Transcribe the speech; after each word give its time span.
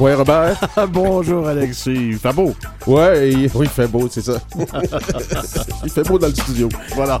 Ouais, 0.00 0.14
Robert? 0.14 0.58
Bonjour, 0.88 1.46
Alexis. 1.46 1.92
Il 2.12 2.18
fait 2.18 2.32
beau. 2.32 2.54
Ouais, 2.86 3.30
il- 3.32 3.50
oui, 3.54 3.66
il 3.66 3.68
fait 3.68 3.86
beau, 3.86 4.08
c'est 4.10 4.22
ça. 4.22 4.40
il 5.84 5.90
fait 5.90 6.02
beau 6.08 6.18
dans 6.18 6.28
le 6.28 6.34
studio. 6.34 6.68
Voilà. 6.94 7.20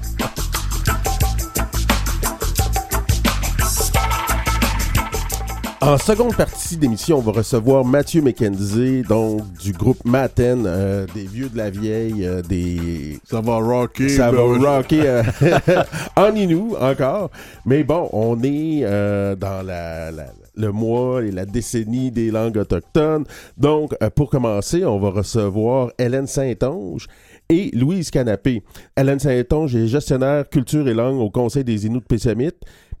En 5.82 5.96
seconde 5.96 6.36
partie 6.36 6.76
d'émission, 6.76 7.18
on 7.18 7.20
va 7.22 7.32
recevoir 7.32 7.86
Mathieu 7.86 8.20
McKenzie, 8.20 9.02
donc 9.08 9.50
du 9.54 9.72
groupe 9.72 10.04
Maten, 10.04 10.64
euh, 10.66 11.06
des 11.14 11.24
vieux 11.24 11.48
de 11.48 11.56
la 11.56 11.70
vieille, 11.70 12.26
euh, 12.26 12.42
des... 12.42 13.18
Ça 13.24 13.40
va 13.40 13.54
rocker. 13.56 14.10
Ça 14.10 14.30
va 14.30 14.42
ben, 14.58 14.62
rocker 14.76 15.00
euh, 15.06 15.22
en 16.16 16.34
Inou 16.34 16.76
encore. 16.78 17.30
Mais 17.64 17.82
bon, 17.82 18.10
on 18.12 18.42
est 18.42 18.80
euh, 18.84 19.34
dans 19.36 19.62
la, 19.66 20.10
la- 20.10 20.26
le 20.54 20.72
mois 20.72 21.22
et 21.24 21.30
la 21.30 21.46
décennie 21.46 22.10
des 22.10 22.30
langues 22.30 22.56
autochtones. 22.56 23.24
Donc, 23.56 23.94
euh, 24.02 24.10
pour 24.10 24.30
commencer, 24.30 24.84
on 24.84 24.98
va 24.98 25.10
recevoir 25.10 25.90
Hélène 25.98 26.26
Saint-Onge 26.26 27.06
et 27.48 27.70
Louise 27.74 28.10
Canapé. 28.10 28.62
Hélène 28.96 29.18
Saint-Onge 29.18 29.74
est 29.76 29.86
gestionnaire 29.86 30.48
culture 30.48 30.86
et 30.88 30.94
langue 30.94 31.18
au 31.18 31.30
Conseil 31.30 31.64
des 31.64 31.86
Inuits 31.86 32.00
de 32.00 32.04
Pessamit. 32.04 32.52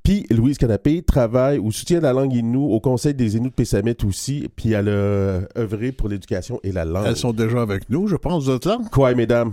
Puis 0.02 0.24
Louise 0.30 0.56
Canapé 0.56 1.02
travaille 1.02 1.58
ou 1.58 1.70
soutient 1.70 2.00
la 2.00 2.14
langue 2.14 2.32
Innu 2.32 2.56
au 2.56 2.80
Conseil 2.80 3.12
des 3.12 3.36
Inuits 3.36 3.50
de 3.50 3.54
Pessamit 3.54 3.96
aussi. 4.06 4.48
Puis 4.56 4.72
elle 4.72 4.88
a 4.88 5.40
œuvré 5.58 5.92
pour 5.92 6.08
l'éducation 6.08 6.58
et 6.62 6.72
la 6.72 6.86
langue. 6.86 7.04
Elles 7.06 7.16
sont 7.16 7.32
déjà 7.34 7.60
avec 7.60 7.90
nous, 7.90 8.06
je 8.06 8.16
pense, 8.16 8.44
vous 8.46 8.52
êtes 8.56 8.64
là? 8.64 8.78
Quoi, 8.90 9.14
mesdames? 9.14 9.52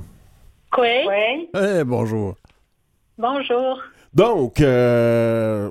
Oui. 0.77 0.87
Oui, 1.07 1.49
Eh, 1.53 1.83
bonjour. 1.83 2.35
Bonjour. 3.17 3.81
Donc, 4.13 4.61
euh, 4.61 5.69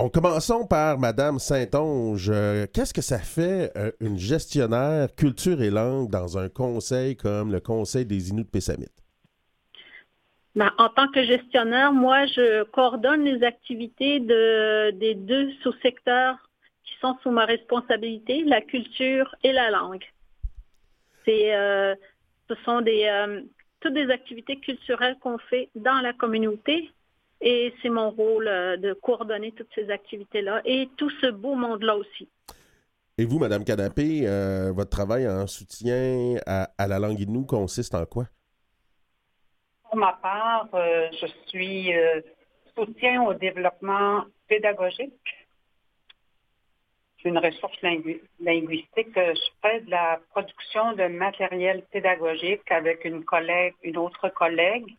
on 0.00 0.08
commençons 0.08 0.66
par 0.66 0.98
Madame 0.98 1.38
Saint-Onge. 1.38 2.30
Euh, 2.32 2.66
Qu'est-ce 2.72 2.94
que 2.94 3.02
ça 3.02 3.18
fait 3.18 3.72
euh, 3.76 3.90
une 4.00 4.16
gestionnaire 4.16 5.14
culture 5.14 5.60
et 5.60 5.70
langue 5.70 6.08
dans 6.10 6.38
un 6.38 6.48
conseil 6.48 7.16
comme 7.16 7.50
le 7.52 7.60
Conseil 7.60 8.06
des 8.06 8.30
Inuits 8.30 8.44
de 8.44 8.48
Pessamit? 8.48 8.86
Ben, 10.54 10.72
en 10.78 10.88
tant 10.88 11.08
que 11.08 11.22
gestionnaire, 11.24 11.92
moi, 11.92 12.26
je 12.26 12.64
coordonne 12.64 13.24
les 13.24 13.44
activités 13.44 14.20
de, 14.20 14.90
des 14.92 15.14
deux 15.14 15.52
sous-secteurs 15.62 16.36
qui 16.84 16.94
sont 17.00 17.16
sous 17.22 17.30
ma 17.30 17.44
responsabilité, 17.44 18.44
la 18.44 18.60
culture 18.60 19.34
et 19.42 19.52
la 19.52 19.70
langue. 19.70 20.04
Euh, 21.28 21.94
ce 22.48 22.54
sont 22.64 22.80
des, 22.80 23.06
toutes 23.80 23.92
des 23.92 24.10
activités 24.10 24.56
culturelles 24.56 25.16
qu'on 25.20 25.36
fait 25.36 25.68
dans 25.74 26.00
la 26.00 26.14
communauté 26.14 26.90
et 27.40 27.72
c'est 27.80 27.88
mon 27.88 28.10
rôle 28.10 28.48
euh, 28.48 28.76
de 28.76 28.92
coordonner 28.94 29.52
toutes 29.52 29.72
ces 29.74 29.90
activités-là 29.90 30.62
et 30.64 30.88
tout 30.96 31.10
ce 31.20 31.26
beau 31.26 31.54
monde-là 31.54 31.96
aussi. 31.96 32.28
Et 33.18 33.24
vous, 33.24 33.38
Madame 33.38 33.64
Canapé, 33.64 34.22
euh, 34.28 34.72
votre 34.72 34.90
travail 34.90 35.28
en 35.28 35.46
soutien 35.46 36.36
à, 36.46 36.70
à 36.78 36.86
la 36.86 36.98
langue 36.98 37.18
Innu 37.20 37.46
consiste 37.46 37.94
en 37.94 38.06
quoi? 38.06 38.24
pour 39.84 39.96
ma 39.96 40.12
part, 40.12 40.68
euh, 40.74 41.08
je 41.20 41.26
suis 41.46 41.96
euh, 41.96 42.20
soutien 42.76 43.22
au 43.22 43.32
développement 43.32 44.24
pédagogique. 44.46 45.14
Je 47.16 47.20
suis 47.22 47.30
une 47.30 47.38
ressource 47.38 47.80
lingu- 47.82 48.22
linguistique. 48.38 49.14
Je 49.16 49.48
fais 49.62 49.80
de 49.80 49.90
la 49.90 50.20
production 50.30 50.92
de 50.92 51.06
matériel 51.06 51.82
pédagogique 51.90 52.70
avec 52.70 53.04
une 53.06 53.24
collègue, 53.24 53.74
une 53.82 53.96
autre 53.96 54.28
collègue. 54.28 54.94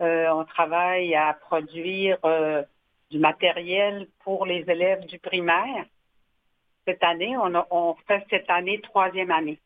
Euh, 0.00 0.28
on 0.30 0.44
travaille 0.44 1.14
à 1.14 1.32
produire 1.34 2.18
euh, 2.24 2.62
du 3.10 3.18
matériel 3.18 4.08
pour 4.24 4.44
les 4.46 4.64
élèves 4.68 5.06
du 5.06 5.18
primaire. 5.18 5.84
Cette 6.86 7.02
année, 7.02 7.36
on, 7.36 7.54
a- 7.54 7.66
on 7.70 7.94
fait 8.06 8.24
cette 8.30 8.48
année 8.50 8.80
troisième 8.80 9.30
année. 9.30 9.58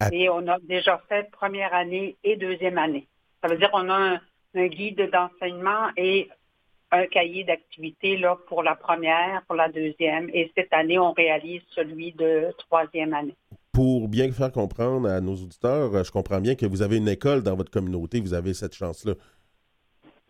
À- 0.00 0.08
Et 0.12 0.28
on 0.28 0.46
a 0.48 0.58
déjà 0.60 0.98
fait 1.08 1.30
première 1.30 1.72
année 1.74 2.16
et 2.22 2.36
deuxième 2.36 2.78
année. 2.78 3.06
Ça 3.42 3.48
veut 3.48 3.56
dire 3.56 3.70
qu'on 3.70 3.88
a 3.88 3.94
un, 4.14 4.20
un 4.54 4.66
guide 4.66 5.10
d'enseignement 5.10 5.88
et 5.96 6.28
un 6.90 7.06
cahier 7.06 7.44
d'activités 7.44 8.16
là, 8.16 8.36
pour 8.46 8.62
la 8.62 8.74
première, 8.76 9.42
pour 9.46 9.56
la 9.56 9.68
deuxième. 9.68 10.28
Et 10.32 10.52
cette 10.54 10.72
année, 10.72 10.98
on 10.98 11.12
réalise 11.12 11.62
celui 11.70 12.12
de 12.12 12.54
troisième 12.58 13.14
année. 13.14 13.34
Pour 13.74 14.08
bien 14.08 14.30
faire 14.30 14.52
comprendre 14.52 15.08
à 15.08 15.20
nos 15.20 15.34
auditeurs, 15.34 15.92
euh, 15.94 16.04
je 16.04 16.12
comprends 16.12 16.40
bien 16.40 16.54
que 16.54 16.64
vous 16.64 16.80
avez 16.80 16.96
une 16.96 17.08
école 17.08 17.42
dans 17.42 17.56
votre 17.56 17.72
communauté, 17.72 18.20
vous 18.20 18.32
avez 18.32 18.54
cette 18.54 18.74
chance-là. 18.74 19.14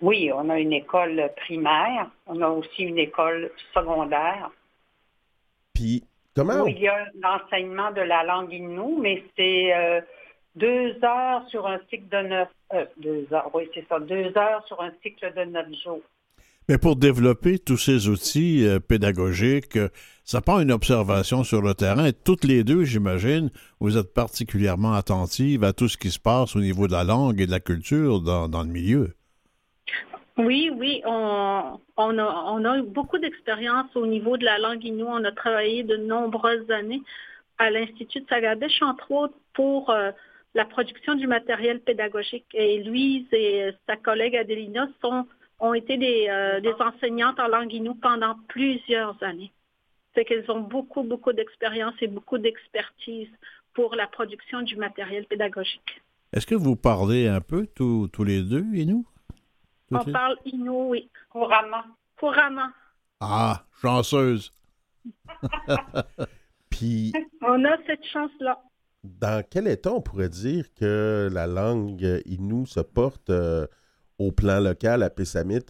Oui, 0.00 0.30
on 0.34 0.48
a 0.48 0.58
une 0.58 0.72
école 0.72 1.30
primaire, 1.36 2.10
on 2.26 2.40
a 2.40 2.48
aussi 2.48 2.82
une 2.82 2.98
école 2.98 3.50
secondaire 3.74 4.50
Puis, 5.74 6.04
comment... 6.34 6.62
où 6.62 6.68
il 6.68 6.78
y 6.78 6.88
a 6.88 7.06
l'enseignement 7.22 7.92
de 7.92 8.00
la 8.00 8.24
langue 8.24 8.52
Innu, 8.52 8.98
mais 9.00 9.22
c'est 9.36 9.74
euh, 9.74 10.00
deux 10.56 10.96
heures 11.04 11.46
sur 11.50 11.66
un 11.66 11.78
cycle 11.90 12.08
de 12.08 12.28
neuf, 12.28 12.48
euh, 12.72 12.86
deux 12.96 13.26
heures, 13.32 13.50
oui, 13.52 13.68
c'est 13.74 13.86
ça, 13.88 14.00
deux 14.00 14.32
heures 14.36 14.64
sur 14.66 14.80
un 14.80 14.92
cycle 15.02 15.32
de 15.36 15.44
neuf 15.44 15.66
jours. 15.84 16.02
Mais 16.68 16.78
pour 16.78 16.96
développer 16.96 17.58
tous 17.58 17.76
ces 17.76 18.08
outils 18.08 18.66
euh, 18.66 18.80
pédagogiques, 18.80 19.76
euh, 19.76 19.88
ça 20.24 20.40
prend 20.40 20.60
une 20.60 20.72
observation 20.72 21.44
sur 21.44 21.60
le 21.60 21.74
terrain. 21.74 22.10
Toutes 22.24 22.44
les 22.44 22.64
deux, 22.64 22.84
j'imagine, 22.84 23.50
vous 23.78 23.98
êtes 23.98 24.14
particulièrement 24.14 24.94
attentives 24.94 25.64
à 25.64 25.74
tout 25.74 25.86
ce 25.86 25.98
qui 25.98 26.10
se 26.10 26.18
passe 26.18 26.56
au 26.56 26.60
niveau 26.60 26.86
de 26.86 26.92
la 26.92 27.04
langue 27.04 27.40
et 27.42 27.46
de 27.46 27.50
la 27.50 27.60
culture 27.60 28.20
dans, 28.20 28.62
le 28.62 28.68
milieu. 28.68 29.12
Oui, 30.38 30.70
oui, 30.74 31.02
on, 31.04 31.78
a, 31.98 32.78
eu 32.78 32.82
beaucoup 32.82 33.18
d'expérience 33.18 33.94
au 33.94 34.06
niveau 34.06 34.38
de 34.38 34.46
la 34.46 34.58
langue 34.58 34.82
Innu. 34.82 35.04
On 35.04 35.22
a 35.24 35.32
travaillé 35.32 35.82
de 35.82 35.96
nombreuses 35.96 36.70
années 36.70 37.02
à 37.58 37.70
l'Institut 37.70 38.20
de 38.20 38.26
Sagadèche, 38.26 38.82
entre 38.82 39.10
autres, 39.12 39.34
pour 39.52 39.90
euh, 39.90 40.10
la 40.54 40.64
production 40.64 41.14
du 41.14 41.26
matériel 41.26 41.80
pédagogique. 41.80 42.46
Et 42.54 42.82
Louise 42.82 43.26
et 43.30 43.64
euh, 43.64 43.72
sa 43.86 43.96
collègue 43.96 44.36
Adelina 44.36 44.88
sont, 45.02 45.26
ont 45.60 45.74
été 45.74 45.98
des, 45.98 46.26
euh, 46.30 46.60
des 46.60 46.74
enseignantes 46.80 47.38
en 47.38 47.46
langue 47.46 47.72
Innu 47.72 47.94
pendant 48.00 48.36
plusieurs 48.48 49.22
années. 49.22 49.52
C'est 50.14 50.24
qu'elles 50.24 50.48
ont 50.50 50.60
beaucoup, 50.60 51.02
beaucoup 51.02 51.32
d'expérience 51.32 51.94
et 52.00 52.06
beaucoup 52.06 52.38
d'expertise 52.38 53.28
pour 53.72 53.94
la 53.96 54.06
production 54.06 54.62
du 54.62 54.76
matériel 54.76 55.26
pédagogique. 55.26 56.00
Est-ce 56.32 56.46
que 56.46 56.54
vous 56.54 56.76
parlez 56.76 57.26
un 57.28 57.40
peu 57.40 57.66
tous, 57.66 58.08
tous 58.12 58.24
les 58.24 58.42
deux 58.42 58.64
et 58.74 58.84
nous? 58.84 59.06
Toutes 59.88 59.98
On 60.02 60.04
les- 60.06 60.12
parle 60.12 60.36
Innu, 60.46 60.70
oui, 60.70 61.10
Couramment. 61.30 61.82
couramment. 62.18 62.68
Ah, 63.20 63.64
chanceuse. 63.82 64.50
Puis, 66.70 67.12
On 67.42 67.64
a 67.64 67.76
cette 67.86 68.04
chance-là. 68.06 68.60
dans 69.04 69.44
quel 69.48 69.68
état 69.68 69.92
on 69.92 70.00
pourrait 70.00 70.28
dire 70.28 70.72
que 70.74 71.28
la 71.32 71.46
langue 71.46 72.22
Innu 72.26 72.66
se 72.66 72.80
porte 72.80 73.30
euh, 73.30 73.66
au 74.18 74.32
plan 74.32 74.60
local 74.60 75.02
à 75.02 75.10
Pessamit? 75.10 75.64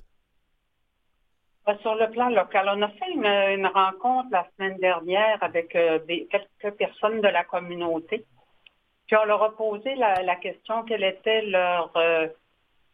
Sur 1.80 1.94
le 1.94 2.10
plan 2.10 2.28
local, 2.28 2.70
on 2.76 2.82
a 2.82 2.88
fait 2.88 3.10
une, 3.10 3.66
rencontre 3.66 4.28
la 4.30 4.46
semaine 4.54 4.76
dernière 4.78 5.42
avec 5.42 5.74
euh, 5.74 5.98
quelques 6.30 6.76
personnes 6.76 7.22
de 7.22 7.28
la 7.28 7.42
communauté. 7.44 8.24
Puis 9.06 9.16
on 9.16 9.24
leur 9.24 9.42
a 9.42 9.56
posé 9.56 9.94
la, 9.94 10.36
question 10.36 10.82
quel 10.82 11.02
était 11.02 11.40
leur, 11.42 11.90
euh, 11.96 12.28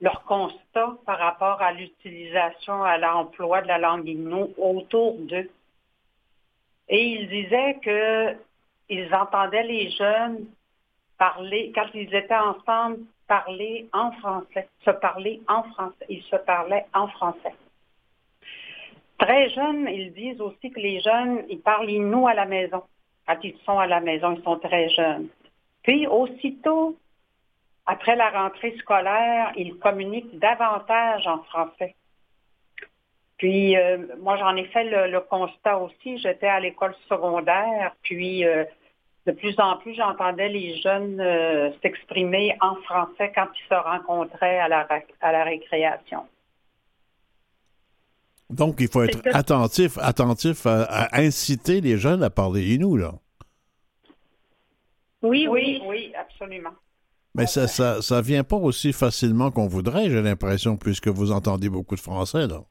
leur 0.00 0.22
constat 0.22 0.94
par 1.04 1.18
rapport 1.18 1.60
à 1.60 1.72
l'utilisation, 1.72 2.84
à 2.84 2.96
l'emploi 2.96 3.62
de 3.62 3.68
la 3.68 3.78
langue 3.78 4.08
Innu 4.08 4.46
autour 4.56 5.14
d'eux. 5.18 5.50
Et 6.88 7.04
ils 7.04 7.28
disaient 7.28 7.78
que 7.82 8.36
ils 8.88 9.12
entendaient 9.14 9.64
les 9.64 9.90
jeunes 9.90 10.46
parler, 11.18 11.72
quand 11.74 11.86
ils 11.94 12.12
étaient 12.14 12.34
ensemble, 12.34 13.00
parler 13.26 13.88
en 13.92 14.12
français, 14.12 14.68
se 14.84 14.90
parler 14.90 15.40
en 15.48 15.64
français. 15.64 16.06
Ils 16.08 16.22
se 16.22 16.36
parlaient 16.36 16.86
en 16.94 17.08
français. 17.08 17.54
Très 19.20 19.50
jeunes, 19.50 19.86
ils 19.92 20.14
disent 20.14 20.40
aussi 20.40 20.70
que 20.70 20.80
les 20.80 21.00
jeunes, 21.00 21.44
ils 21.50 21.60
parlent 21.60 21.90
nous 21.90 22.26
à 22.26 22.32
la 22.32 22.46
maison. 22.46 22.82
Quand 23.26 23.36
ils 23.44 23.56
sont 23.66 23.78
à 23.78 23.86
la 23.86 24.00
maison, 24.00 24.34
ils 24.34 24.42
sont 24.42 24.58
très 24.58 24.88
jeunes. 24.88 25.28
Puis, 25.82 26.06
aussitôt, 26.06 26.96
après 27.84 28.16
la 28.16 28.30
rentrée 28.30 28.74
scolaire, 28.78 29.52
ils 29.56 29.76
communiquent 29.76 30.38
davantage 30.38 31.26
en 31.26 31.42
français. 31.42 31.94
Puis, 33.36 33.76
euh, 33.76 33.98
moi, 34.20 34.38
j'en 34.38 34.56
ai 34.56 34.64
fait 34.64 34.84
le, 34.84 35.20
constat 35.20 35.78
aussi. 35.78 36.16
J'étais 36.18 36.48
à 36.48 36.58
l'école 36.58 36.94
secondaire, 37.06 37.94
puis 38.02 38.46
euh, 38.46 38.64
de 39.26 39.32
plus 39.32 39.54
en 39.60 39.76
plus, 39.76 39.94
j'entendais 39.94 40.48
les 40.48 40.80
jeunes 40.80 41.20
euh, 41.20 41.70
s'exprimer 41.82 42.56
en 42.62 42.76
français 42.76 43.32
quand 43.34 43.48
ils 43.54 43.68
se 43.68 43.74
rencontraient 43.74 44.60
à 44.60 44.68
la 44.68 45.44
récréation. 45.44 46.24
Donc, 48.50 48.76
il 48.80 48.88
faut 48.88 49.02
être 49.02 49.20
attentif, 49.32 49.96
attentif 49.98 50.66
à, 50.66 50.82
à 50.84 51.20
inciter 51.20 51.80
les 51.80 51.96
jeunes 51.96 52.22
à 52.22 52.30
parler 52.30 52.74
Inou, 52.74 52.96
là. 52.96 53.14
Oui, 55.22 55.46
Oui, 55.48 55.80
oui. 55.86 56.12
absolument. 56.18 56.70
Mais 57.34 57.46
ça, 57.46 57.68
ça, 57.68 58.02
ça 58.02 58.20
vient 58.20 58.42
pas 58.42 58.56
aussi 58.56 58.92
facilement 58.92 59.50
qu'on 59.52 59.68
voudrait, 59.68 60.10
j'ai 60.10 60.20
l'impression, 60.20 60.76
puisque 60.76 61.08
vous 61.08 61.30
entendez 61.30 61.68
beaucoup 61.68 61.94
de 61.94 62.00
français, 62.00 62.46
là. 62.46 62.62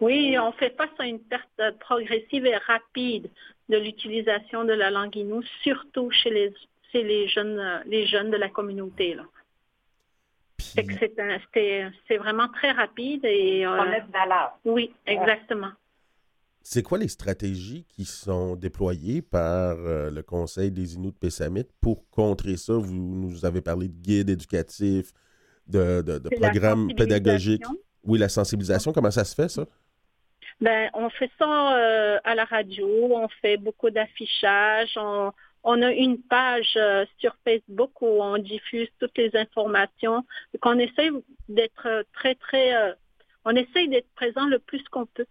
Oui, 0.00 0.36
on 0.38 0.52
fait 0.52 0.76
face 0.76 0.90
à 0.98 1.06
une 1.06 1.20
perte 1.20 1.60
progressive 1.80 2.46
et 2.46 2.56
rapide 2.56 3.30
de 3.68 3.78
l'utilisation 3.78 4.64
de 4.64 4.72
la 4.72 4.90
langue 4.90 5.16
Innu, 5.16 5.42
surtout 5.62 6.10
chez 6.10 6.30
les, 6.30 6.52
chez 6.92 7.02
les, 7.02 7.28
jeunes, 7.28 7.82
les 7.86 8.06
jeunes 8.06 8.30
de 8.30 8.36
la 8.36 8.48
communauté. 8.48 9.14
Là. 9.14 9.24
C'est 10.72 12.16
vraiment 12.16 12.48
très 12.48 12.72
rapide 12.72 13.24
et. 13.24 13.66
Euh, 13.66 13.80
oui, 14.64 14.92
exactement. 15.06 15.72
C'est 16.66 16.82
quoi 16.82 16.96
les 16.96 17.08
stratégies 17.08 17.84
qui 17.88 18.06
sont 18.06 18.56
déployées 18.56 19.20
par 19.20 19.76
euh, 19.78 20.10
le 20.10 20.22
Conseil 20.22 20.70
des 20.70 20.94
Inuits 20.94 21.12
de 21.12 21.16
Pessamit 21.16 21.66
pour 21.80 22.08
contrer 22.08 22.56
ça? 22.56 22.72
Vous 22.72 22.94
nous 22.94 23.44
avez 23.44 23.60
parlé 23.60 23.88
de 23.88 24.00
guides 24.00 24.30
éducatifs, 24.30 25.12
de, 25.66 26.00
de, 26.00 26.28
programmes 26.30 26.88
pédagogiques. 26.94 27.64
Oui, 28.02 28.18
la 28.18 28.30
sensibilisation, 28.30 28.92
comment 28.92 29.10
ça 29.10 29.24
se 29.24 29.34
fait, 29.34 29.50
ça? 29.50 29.66
Ben, 30.60 30.88
on 30.94 31.10
fait 31.10 31.30
ça 31.38 31.76
euh, 31.76 32.18
à 32.24 32.34
la 32.34 32.44
radio, 32.44 32.86
on 32.86 33.28
fait 33.42 33.58
beaucoup 33.58 33.90
d'affichage, 33.90 34.92
on, 34.96 35.32
on, 35.64 35.82
a 35.82 35.92
une 35.92 36.22
page 36.22 36.74
euh, 36.76 37.04
sur 37.18 37.34
Facebook 37.44 38.00
où 38.00 38.22
on 38.22 38.38
diffuse 38.38 38.88
toutes 39.00 39.18
les 39.18 39.34
informations. 39.36 40.24
Donc 40.52 40.64
on 40.64 40.78
essaie 40.78 41.10
d'être 41.48 42.04
très, 42.12 42.34
très, 42.36 42.76
euh, 42.76 42.92
on 43.44 43.56
essaye 43.56 43.88
d'être 43.88 44.08
présent 44.14 44.46
le 44.46 44.58
plus 44.58 44.82
qu'on 44.90 45.06
peut. 45.06 45.26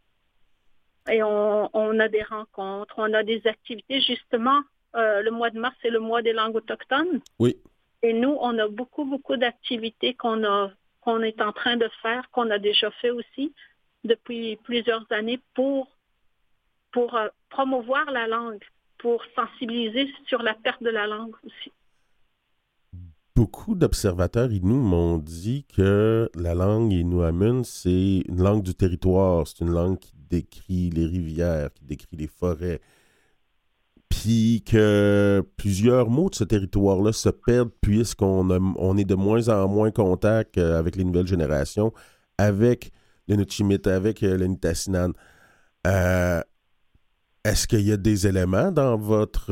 Et 1.10 1.24
on, 1.24 1.70
on, 1.74 2.00
a 2.00 2.08
des 2.08 2.24
rencontres, 2.24 2.96
on 2.98 3.14
a 3.14 3.24
des 3.24 3.46
activités. 3.46 4.02
Justement, 4.02 4.62
le 4.94 5.30
mois 5.32 5.50
de 5.50 5.60
mars, 5.60 5.76
c'est 5.82 5.90
le 5.90 6.00
mois 6.00 6.22
des 6.22 6.34
langues 6.34 6.56
autochtones. 6.56 7.20
Oui. 7.40 7.58
Et 8.04 8.14
nous, 8.14 8.38
on 8.40 8.58
a 8.58 8.68
beaucoup, 8.68 9.04
beaucoup 9.04 9.36
d'activités 9.36 10.14
qu'on 10.14 10.46
a 10.46 10.72
qu'on 11.04 11.22
est 11.22 11.42
en 11.42 11.52
train 11.52 11.78
de 11.78 11.90
faire, 12.02 12.30
qu'on 12.32 12.50
a 12.50 12.60
déjà 12.60 12.90
fait 12.92 13.10
aussi 13.10 13.54
depuis 14.04 14.58
plusieurs 14.64 15.06
années 15.12 15.40
pour, 15.54 15.88
pour 16.92 17.16
euh, 17.16 17.28
promouvoir 17.50 18.10
la 18.12 18.28
langue, 18.28 18.64
pour 19.04 19.22
sensibiliser 19.36 20.10
sur 20.28 20.42
la 20.42 20.54
perte 20.54 20.82
de 20.82 20.90
la 20.90 21.06
langue 21.06 21.36
aussi. 21.46 21.72
Beaucoup 23.36 23.76
d'observateurs 23.76 24.48
nous 24.62 24.80
m'ont 24.80 25.18
dit 25.18 25.66
que 25.76 26.30
la 26.36 26.56
langue 26.56 26.94
inuamun, 26.94 27.64
c'est 27.64 28.22
une 28.30 28.42
langue 28.42 28.64
du 28.64 28.74
territoire, 28.74 29.46
c'est 29.46 29.60
une 29.60 29.72
langue 29.72 30.00
qui 30.00 30.14
décrit 30.30 30.90
les 30.90 31.06
rivières, 31.06 31.74
qui 31.74 31.84
décrit 31.84 32.16
les 32.16 32.28
forêts, 32.28 32.80
puis 34.08 34.64
que 34.66 35.44
plusieurs 35.58 36.10
mots 36.10 36.30
de 36.30 36.36
ce 36.36 36.46
territoire-là 36.46 37.12
se 37.12 37.30
perdent 37.30 37.74
puisqu'on 37.82 38.50
on 38.78 38.98
est 38.98 39.04
de 39.04 39.16
moins 39.16 39.50
en 39.50 39.68
moins 39.68 39.92
contact 39.92 40.58
euh, 40.58 40.80
avec 40.80 40.96
les 40.96 41.04
nouvelles 41.04 41.28
générations, 41.28 41.92
avec 42.38 42.92
le 43.28 43.36
Nuchimit, 43.36 43.86
avec 43.86 44.24
euh, 44.24 44.38
le 44.38 44.46
Nitassinan. 44.46 45.12
Euh, 45.88 46.42
est-ce 47.46 47.68
qu'il 47.68 47.82
y 47.82 47.92
a 47.92 47.98
des 47.98 48.26
éléments 48.26 48.72
dans 48.72 48.98
votre, 48.98 49.52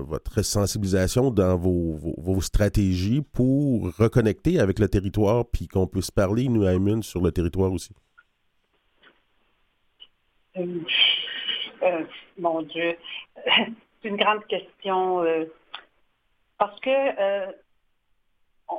votre 0.00 0.42
sensibilisation, 0.42 1.30
dans 1.30 1.56
vos, 1.56 2.40
stratégies 2.40 3.22
pour 3.22 3.96
reconnecter 3.96 4.58
avec 4.58 4.78
le 4.78 4.88
territoire 4.88 5.44
puis 5.46 5.68
qu'on 5.68 5.86
puisse 5.86 6.10
parler 6.10 6.48
Nuaimun 6.48 7.02
sur 7.02 7.20
le 7.20 7.30
territoire 7.30 7.72
aussi? 7.72 7.94
mon 12.40 12.62
Dieu, 12.62 12.96
c'est 13.44 14.08
une 14.08 14.16
grande 14.16 14.44
question 14.46 15.22
euh, 15.22 15.44
parce 16.58 16.78
que 16.80 16.90
euh, 16.90 17.52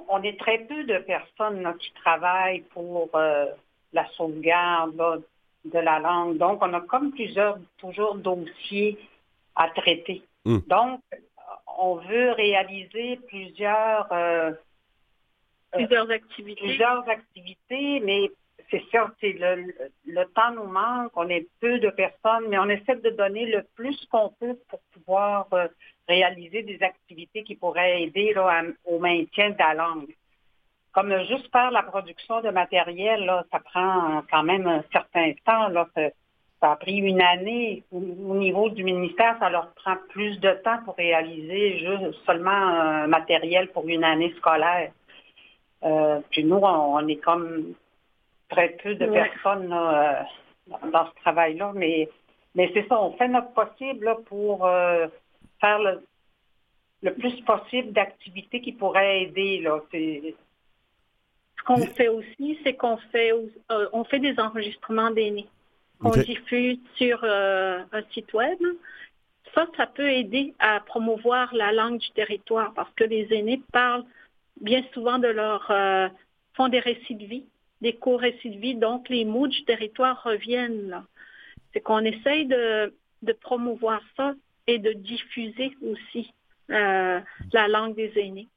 on, 0.09 0.21
est 0.23 0.39
très 0.39 0.59
peu 0.59 0.83
de 0.83 0.97
personnes 0.99 1.75
qui 1.79 1.91
travaillent 1.93 2.65
pour 2.73 3.09
euh, 3.15 3.45
la 3.93 4.07
sauvegarde 4.11 5.23
de 5.65 5.79
la 5.79 5.99
langue. 5.99 6.37
Donc, 6.37 6.59
on 6.61 6.73
a 6.73 6.81
comme 6.81 7.11
plusieurs, 7.11 7.57
toujours 7.77 8.15
dossiers 8.15 8.97
à 9.55 9.69
traiter. 9.69 10.23
Hmm. 10.45 10.59
Donc, 10.67 11.01
on 11.77 11.95
veut 11.95 12.31
réaliser 12.31 13.19
plusieurs, 13.27 14.07
plusieurs 15.71 16.09
activités. 16.11 16.61
Plusieurs 16.61 17.07
activités, 17.09 17.99
mais 18.01 18.31
c'est 18.71 18.83
sûr, 18.89 19.11
le, 19.21 19.73
le, 20.05 20.25
temps 20.33 20.51
nous 20.55 20.65
manque, 20.65 21.11
on 21.15 21.27
est 21.29 21.47
peu 21.59 21.77
de 21.79 21.89
personnes, 21.89 22.45
mais 22.49 22.57
on 22.57 22.69
essaie 22.69 22.95
de 22.95 23.09
donner 23.09 23.45
le 23.45 23.63
plus 23.75 24.05
qu'on 24.05 24.29
peut 24.39 24.57
pour 24.69 24.79
pouvoir 24.93 25.47
euh, 25.53 25.67
réaliser 26.07 26.63
des 26.63 26.81
activités 26.81 27.43
qui 27.43 27.55
pourraient 27.55 28.03
aider 28.03 28.33
au 28.85 28.99
maintien 28.99 29.51
de 29.51 29.57
la 29.59 29.73
langue. 29.73 30.15
Comme 30.93 31.17
juste 31.25 31.49
faire 31.51 31.71
la 31.71 31.83
production 31.83 32.41
de 32.41 32.49
matériel, 32.49 33.31
ça 33.51 33.59
prend 33.59 34.23
quand 34.29 34.43
même 34.43 34.67
un 34.67 34.83
certain 34.91 35.31
temps. 35.45 35.69
Ça, 36.59 36.71
a 36.71 36.75
pris 36.75 36.97
une 36.97 37.21
année. 37.21 37.83
Au, 37.91 37.99
niveau 38.35 38.69
du 38.69 38.83
ministère, 38.83 39.37
ça 39.39 39.49
leur 39.49 39.71
prend 39.73 39.95
plus 40.09 40.39
de 40.39 40.51
temps 40.63 40.79
pour 40.85 40.95
réaliser 40.95 41.79
juste 41.79 42.19
seulement 42.25 42.51
un 42.51 43.07
matériel 43.07 43.69
pour 43.69 43.87
une 43.87 44.03
année 44.03 44.33
scolaire. 44.37 44.91
Euh, 45.83 46.19
puis 46.29 46.43
nous, 46.43 46.57
on 46.57 47.07
est 47.07 47.15
comme 47.17 47.73
très 48.51 48.69
peu 48.83 48.95
de 48.95 49.07
personnes 49.07 49.73
euh, 49.73 50.13
dans 50.91 51.07
ce 51.07 51.15
travail-là, 51.21 51.71
mais, 51.73 52.09
mais 52.53 52.69
c'est 52.73 52.87
ça, 52.87 53.01
on 53.01 53.13
fait 53.13 53.27
notre 53.27 53.53
possible 53.53 54.15
pour 54.25 54.65
euh, 54.65 55.07
faire 55.59 55.79
le, 55.79 57.13
plus 57.13 57.41
possible 57.41 57.91
d'activités 57.93 58.61
qui 58.61 58.73
pourraient 58.73 59.23
aider. 59.23 59.61
Là. 59.61 59.79
Ce 61.61 61.65
qu'on 61.65 61.85
fait 61.85 62.07
aussi, 62.07 62.57
c'est 62.63 62.73
qu'on 62.73 62.97
fait, 62.97 63.31
euh, 63.31 63.87
on 63.93 64.03
fait 64.03 64.19
des 64.19 64.39
enregistrements 64.39 65.11
d'aînés 65.11 65.47
qu'on 65.99 66.09
diffuse 66.09 66.79
sur 66.95 67.23
un 67.23 68.01
site 68.11 68.33
web. 68.33 68.57
Ça, 69.53 69.67
ça 69.77 69.85
peut 69.85 70.09
aider 70.09 70.55
à 70.57 70.79
promouvoir 70.79 71.53
la 71.53 71.71
langue 71.71 71.99
du 71.99 72.09
territoire 72.11 72.73
parce 72.73 72.91
que 72.95 73.03
les 73.03 73.27
aînés 73.31 73.61
parlent 73.71 74.05
bien 74.59 74.83
souvent 74.93 75.19
de 75.19 75.27
leur 75.27 75.71
font 76.55 76.69
des 76.69 76.79
récits 76.79 77.13
de 77.13 77.25
vie 77.25 77.45
des 77.81 77.95
co-récits 77.95 78.51
de 78.51 78.59
vie. 78.59 78.75
Donc, 78.75 79.09
les 79.09 79.25
mots 79.25 79.47
du 79.47 79.63
territoire 79.65 80.21
reviennent 80.23 80.89
là. 80.89 81.03
C'est 81.73 81.81
qu'on 81.81 82.05
essaye 82.05 82.45
de, 82.45 82.93
promouvoir 83.41 84.01
ça 84.15 84.33
et 84.67 84.77
de 84.77 84.93
diffuser 84.93 85.75
aussi 85.81 86.33
euh, 86.69 87.19
la 87.53 87.67
langue 87.67 87.95
des 87.95 88.11
aînés. 88.17 88.47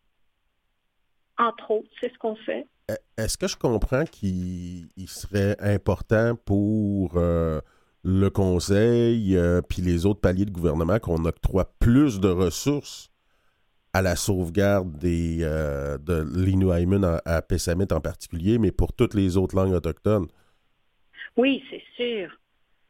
Entre 1.39 1.71
autres, 1.71 1.89
c'est 2.01 2.12
ce 2.12 2.19
qu'on 2.19 2.37
fait. 2.37 2.67
E, 2.91 2.95
est-ce 3.17 3.39
que 3.39 3.47
je 3.47 3.57
comprends 3.57 4.05
qu'il 4.05 4.89
serait 5.07 5.57
important 5.61 6.37
pour 6.37 7.13
euh, 7.17 7.61
le 8.05 8.29
conseil 8.29 9.37
euh, 9.37 9.63
puis 9.63 9.81
les 9.81 10.05
autres 10.05 10.20
paliers 10.20 10.44
de 10.44 10.51
gouvernement 10.51 10.99
qu'on 10.99 11.25
octroie 11.25 11.73
plus 11.79 12.20
de 12.20 12.29
ressources 12.29 13.11
à 13.94 14.03
la 14.03 14.17
sauvegarde 14.17 14.99
des, 14.99 15.39
euh, 15.43 15.97
de 15.99 16.27
l'Inuaimun 16.37 17.20
à, 17.25 17.43
Pessamit 17.43 17.87
en 17.93 18.01
particulier, 18.01 18.58
mais 18.58 18.73
pour 18.73 18.93
toutes 18.93 19.15
les 19.15 19.37
autres 19.37 19.55
langues 19.56 19.73
autochtones? 19.73 20.27
Oui, 21.37 21.65
c'est 21.70 21.82
sûr. 21.97 22.37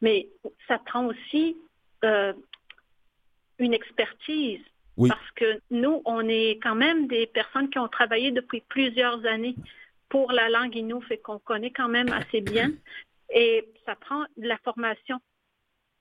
Mais 0.00 0.28
ça 0.66 0.78
prend 0.78 1.06
aussi 1.06 1.56
euh, 2.04 2.32
une 3.58 3.74
expertise. 3.74 4.60
Parce 4.96 5.30
que 5.34 5.60
nous, 5.70 6.02
on 6.04 6.26
est 6.28 6.60
quand 6.62 6.76
même 6.76 7.08
des 7.08 7.26
personnes 7.26 7.68
qui 7.68 7.78
ont 7.78 7.88
travaillé 7.88 8.30
depuis 8.30 8.62
plusieurs 8.68 9.24
années 9.26 9.56
pour 10.14 10.30
la 10.30 10.48
langue 10.48 10.76
Innu, 10.76 11.02
fait 11.02 11.18
qu'on 11.18 11.40
connaît 11.40 11.72
quand 11.72 11.88
même 11.88 12.12
assez 12.12 12.40
bien. 12.40 12.70
Et 13.34 13.68
ça 13.84 13.96
prend 13.96 14.22
de 14.36 14.46
la 14.46 14.58
formation 14.58 15.18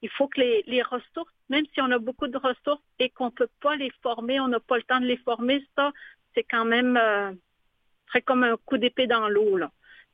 il 0.03 0.09
faut 0.09 0.27
que 0.27 0.41
les, 0.41 0.81
ressources, 0.81 1.33
même 1.49 1.65
si 1.73 1.81
on 1.81 1.89
a 1.89 1.97
beaucoup 1.97 2.27
de 2.27 2.37
ressources 2.37 2.83
et 2.99 3.09
qu'on 3.09 3.27
ne 3.27 3.37
peut 3.39 3.49
pas 3.61 3.77
les 3.77 3.89
former, 4.01 4.37
on 4.41 4.49
n'a 4.49 4.59
pas 4.59 4.75
le 4.75 4.83
temps 4.83 4.99
de 4.99 5.05
les 5.05 5.17
former, 5.17 5.65
ça, 5.77 5.93
c'est 6.35 6.43
quand 6.43 6.65
même 6.65 6.97
euh, 6.97 7.31
très 8.07 8.21
comme 8.21 8.43
un 8.43 8.57
coup 8.65 8.77
d'épée 8.77 9.07
dans 9.07 9.29
l'eau. 9.29 9.57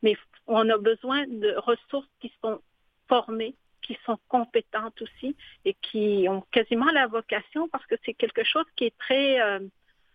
Mais 0.03 0.15
on 0.45 0.69
a 0.69 0.77
besoin 0.77 1.25
de 1.25 1.55
ressources 1.57 2.07
qui 2.19 2.31
sont 2.43 2.61
formées, 3.07 3.55
qui 3.81 3.97
sont 4.05 4.19
compétentes 4.27 5.01
aussi 5.01 5.35
et 5.65 5.73
qui 5.81 6.27
ont 6.29 6.41
quasiment 6.51 6.91
la 6.91 7.07
vocation 7.07 7.67
parce 7.69 7.85
que 7.87 7.95
c'est 8.05 8.13
quelque 8.13 8.43
chose 8.43 8.65
qui 8.75 8.85
est 8.85 8.97
très 8.99 9.41
euh, 9.41 9.59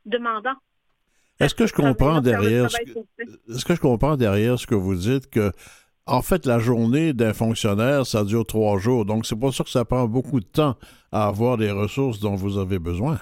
demandant. 0.06 0.54
Est-ce 1.40 1.54
que 1.54 1.66
je 1.66 1.72
comprends 1.72 2.20
derrière 2.20 2.66
est-ce 3.48 3.64
que 3.64 3.74
je 3.74 3.80
comprends 3.80 4.16
derrière 4.16 4.58
ce 4.58 4.66
que 4.66 4.74
vous 4.74 4.94
dites 4.94 5.28
que 5.28 5.52
en 6.06 6.20
fait, 6.20 6.44
la 6.44 6.58
journée 6.58 7.14
d'un 7.14 7.32
fonctionnaire, 7.32 8.04
ça 8.04 8.24
dure 8.24 8.44
trois 8.44 8.78
jours. 8.78 9.06
Donc, 9.06 9.24
c'est 9.24 9.38
pour 9.38 9.54
ça 9.54 9.64
que 9.64 9.70
ça 9.70 9.86
prend 9.86 10.06
beaucoup 10.06 10.40
de 10.40 10.44
temps 10.44 10.76
à 11.12 11.26
avoir 11.26 11.56
les 11.56 11.70
ressources 11.70 12.20
dont 12.20 12.34
vous 12.34 12.58
avez 12.58 12.78
besoin. 12.78 13.18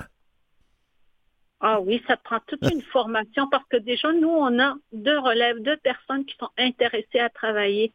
Ah 1.60 1.80
oui, 1.80 2.02
ça 2.08 2.16
prend 2.16 2.40
toute 2.48 2.62
une 2.72 2.82
formation 2.82 3.48
parce 3.48 3.64
que 3.70 3.76
déjà, 3.76 4.12
nous, 4.12 4.28
on 4.28 4.58
a 4.58 4.74
deux 4.92 5.18
relèves, 5.18 5.62
deux 5.62 5.76
personnes 5.76 6.24
qui 6.24 6.34
sont 6.40 6.50
intéressées 6.58 7.20
à 7.20 7.28
travailler, 7.28 7.92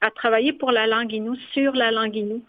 à 0.00 0.12
travailler 0.12 0.52
pour 0.52 0.70
la 0.70 0.86
langue 0.86 1.12
Inou, 1.12 1.34
sur 1.52 1.72
la 1.72 1.90
langue 1.90 2.14
Inou. 2.14 2.44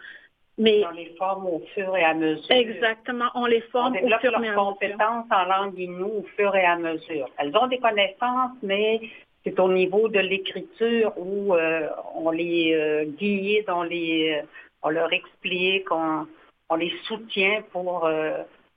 Mais 0.60 0.84
on 0.86 0.92
les 0.92 1.16
forme 1.18 1.48
au 1.48 1.62
fur 1.74 1.96
et 1.96 2.04
à 2.04 2.14
mesure. 2.14 2.52
Exactement, 2.52 3.30
on 3.34 3.46
les 3.46 3.62
forme 3.62 3.96
au 3.96 4.08
fur 4.20 4.32
et 4.32 4.36
à 4.36 4.40
mesure. 4.40 4.56
compétences 4.56 5.26
en 5.32 5.46
langue 5.46 5.80
Inou 5.80 6.20
au 6.20 6.26
fur 6.36 6.54
et 6.56 6.66
à 6.66 6.76
mesure. 6.76 7.30
Elles 7.38 7.56
ont 7.56 7.68
des 7.68 7.80
connaissances, 7.80 8.58
mais 8.62 9.00
c'est 9.44 9.58
au 9.58 9.72
niveau 9.72 10.10
de 10.10 10.20
l'écriture 10.20 11.14
où 11.18 11.56
on 12.14 12.30
les 12.32 13.08
guillait 13.18 13.64
dans 13.66 13.84
les, 13.84 14.42
on 14.84 14.90
leur 14.90 15.12
explique, 15.14 15.90
on, 15.92 16.76
les 16.76 16.92
soutient 17.08 17.64
pour 17.72 18.10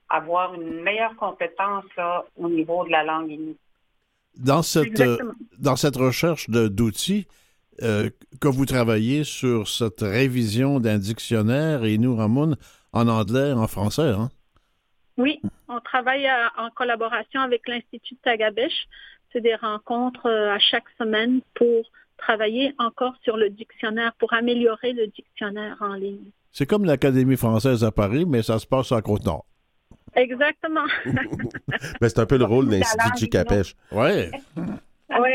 avoir 0.08 0.54
une 0.54 0.82
meilleure 0.82 1.16
compétence 1.16 1.84
au 2.36 2.48
niveau 2.48 2.84
de 2.84 2.90
la 2.90 3.02
langue 3.02 3.32
inuit. 3.32 3.58
Dans 4.38 4.62
cette, 4.62 5.02
dans 5.58 5.76
cette 5.76 5.96
recherche 5.96 6.48
d'outils, 6.48 7.26
euh, 7.82 8.10
que 8.40 8.48
vous 8.48 8.66
travaillez 8.66 9.24
sur 9.24 9.68
cette 9.68 10.00
révision 10.00 10.80
d'un 10.80 10.98
dictionnaire 10.98 11.84
et 11.84 11.98
nous, 11.98 12.14
Ramon, 12.14 12.56
en 12.92 13.08
anglais, 13.08 13.52
en 13.52 13.66
français, 13.66 14.10
hein? 14.10 14.30
Oui, 15.18 15.40
on 15.68 15.80
travaille 15.80 16.26
en 16.56 16.70
collaboration 16.70 17.40
avec 17.40 17.68
l'Institut 17.68 18.16
Tagabesh. 18.16 18.86
C'est 19.32 19.40
des 19.40 19.54
rencontres 19.54 20.26
euh, 20.26 20.54
à 20.54 20.58
chaque 20.58 20.88
semaine 20.98 21.40
pour 21.54 21.82
travailler 22.16 22.74
encore 22.78 23.14
sur 23.22 23.36
le 23.36 23.50
dictionnaire, 23.50 24.12
pour 24.18 24.32
améliorer 24.32 24.92
le 24.92 25.06
dictionnaire 25.08 25.76
en 25.80 25.94
ligne. 25.94 26.30
C'est 26.50 26.66
comme 26.66 26.84
l'Académie 26.84 27.36
française 27.36 27.84
à 27.84 27.90
Paris, 27.90 28.24
mais 28.26 28.42
ça 28.42 28.58
se 28.58 28.66
passe 28.66 28.92
à 28.92 29.02
Côte-Nord. 29.02 29.44
Exactement. 30.14 30.84
mais 32.00 32.08
c'est 32.08 32.18
un 32.18 32.26
peu 32.26 32.36
le 32.36 32.44
rôle 32.44 32.66
de 32.68 32.76
l'Institut 32.76 33.28
Tagabesh. 33.28 33.74
Oui. 33.90 34.30
Oui. 34.56 35.30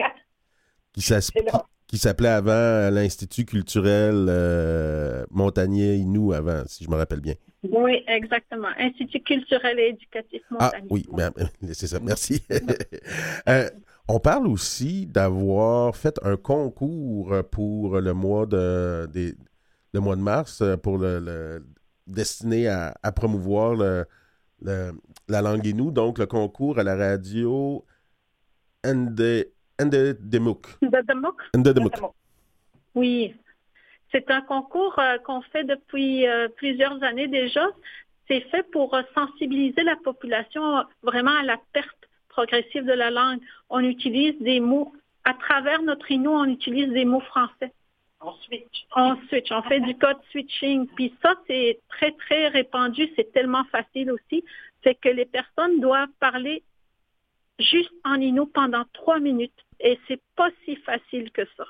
Qui 0.94 1.01
qui 1.88 1.98
s'appelait 1.98 2.29
avant 2.29 2.89
l'Institut 2.91 3.46
culturel 3.46 4.27
euh, 4.29 5.25
Montagnier 5.32 5.96
Inou 5.96 6.34
avant, 6.34 6.63
si 6.67 6.84
je 6.84 6.89
me 6.89 6.96
rappelle 6.96 7.22
bien. 7.22 7.36
Oui, 7.63 8.03
exactement. 8.08 8.67
Institut 8.77 9.22
culturel 9.22 9.79
et 9.79 9.89
éducatif 9.89 10.41
ah, 10.60 10.72
Montagnier. 10.88 11.06
Ah 11.17 11.32
oui, 11.38 11.74
c'est 11.74 11.88
ça, 11.88 12.00
merci. 12.00 12.44
Euh, 13.48 13.70
on 14.10 14.20
parle 14.20 14.48
aussi 14.48 15.06
d'avoir 15.06 15.96
fait 15.96 16.20
un 16.24 16.36
concours 16.36 17.34
pour 17.51 18.00
le 18.00 18.13
mois 18.13 18.46
de, 18.46 19.08
le 19.94 20.00
mois 20.00 20.15
de 20.17 20.22
mars 20.22 20.63
pour 20.84 20.98
le, 20.98 21.65
destiné 22.08 22.67
à, 22.67 22.94
promouvoir 23.15 23.75
le, 23.75 24.06
la 24.62 25.41
langue 25.41 25.65
Inou, 25.65 25.91
donc 25.91 26.20
le 26.20 26.25
concours 26.25 26.79
à 26.79 26.84
la 26.84 26.96
radio 26.96 27.86
ND, 28.86 29.48
Ndemuk. 29.80 30.68
Oui. 32.96 33.36
C'est 34.12 34.32
un 34.32 34.42
concours 34.42 34.98
euh, 35.00 35.18
qu'on 35.20 35.42
fait 35.42 35.64
depuis 35.64 36.28
euh, 36.28 36.48
plusieurs 36.48 37.04
années 37.04 37.28
déjà. 37.28 37.66
C'est 38.28 38.42
fait 38.50 38.64
pour 38.72 38.94
euh, 38.94 39.02
sensibiliser 39.14 39.84
la 39.84 39.96
population 39.98 40.84
vraiment 41.04 41.36
à 41.36 41.44
la 41.44 41.58
perte 41.74 42.10
progressive 42.30 42.86
de 42.86 42.94
la 42.94 43.12
langue. 43.12 43.40
On 43.70 43.80
utilise 43.80 44.40
des 44.42 44.60
mots, 44.60 44.94
à 45.24 45.34
travers 45.34 45.82
notre 45.82 46.10
Inou, 46.10 46.32
on 46.32 46.46
utilise 46.46 46.90
des 46.90 47.06
mots 47.06 47.22
français. 47.22 47.74
On 48.22 48.32
switch. 48.46 48.86
On 48.96 49.16
switch, 49.28 49.52
on 49.52 49.62
fait 49.64 49.80
du 49.82 49.96
code 49.96 50.18
switching. 50.32 50.88
Puis 50.96 51.14
ça, 51.22 51.36
c'est 51.48 51.80
très, 51.90 52.12
très 52.14 52.48
répandu. 52.48 53.10
C'est 53.16 53.32
tellement 53.32 53.66
facile 53.66 54.12
aussi. 54.12 54.44
C'est 54.84 54.96
que 54.96 55.10
les 55.10 55.26
personnes 55.26 55.80
doivent 55.80 56.10
parler 56.20 56.64
juste 57.60 57.92
en 58.04 58.16
Inou 58.16 58.46
pendant 58.48 58.86
trois 58.94 59.20
minutes. 59.20 59.67
Et 59.80 60.00
c'est 60.08 60.22
pas 60.36 60.50
si 60.66 60.76
facile 60.78 61.32
que 61.32 61.44
ça. 61.56 61.66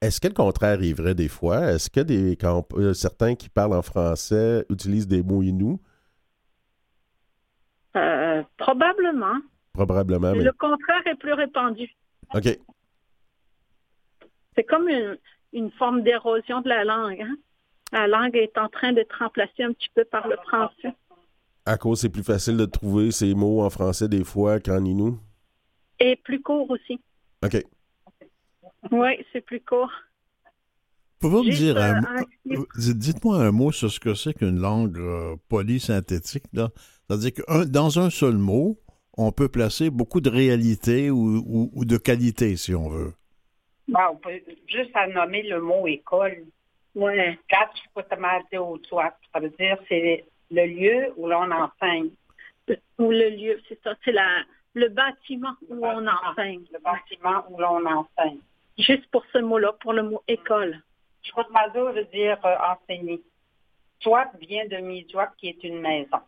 Est-ce 0.00 0.20
que 0.20 0.28
le 0.28 0.34
contraire 0.34 0.74
arriverait 0.74 1.14
des 1.14 1.28
fois? 1.28 1.72
Est-ce 1.72 1.88
que 1.88 2.00
des, 2.00 2.36
quand 2.36 2.66
euh, 2.74 2.92
certains 2.92 3.34
qui 3.34 3.48
parlent 3.48 3.74
en 3.74 3.82
français 3.82 4.64
utilisent 4.68 5.08
des 5.08 5.22
mots 5.22 5.42
Inou? 5.42 5.80
Euh, 7.96 8.42
probablement. 8.58 9.38
Probablement. 9.72 10.32
Le 10.32 10.52
contraire 10.52 11.06
est 11.06 11.16
plus 11.16 11.32
répandu. 11.32 11.90
OK. 12.34 12.58
C'est 14.56 14.64
comme 14.64 14.88
une, 15.52 15.70
forme 15.72 16.02
d'érosion 16.02 16.60
de 16.60 16.68
la 16.68 16.84
langue. 16.84 17.22
Hein? 17.22 17.36
La 17.92 18.06
langue 18.06 18.36
est 18.36 18.56
en 18.58 18.68
train 18.68 18.92
d'être 18.92 19.16
remplacée 19.18 19.62
un 19.62 19.72
petit 19.72 19.88
peu 19.94 20.04
par 20.04 20.28
le 20.28 20.36
français. 20.46 20.94
À 21.64 21.78
cause, 21.78 22.00
c'est 22.00 22.10
plus 22.10 22.22
facile 22.22 22.56
de 22.56 22.66
trouver 22.66 23.10
ces 23.10 23.34
mots 23.34 23.62
en 23.62 23.70
français 23.70 24.08
des 24.08 24.24
fois 24.24 24.60
qu'en 24.60 24.84
Inou? 24.84 25.18
Et 25.98 26.16
plus 26.16 26.40
court 26.40 26.70
aussi. 26.70 27.00
OK. 27.44 27.64
Oui, 28.92 29.24
c'est 29.32 29.40
plus 29.40 29.60
court. 29.60 29.92
Pouvez-vous 31.20 31.44
me 31.44 31.50
dire, 31.50 31.76
un, 31.76 32.00
euh, 32.50 32.64
dites-moi 32.94 33.36
un 33.36 33.50
mot 33.50 33.72
sur 33.72 33.90
ce 33.90 34.00
que 34.00 34.14
c'est 34.14 34.32
qu'une 34.32 34.58
langue 34.58 34.98
euh, 34.98 35.36
polysynthétique. 35.50 36.44
C'est-à-dire 36.54 37.34
que 37.34 37.64
dans 37.66 37.98
un 37.98 38.08
seul 38.08 38.38
mot, 38.38 38.78
on 39.18 39.30
peut 39.30 39.50
placer 39.50 39.90
beaucoup 39.90 40.22
de 40.22 40.30
réalité 40.30 41.10
ou, 41.10 41.84
de 41.84 41.96
qualité, 41.98 42.56
si 42.56 42.74
on 42.74 42.88
veut. 42.88 43.12
Ben, 43.88 44.08
on 44.12 44.16
peut 44.16 44.40
juste 44.66 44.92
à 44.94 45.06
nommer 45.08 45.42
le 45.42 45.60
mot 45.60 45.86
école. 45.86 46.44
Oui. 46.94 47.12
Ça 47.50 49.40
veut 49.40 49.50
dire 49.58 49.76
c'est 49.88 50.24
le 50.50 50.66
lieu 50.66 51.12
où 51.16 51.28
l'on 51.28 51.50
enseigne. 51.50 52.10
Ou 52.98 53.10
le 53.10 53.30
lieu, 53.30 53.60
c'est 53.68 53.78
ça, 53.82 53.94
c'est 54.04 54.12
la, 54.12 54.42
le 54.74 54.88
bâtiment 54.88 55.54
où 55.68 55.84
on 55.84 56.06
enseigne. 56.06 56.62
Le 56.72 56.78
bâtiment 56.78 57.44
où 57.50 57.58
l'on 57.58 57.84
enseigne. 57.86 58.38
Juste 58.78 59.06
pour 59.10 59.24
ce 59.32 59.38
mot-là, 59.38 59.72
pour 59.80 59.92
le 59.92 60.02
mot 60.02 60.22
école. 60.28 60.80
Chotmazo 61.22 61.92
veut 61.92 62.06
dire 62.12 62.38
euh, 62.44 62.54
enseigner. 62.72 63.22
Soit 64.00 64.30
vient 64.40 64.66
de 64.66 64.76
Mijoak, 64.76 65.36
qui 65.36 65.48
est 65.48 65.62
une 65.64 65.80
maison. 65.80 66.18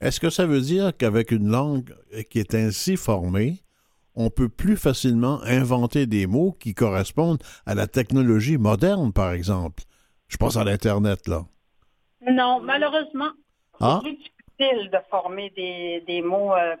Est-ce 0.00 0.18
que 0.18 0.30
ça 0.30 0.46
veut 0.46 0.60
dire 0.60 0.96
qu'avec 0.96 1.30
une 1.30 1.48
langue 1.48 1.94
qui 2.28 2.40
est 2.40 2.56
ainsi 2.56 2.96
formée, 2.96 3.58
on 4.16 4.30
peut 4.30 4.48
plus 4.48 4.76
facilement 4.76 5.40
inventer 5.44 6.06
des 6.06 6.26
mots 6.26 6.52
qui 6.58 6.74
correspondent 6.74 7.42
à 7.66 7.76
la 7.76 7.86
technologie 7.86 8.58
moderne, 8.58 9.12
par 9.12 9.32
exemple? 9.32 9.84
Je 10.26 10.36
pense 10.36 10.56
à 10.56 10.64
l'Internet, 10.64 11.28
là. 11.28 11.44
Non, 12.28 12.60
malheureusement. 12.60 13.30
Ah? 13.78 14.00
C'est 14.02 14.08
plus 14.08 14.16
difficile 14.16 14.90
de 14.90 14.98
former 15.08 15.50
des, 15.50 16.22
mots 16.22 16.54
euh, 16.54 16.74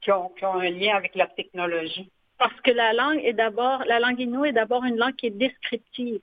qui 0.00 0.12
ont, 0.12 0.32
un 0.42 0.70
lien 0.70 0.96
avec 0.96 1.14
la 1.14 1.26
technologie. 1.26 2.10
Parce 2.38 2.58
que 2.60 2.70
la 2.70 2.92
langue 2.92 3.20
est 3.24 3.32
d'abord, 3.32 3.82
la 3.86 3.98
langue 3.98 4.20
inou 4.20 4.44
est 4.44 4.52
d'abord 4.52 4.84
une 4.84 4.96
langue 4.96 5.16
qui 5.16 5.26
est 5.26 5.30
descriptive. 5.30 6.20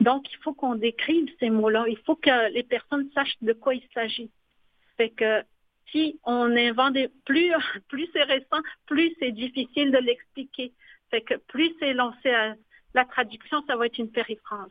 Donc, 0.00 0.30
il 0.30 0.36
faut 0.38 0.52
qu'on 0.52 0.74
décrive 0.74 1.28
ces 1.40 1.50
mots-là. 1.50 1.86
Il 1.88 1.98
faut 1.98 2.16
que 2.16 2.52
les 2.52 2.62
personnes 2.62 3.08
sachent 3.14 3.38
de 3.40 3.52
quoi 3.52 3.74
il 3.74 3.86
s'agit. 3.94 4.30
Fait 4.96 5.10
que 5.10 5.42
si 5.90 6.18
on 6.24 6.54
invente 6.56 6.94
des, 6.94 7.08
plus, 7.24 7.52
plus 7.88 8.08
c'est 8.12 8.24
récent, 8.24 8.60
plus 8.86 9.14
c'est 9.18 9.32
difficile 9.32 9.90
de 9.90 9.98
l'expliquer. 9.98 10.72
Fait 11.10 11.22
que 11.22 11.34
plus 11.34 11.72
c'est 11.78 11.94
lancé 11.94 12.30
à 12.30 12.54
la 12.94 13.04
traduction, 13.04 13.62
ça 13.66 13.76
va 13.76 13.86
être 13.86 13.98
une 13.98 14.10
périphrase. 14.10 14.70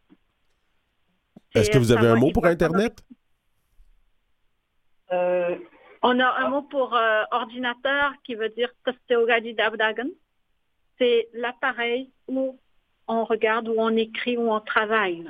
Est-ce 1.55 1.69
que 1.69 1.77
vous 1.77 1.91
avez 1.91 2.07
un 2.07 2.15
mot 2.15 2.31
pour 2.31 2.45
Internet? 2.45 3.03
Euh, 5.11 5.55
on 6.03 6.19
a 6.19 6.39
un 6.41 6.49
mot 6.49 6.61
pour 6.61 6.95
euh, 6.95 7.23
ordinateur 7.31 8.13
qui 8.23 8.35
veut 8.35 8.49
dire 8.49 8.69
C'est 10.99 11.29
l'appareil 11.33 12.11
où 12.27 12.59
on 13.07 13.23
regarde, 13.23 13.69
où 13.69 13.75
on 13.77 13.95
écrit, 13.95 14.37
où 14.37 14.51
on 14.51 14.59
travaille. 14.59 15.25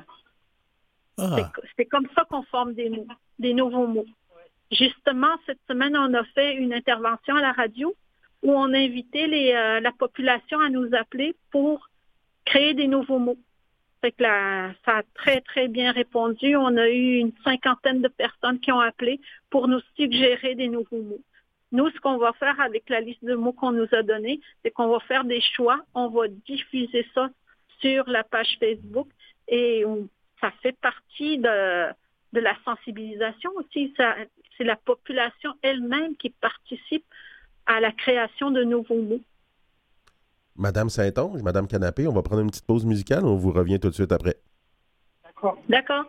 Ah. 1.17 1.51
C'est 1.77 1.85
comme 1.85 2.07
ça 2.15 2.25
qu'on 2.25 2.43
forme 2.43 2.73
des 2.73 2.89
mots, 2.89 3.07
des 3.37 3.53
nouveaux 3.53 3.87
mots. 3.87 4.05
Justement, 4.71 5.35
cette 5.45 5.61
semaine, 5.69 5.95
on 5.95 6.13
a 6.15 6.23
fait 6.25 6.55
une 6.55 6.73
intervention 6.73 7.35
à 7.35 7.41
la 7.41 7.51
radio 7.51 7.95
où 8.41 8.51
on 8.51 8.73
a 8.73 8.77
invité 8.77 9.27
les, 9.27 9.53
euh, 9.53 9.79
la 9.79 9.91
population 9.91 10.59
à 10.59 10.69
nous 10.69 10.89
appeler 10.93 11.35
pour 11.51 11.87
créer 12.45 12.73
des 12.73 12.87
nouveaux 12.87 13.19
mots 13.19 13.37
que 14.11 14.23
ça 14.23 14.97
a 14.97 15.03
très, 15.15 15.41
très 15.41 15.67
bien 15.67 15.91
répondu. 15.91 16.55
On 16.55 16.77
a 16.77 16.89
eu 16.89 17.17
une 17.17 17.31
cinquantaine 17.43 18.01
de 18.01 18.07
personnes 18.07 18.59
qui 18.59 18.71
ont 18.71 18.79
appelé 18.79 19.19
pour 19.49 19.67
nous 19.67 19.79
suggérer 19.95 20.55
des 20.55 20.67
nouveaux 20.67 21.01
mots. 21.01 21.21
Nous, 21.71 21.89
ce 21.89 21.99
qu'on 21.99 22.17
va 22.17 22.33
faire 22.33 22.59
avec 22.61 22.89
la 22.89 23.01
liste 23.01 23.23
de 23.23 23.33
mots 23.33 23.53
qu'on 23.53 23.71
nous 23.71 23.87
a 23.93 24.03
donnée, 24.03 24.39
c'est 24.61 24.71
qu'on 24.71 24.89
va 24.89 24.99
faire 24.99 25.23
des 25.23 25.41
choix. 25.41 25.79
On 25.95 26.07
va 26.09 26.27
diffuser 26.27 27.05
ça 27.15 27.29
sur 27.79 28.07
la 28.09 28.23
page 28.23 28.57
Facebook 28.59 29.07
et 29.47 29.83
ça 30.39 30.51
fait 30.61 30.77
partie 30.79 31.39
de, 31.39 31.87
de 32.33 32.39
la 32.39 32.55
sensibilisation 32.63 33.51
aussi. 33.55 33.93
C'est 34.57 34.63
la 34.63 34.75
population 34.75 35.53
elle-même 35.61 36.15
qui 36.15 36.29
participe 36.29 37.05
à 37.65 37.79
la 37.79 37.91
création 37.91 38.51
de 38.51 38.63
nouveaux 38.63 39.01
mots. 39.01 39.21
Madame 40.55 40.89
Saint-Onge, 40.89 41.41
Madame 41.41 41.67
Canapé, 41.67 42.07
on 42.07 42.13
va 42.13 42.21
prendre 42.21 42.41
une 42.41 42.49
petite 42.49 42.65
pause 42.65 42.85
musicale. 42.85 43.25
On 43.25 43.35
vous 43.35 43.51
revient 43.51 43.79
tout 43.79 43.89
de 43.89 43.95
suite 43.95 44.11
après. 44.11 44.37
D'accord. 45.23 45.57
D'accord. 45.67 46.05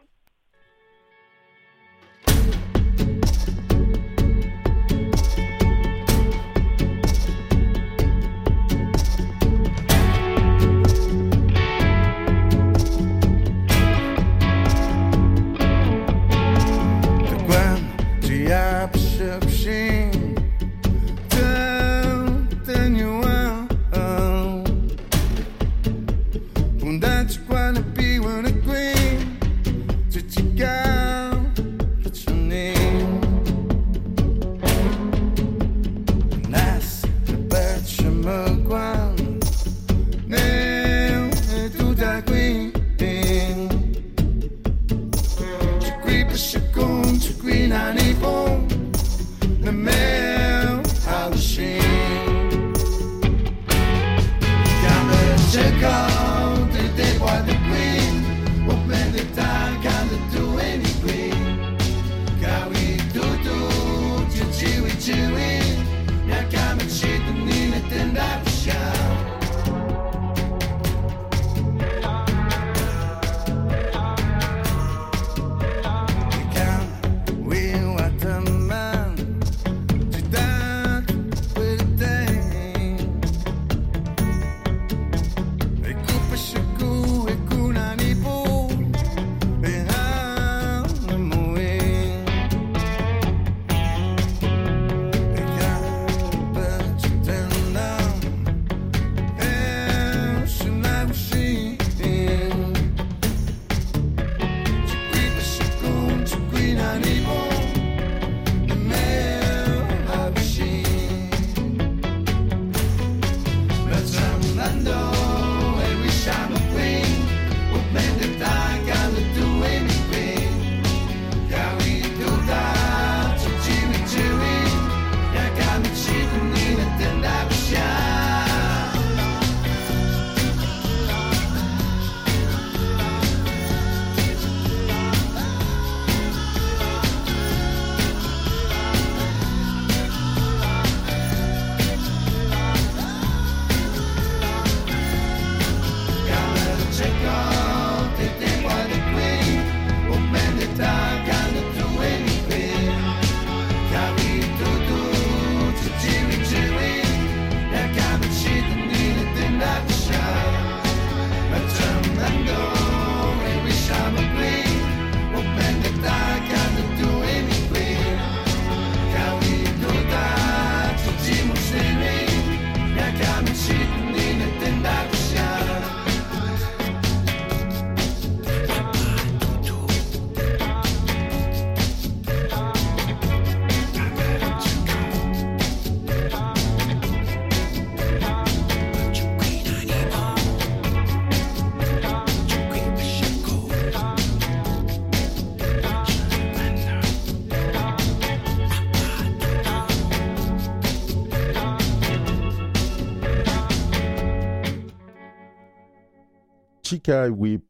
Chikawi 207.05 207.61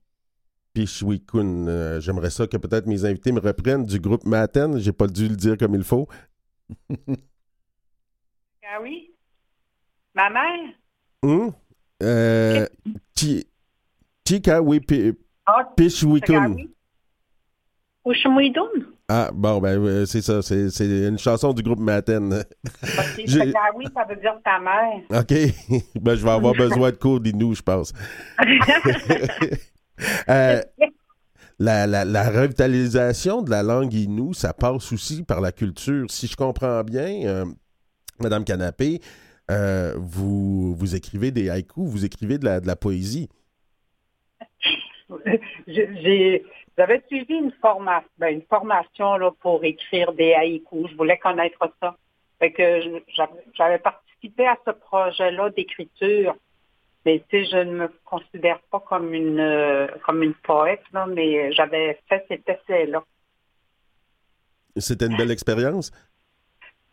Pishwikun. 0.73 1.66
Euh, 1.68 2.01
J'aimerais 2.01 2.31
ça 2.31 2.47
que 2.47 2.57
peut-être 2.57 2.87
mes 2.87 3.05
invités 3.05 3.33
me 3.33 3.40
reprennent 3.40 3.85
du 3.85 3.99
groupe 3.99 4.25
Maten. 4.25 4.79
J'ai 4.79 4.92
pas 4.92 5.07
dû 5.07 5.29
le 5.29 5.37
dire 5.37 5.59
comme 5.59 5.75
il 5.75 5.85
faut. 5.85 6.09
Ah 8.66 8.81
oui? 8.83 9.12
Ma 10.14 10.31
mère? 10.31 10.73
Hum? 11.23 11.53
Euh, 12.03 12.66
Chi- 13.14 13.47
Chikawi 14.27 14.81
Pi- 14.81 15.12
Ah? 15.47 15.70
Ushmuidun? 15.79 16.57
Ah, 19.09 19.31
bon, 19.35 19.61
ben, 19.61 19.79
euh, 19.85 20.07
c'est 20.07 20.23
ça. 20.23 20.40
C'est 20.40 20.71
c'est 20.71 20.87
une 21.09 21.19
chanson 21.19 21.53
du 21.53 21.62
groupe 21.62 21.79
Maten. 21.81 22.33
Ok, 22.33 22.43
J'ai- 23.27 23.47
Chikawi, 23.47 23.87
ça 23.95 24.05
veut 24.09 24.17
dire 24.17 24.38
ta 24.43 24.59
mère. 24.59 25.21
OK. 25.21 25.83
ben, 26.01 26.14
je 26.14 26.25
vais 26.25 26.31
avoir 26.31 26.55
besoin 26.55 26.90
de 26.90 26.97
cours 26.97 27.21
d'Inou, 27.21 27.55
je 27.55 27.62
pense. 27.62 27.93
Euh, 30.29 30.61
la, 31.61 31.87
la- 31.87 32.05
la 32.05 32.29
revitalisation 32.29 33.43
de 33.43 33.51
la 33.51 33.62
langue 33.62 33.95
Inou, 33.95 34.35
ça 34.35 34.53
passe 34.53 34.93
aussi 34.93 35.23
par 35.23 35.40
la 35.40 35.53
culture. 35.53 36.11
Si 36.11 36.27
je 36.27 36.35
comprends 36.35 36.83
bien, 36.83 37.23
euh, 37.27 37.45
Madame 38.19 38.43
Canapé, 38.45 39.01
euh, 39.53 39.95
vous, 39.97 40.75
vous 40.75 40.97
écrivez 40.97 41.31
des 41.31 41.49
haïkus, 41.51 41.85
vous 41.87 42.05
écrivez 42.05 42.38
de 42.38 42.45
la, 42.45 42.59
de 42.61 42.67
la 42.67 42.75
poésie. 42.75 43.29
Je- 45.25 45.37
j'ai- 45.69 46.45
J'avais 46.77 47.03
suivi 47.07 47.35
une 47.35 47.53
formation, 47.53 48.09
une 48.21 48.43
formation 48.43 49.17
là, 49.17 49.31
pour 49.41 49.65
écrire 49.65 50.13
des 50.13 50.35
haïkus. 50.35 50.91
Je 50.91 50.97
voulais 50.97 51.19
connaître 51.19 51.73
ça. 51.81 51.97
Fait 52.39 52.51
que 52.51 52.81
je- 52.81 53.13
j'avais- 53.15 53.45
j'avais 53.55 53.79
participé 53.79 54.47
à 54.47 54.59
ce 54.67 54.73
projet-là 54.73 55.51
d'écriture. 55.51 56.35
Mais 57.05 57.23
tu 57.29 57.45
sais, 57.45 57.51
je 57.51 57.57
ne 57.59 57.73
me 57.81 57.89
considère 58.05 58.59
pas 58.71 58.81
comme 58.81 59.13
une 59.15 59.39
euh, 59.39 59.87
comme 60.05 60.23
une 60.23 60.35
poète, 60.35 60.83
là, 60.93 61.07
mais 61.07 61.53
j'avais 61.53 62.01
fait 62.09 62.25
cet 62.29 62.49
essai-là. 62.49 63.05
C'était 64.77 65.07
une 65.07 65.17
belle 65.17 65.31
expérience? 65.31 65.93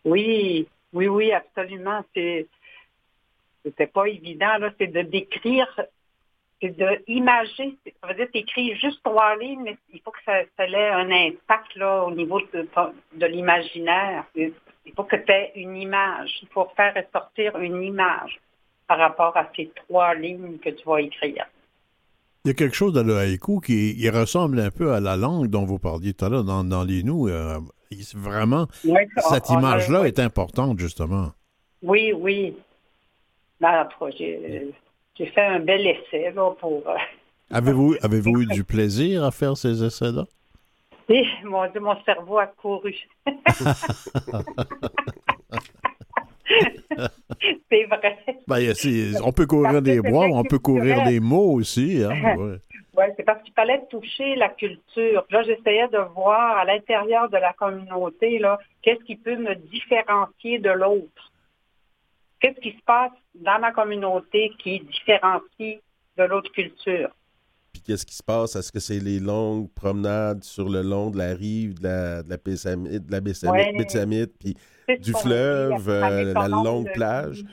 Oui, 0.04 0.68
oui, 0.94 1.08
oui, 1.08 1.32
absolument. 1.32 2.04
C'est 2.14 2.48
c'était 3.64 3.88
pas 3.88 4.06
évident, 4.08 4.58
là, 4.58 4.72
c'est 4.78 4.88
de 4.88 5.02
décrire, 5.02 5.68
c'est 6.62 6.78
de 6.78 7.04
imager. 7.08 7.76
Ça 8.02 8.08
veut 8.08 8.14
dire 8.16 8.28
t'écris 8.32 8.76
juste 8.76 9.02
trois 9.04 9.36
lignes, 9.38 9.62
mais 9.64 9.78
il 9.94 10.00
faut 10.02 10.12
que 10.12 10.24
ça, 10.26 10.34
ça 10.58 10.68
ait 10.68 10.90
un 10.90 11.10
impact 11.12 11.76
là, 11.76 12.04
au 12.04 12.12
niveau 12.12 12.40
de, 12.54 12.68
l'imaginaire. 13.26 14.26
Il 14.36 14.54
faut 14.96 15.04
que 15.04 15.16
tu 15.16 15.32
aies 15.32 15.52
une 15.56 15.76
image. 15.76 16.32
Il 16.42 16.48
faut 16.50 16.68
faire 16.76 16.94
ressortir 16.96 17.58
une 17.58 17.82
image 17.84 18.40
par 18.88 18.98
rapport 19.00 19.36
à 19.38 19.50
ces 19.56 19.72
trois 19.76 20.14
lignes 20.16 20.58
que 20.60 20.70
tu 20.70 20.84
vas 20.86 21.02
écrire. 21.02 21.46
Il 22.44 22.48
y 22.50 22.52
a 22.52 22.54
quelque 22.56 22.76
chose 22.76 22.94
dans 22.94 23.04
le 23.04 23.18
haïku 23.18 23.60
qui 23.60 23.92
il 23.94 24.10
ressemble 24.10 24.60
un 24.60 24.72
peu 24.72 24.94
à 24.94 25.00
la 25.00 25.16
langue 25.16 25.48
dont 25.48 25.64
vous 25.66 25.78
parliez 25.80 26.14
tout 26.14 26.26
à 26.26 26.30
l'heure 26.30 26.44
dans, 26.44 26.64
dans 26.64 26.84
les 26.84 27.04
nous. 27.04 27.28
euh, 27.28 27.60
vraiment, 28.16 28.68
Oui, 28.86 29.02
cette 29.30 29.50
on- 29.50 29.54
on 29.54 29.58
a- 29.58 29.60
image-là 29.60 30.06
est 30.06 30.18
importante, 30.20 30.80
justement. 30.80 31.32
Oui, 31.84 32.14
oui. 32.14 32.56
Ben, 33.60 33.88
cas, 33.88 34.06
j'ai 35.18 35.26
fait 35.28 35.42
un 35.46 35.60
bel 35.60 35.86
essai 35.88 36.32
là, 36.32 36.52
pour. 36.60 36.84
euh, 36.88 36.96
Avez-vous 37.52 37.96
avez-vous 38.02 38.42
eu 38.42 38.46
du 38.48 38.64
plaisir 38.64 39.24
à 39.26 39.32
faire 39.32 39.58
ces 39.58 39.84
essais-là? 39.84 40.24
Et 41.10 41.26
mon 41.44 41.68
mon 41.82 42.02
cerveau 42.04 42.38
a 42.40 42.48
couru. 42.48 42.96
c'est 47.70 47.84
vrai. 47.86 48.18
Ben, 48.48 48.74
c'est- 48.74 49.22
on 49.24 49.32
peut 49.32 49.46
courir 49.46 49.82
des 49.82 50.02
bois, 50.02 50.28
on 50.32 50.44
peut 50.44 50.60
courir 50.60 51.04
des 51.04 51.20
mots 51.20 51.54
aussi. 51.54 52.04
Hein? 52.04 52.36
Ouais. 52.38 52.58
Oui, 52.98 53.06
c'est 53.16 53.24
parce 53.24 53.42
qu'il 53.44 53.54
fallait 53.54 53.82
toucher 53.90 54.36
la 54.36 54.50
culture. 54.50 55.24
Là, 55.30 55.44
j'essayais 55.44 55.88
de 55.88 55.98
voir 56.14 56.58
à 56.58 56.66
l'intérieur 56.66 57.30
de 57.30 57.38
la 57.38 57.54
communauté, 57.54 58.38
là, 58.38 58.60
qu'est-ce 58.82 59.02
qui 59.06 59.16
peut 59.16 59.38
me 59.38 59.56
différencier 59.56 60.60
de 60.60 60.70
l'autre. 60.72 61.31
Qu'est-ce 62.42 62.60
qui 62.60 62.72
se 62.72 62.84
passe 62.86 63.12
dans 63.36 63.60
ma 63.60 63.72
communauté 63.72 64.52
qui 64.60 64.80
différencie 64.80 65.80
de 66.18 66.24
l'autre 66.24 66.52
culture? 66.52 67.10
Puis 67.72 67.84
qu'est-ce 67.84 68.06
qui 68.06 68.16
se 68.16 68.24
passe? 68.24 68.56
Est-ce 68.56 68.72
que 68.72 68.80
c'est 68.80 69.00
les 69.00 69.20
longues 69.20 69.72
promenades 69.74 70.44
sur 70.44 70.68
le 70.68 70.82
long 70.82 71.10
de 71.12 71.18
la 71.18 71.34
rive 71.34 71.76
de 71.80 71.84
la, 71.84 72.24
de 72.24 72.30
la 72.30 72.38
de 72.38 73.12
la 73.12 73.52
Ouais. 73.52 74.28
Puis 74.40 74.58
Du 75.00 75.14
fleuve, 75.14 75.88
euh, 75.88 76.34
la 76.34 76.48
longue 76.48 76.88
le 76.88 76.94
plage? 76.94 77.44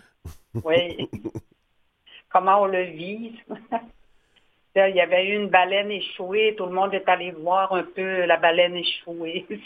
Oui. 0.65 1.09
comment 2.31 2.63
on 2.63 2.67
le 2.67 2.85
vit? 2.85 3.39
Là, 4.75 4.89
Il 4.89 4.97
y 4.97 5.01
avait 5.01 5.27
eu 5.27 5.35
une 5.35 5.49
baleine 5.49 5.91
échouée, 5.91 6.55
tout 6.57 6.67
le 6.67 6.73
monde 6.73 6.95
est 6.95 7.09
allé 7.09 7.33
voir 7.33 7.73
un 7.75 7.83
peu 7.83 8.27
la 8.27 8.37
baleine 8.37 8.77
échouée. 8.77 9.45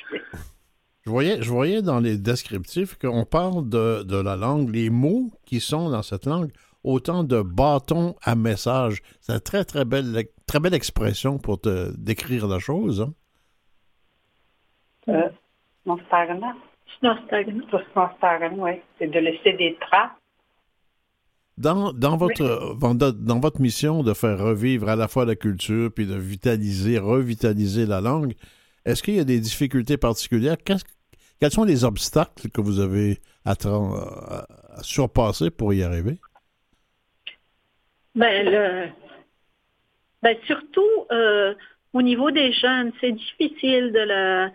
Je 1.04 1.10
voyais, 1.10 1.42
je 1.42 1.50
voyais 1.50 1.82
dans 1.82 1.98
les 1.98 2.16
descriptifs 2.16 2.96
qu'on 2.96 3.24
parle 3.24 3.68
de, 3.68 4.02
de 4.04 4.16
la 4.16 4.36
langue, 4.36 4.70
les 4.72 4.88
mots 4.88 5.30
qui 5.44 5.58
sont 5.58 5.90
dans 5.90 6.02
cette 6.02 6.26
langue, 6.26 6.52
autant 6.84 7.24
de 7.24 7.42
bâtons 7.42 8.14
à 8.22 8.36
message. 8.36 9.02
C'est 9.20 9.32
une 9.32 9.40
très, 9.40 9.64
très 9.64 9.84
belle, 9.84 10.26
très 10.46 10.60
belle 10.60 10.74
expression 10.74 11.38
pour 11.38 11.60
te 11.60 11.92
décrire 11.96 12.46
la 12.46 12.60
chose. 12.60 13.00
hein. 13.00 13.12
euh, 15.08 15.28
oui. 18.58 18.70
C'est 18.98 19.08
de 19.08 19.18
laisser 19.18 19.54
des 19.54 19.76
traces. 19.80 20.10
Dans, 21.58 21.92
dans, 21.92 22.16
votre, 22.16 22.76
dans, 22.78 22.94
dans 22.94 23.40
votre 23.40 23.60
mission 23.60 24.02
de 24.02 24.14
faire 24.14 24.38
revivre 24.38 24.88
à 24.88 24.96
la 24.96 25.08
fois 25.08 25.24
la 25.24 25.34
culture 25.34 25.90
puis 25.92 26.06
de 26.06 26.14
vitaliser, 26.14 26.98
revitaliser 26.98 27.86
la 27.86 28.00
langue, 28.00 28.34
est-ce 28.84 29.02
qu'il 29.02 29.14
y 29.14 29.20
a 29.20 29.24
des 29.24 29.40
difficultés 29.40 29.96
particulières? 29.96 30.56
Quels 30.64 31.50
sont 31.50 31.64
les 31.64 31.84
obstacles 31.84 32.50
que 32.50 32.60
vous 32.60 32.80
avez 32.80 33.18
à, 33.44 33.54
surpasser 34.82 35.50
pour 35.50 35.72
y 35.72 35.82
arriver? 35.82 36.18
Ben, 38.14 38.44
le, 38.44 38.88
ben 40.22 40.36
surtout 40.46 41.06
euh, 41.10 41.54
au 41.92 42.02
niveau 42.02 42.30
des 42.30 42.52
jeunes, 42.52 42.92
c'est 43.00 43.12
difficile 43.12 43.92
de 43.92 44.00
la. 44.00 44.50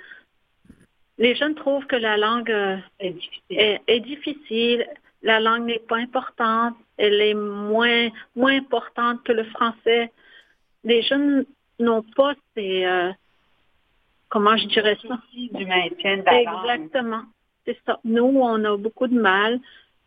Les 1.18 1.36
jeunes 1.36 1.56
trouvent 1.56 1.88
que 1.88 1.96
la 1.96 2.18
langue 2.18 2.52
euh, 2.52 2.78
C'est 3.00 3.10
difficile. 3.10 3.42
est, 3.50 3.82
est 3.88 4.00
difficile, 4.02 4.86
la 5.24 5.40
langue 5.40 5.66
n'est 5.66 5.80
pas 5.80 5.98
importante, 5.98 6.76
elle 6.98 7.22
est 7.22 7.34
moins, 7.34 8.10
moins 8.36 8.56
importante 8.56 9.24
que 9.24 9.32
le 9.32 9.44
français. 9.46 10.12
Les 10.84 11.02
jeunes 11.02 11.46
n'ont 11.80 12.04
pas 12.16 12.34
ces, 12.56 12.86
euh, 12.86 13.12
comment 14.30 14.58
je 14.58 14.68
dirais 14.68 14.98
ça? 15.08 15.18
Du 15.34 15.66
maintien 15.66 16.18
de 16.18 16.24
la. 16.24 16.42
Exactement. 16.42 17.24
C'est 17.66 17.78
ça. 17.86 18.00
Nous, 18.04 18.24
on 18.24 18.63
a 18.63 18.78
beaucoup 18.78 19.08
de 19.08 19.20
mal 19.20 19.60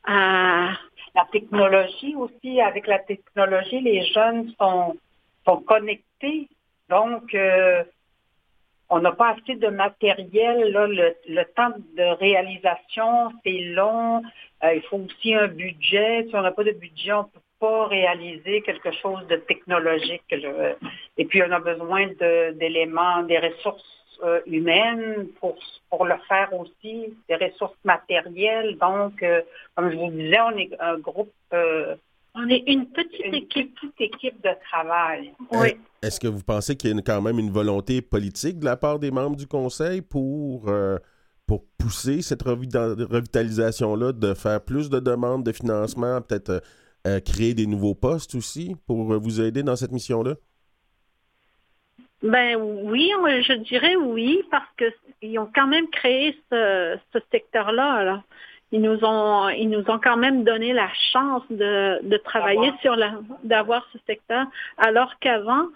à, 0.04 0.70
La 1.14 1.26
technologie 1.30 2.14
aussi, 2.16 2.60
avec 2.60 2.86
la 2.86 2.98
technologie, 3.00 3.80
les 3.80 4.02
jeunes 4.06 4.52
sont, 4.58 4.96
sont 5.44 5.58
connectés. 5.58 6.48
Donc, 6.88 7.34
euh, 7.34 7.84
on 8.88 9.00
n'a 9.00 9.12
pas 9.12 9.30
assez 9.36 9.56
de 9.56 9.68
matériel. 9.68 10.72
Là, 10.72 10.86
le, 10.86 11.14
le 11.28 11.44
temps 11.54 11.72
de 11.96 12.02
réalisation, 12.18 13.30
c'est 13.44 13.60
long. 13.60 14.22
Euh, 14.64 14.74
il 14.74 14.82
faut 14.82 14.98
aussi 14.98 15.34
un 15.34 15.48
budget. 15.48 16.26
Si 16.28 16.34
on 16.34 16.42
n'a 16.42 16.52
pas 16.52 16.64
de 16.64 16.72
budget, 16.72 17.12
on 17.12 17.22
ne 17.24 17.24
peut 17.24 17.40
pas 17.60 17.86
réaliser 17.86 18.62
quelque 18.62 18.90
chose 18.92 19.26
de 19.28 19.36
technologique. 19.36 20.24
là. 20.30 20.74
Et 21.18 21.26
puis, 21.26 21.42
on 21.42 21.50
a 21.52 21.60
besoin 21.60 22.06
de- 22.06 22.52
d'éléments, 22.52 23.22
des 23.24 23.38
ressources 23.38 23.99
euh, 24.24 24.40
humaines 24.46 25.28
pour, 25.40 25.56
pour 25.88 26.04
le 26.04 26.14
faire 26.28 26.50
aussi, 26.58 27.14
des 27.28 27.36
ressources 27.36 27.76
matérielles. 27.84 28.76
Donc, 28.78 29.22
euh, 29.22 29.42
comme 29.74 29.90
je 29.90 29.96
vous 29.96 30.10
disais, 30.10 30.40
on 30.40 30.56
est 30.58 30.70
un 30.80 30.98
groupe, 30.98 31.32
euh, 31.52 31.96
on 32.34 32.48
est 32.48 32.62
une 32.66 32.86
petite 32.86 33.20
une 33.24 33.34
équipe. 33.34 33.74
petite 33.74 34.00
équipe 34.00 34.42
de 34.44 34.50
travail. 34.70 35.32
Oui. 35.52 35.68
Euh, 35.70 36.06
Est-ce 36.06 36.20
que 36.20 36.28
vous 36.28 36.42
pensez 36.42 36.76
qu'il 36.76 36.90
y 36.90 36.92
a 36.92 36.96
une- 36.96 37.02
quand 37.02 37.20
même 37.20 37.38
une 37.38 37.50
volonté 37.50 38.00
politique 38.02 38.58
de 38.58 38.64
la 38.64 38.76
part 38.76 38.98
des 38.98 39.10
membres 39.10 39.36
du 39.36 39.46
conseil 39.46 40.00
pour, 40.00 40.68
euh, 40.68 40.96
pour 41.46 41.64
pousser 41.78 42.22
cette 42.22 42.42
revita- 42.44 42.94
revitalisation-là, 43.04 44.12
de 44.12 44.34
faire 44.34 44.60
plus 44.60 44.88
de 44.90 45.00
demandes 45.00 45.44
de 45.44 45.52
financement, 45.52 46.20
peut-être 46.20 46.62
créer 47.24 47.54
des 47.54 47.66
nouveaux 47.66 47.94
postes 47.94 48.34
aussi 48.34 48.76
pour 48.86 49.14
euh, 49.14 49.18
vous 49.18 49.40
aider 49.40 49.62
dans 49.62 49.74
cette 49.74 49.90
mission-là? 49.90 50.34
Ben 52.22 52.56
oui, 52.56 53.10
je 53.42 53.52
dirais 53.54 53.96
oui, 53.96 54.42
parce 54.50 54.68
que 54.76 54.92
ils 55.22 55.38
ont 55.38 55.50
quand 55.54 55.66
même 55.66 55.88
créé 55.88 56.38
ce, 56.50 56.98
ce 57.12 57.18
secteur-là. 57.32 58.04
là. 58.04 58.22
Ils 58.72 58.80
nous 58.82 59.04
ont 59.04 59.48
ils 59.48 59.68
nous 59.68 59.84
ont 59.90 59.98
quand 59.98 60.16
même 60.16 60.44
donné 60.44 60.72
la 60.72 60.88
chance 61.12 61.42
de, 61.50 61.98
de 62.02 62.16
travailler 62.18 62.70
D'avoir. 62.72 62.80
sur 62.82 62.96
la 62.96 63.12
d'avoir 63.42 63.88
ce 63.92 63.98
secteur, 64.06 64.46
alors 64.78 65.18
qu'avant, 65.18 65.66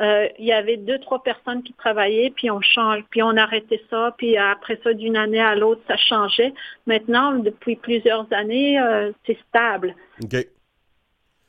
euh, 0.00 0.28
il 0.38 0.44
y 0.46 0.52
avait 0.52 0.76
deux, 0.76 0.98
trois 1.00 1.22
personnes 1.22 1.62
qui 1.64 1.72
travaillaient, 1.72 2.30
puis 2.30 2.50
on 2.50 2.60
change, 2.60 3.02
puis 3.10 3.20
on 3.22 3.36
arrêtait 3.36 3.82
ça, 3.90 4.14
puis 4.16 4.36
après 4.36 4.78
ça, 4.84 4.92
d'une 4.94 5.16
année 5.16 5.40
à 5.40 5.56
l'autre, 5.56 5.82
ça 5.88 5.96
changeait. 5.96 6.54
Maintenant, 6.86 7.32
depuis 7.32 7.74
plusieurs 7.74 8.32
années, 8.32 8.78
euh, 8.80 9.10
c'est 9.26 9.36
stable. 9.48 9.96
OK. 10.22 10.36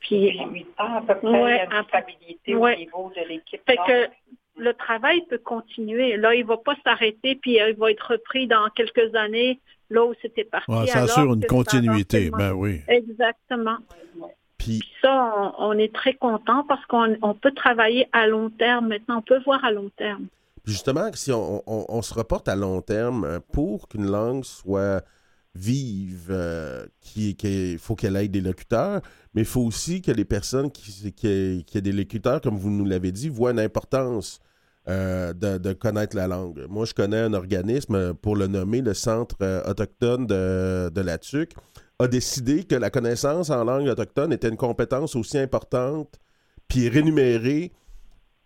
Puis, 0.00 0.38
8 0.52 0.66
ans 0.78 0.96
à 0.96 1.02
peu 1.02 1.14
près, 1.20 1.28
Ouais, 1.42 1.52
il 1.52 1.56
y 1.56 1.60
a 1.60 1.64
une 1.66 1.72
après- 1.74 2.00
stabilité 2.02 2.54
ouais. 2.56 2.74
au 2.74 2.78
niveau 2.78 3.12
de 3.14 3.28
l'équipe. 3.28 3.60
fait 3.66 3.76
Donc, 3.76 3.86
que 3.86 4.08
le 4.60 4.74
travail 4.74 5.22
peut 5.28 5.38
continuer. 5.38 6.16
Là, 6.16 6.34
il 6.34 6.44
va 6.44 6.56
pas 6.58 6.76
s'arrêter, 6.84 7.34
puis 7.34 7.60
euh, 7.60 7.70
il 7.70 7.76
va 7.76 7.90
être 7.90 8.12
repris 8.12 8.46
dans 8.46 8.68
quelques 8.74 9.14
années, 9.14 9.58
là 9.88 10.04
où 10.04 10.12
c'était 10.22 10.44
parti. 10.44 10.70
Ouais, 10.70 10.86
ça 10.86 11.02
assure 11.02 11.32
une 11.34 11.44
continuité. 11.46 12.30
Ben 12.30 12.52
oui. 12.52 12.82
Exactement. 12.88 13.78
Puis, 14.58 14.78
Puis 14.80 14.88
ça, 15.02 15.32
on, 15.58 15.70
on 15.70 15.78
est 15.78 15.92
très 15.94 16.14
content 16.14 16.64
parce 16.68 16.84
qu'on 16.86 17.16
on 17.22 17.34
peut 17.34 17.52
travailler 17.52 18.06
à 18.12 18.26
long 18.26 18.50
terme 18.50 18.88
maintenant. 18.88 19.18
On 19.18 19.22
peut 19.22 19.40
voir 19.44 19.64
à 19.64 19.70
long 19.72 19.90
terme. 19.96 20.26
justement, 20.66 21.10
si 21.14 21.32
on, 21.32 21.62
on- 21.66 21.86
on 21.88 22.02
se 22.02 22.12
reporte 22.14 22.46
à 22.48 22.54
long 22.56 22.82
terme, 22.82 23.24
euh, 23.24 23.40
pour 23.52 23.88
qu'une 23.88 24.06
langue 24.10 24.44
soit 24.44 25.02
vive, 25.54 26.28
euh, 26.30 26.84
qui, 27.00 27.34
qui- 27.34 27.72
il 27.72 27.78
faut 27.78 27.96
qu'elle 27.96 28.16
ait 28.16 28.28
des 28.28 28.40
locuteurs, 28.40 29.00
mais 29.34 29.40
il 29.42 29.46
faut 29.46 29.62
aussi 29.62 30.00
que 30.02 30.12
les 30.12 30.24
personnes 30.24 30.70
qui, 30.70 31.12
qui, 31.12 31.64
qui 31.66 31.78
aient 31.78 31.80
des 31.80 31.92
locuteurs, 31.92 32.40
comme 32.40 32.56
vous 32.56 32.70
nous 32.70 32.84
l'avez 32.84 33.10
dit, 33.12 33.28
voient 33.28 33.50
une 33.50 33.58
importance 33.60 34.40
euh, 34.88 35.32
de, 35.32 35.58
de 35.58 35.72
connaître 35.72 36.16
la 36.16 36.26
langue. 36.26 36.64
Moi, 36.68 36.84
je 36.86 36.94
connais 36.94 37.18
un 37.18 37.32
organisme, 37.34 37.94
euh, 37.94 38.12
pour 38.14 38.34
le 38.36 38.46
nommer, 38.46 38.80
le 38.80 38.94
Centre 38.94 39.36
euh, 39.42 39.62
autochtone 39.68 40.26
de, 40.26 40.90
de 40.94 41.00
la 41.00 41.18
TUC, 41.18 41.52
a 41.98 42.08
décidé 42.08 42.64
que 42.64 42.74
la 42.74 42.88
connaissance 42.90 43.50
en 43.50 43.62
langue 43.64 43.86
autochtone 43.86 44.32
était 44.32 44.48
une 44.48 44.56
compétence 44.56 45.14
aussi 45.16 45.36
importante 45.38 46.18
puis 46.66 46.88
rémunérée 46.88 47.72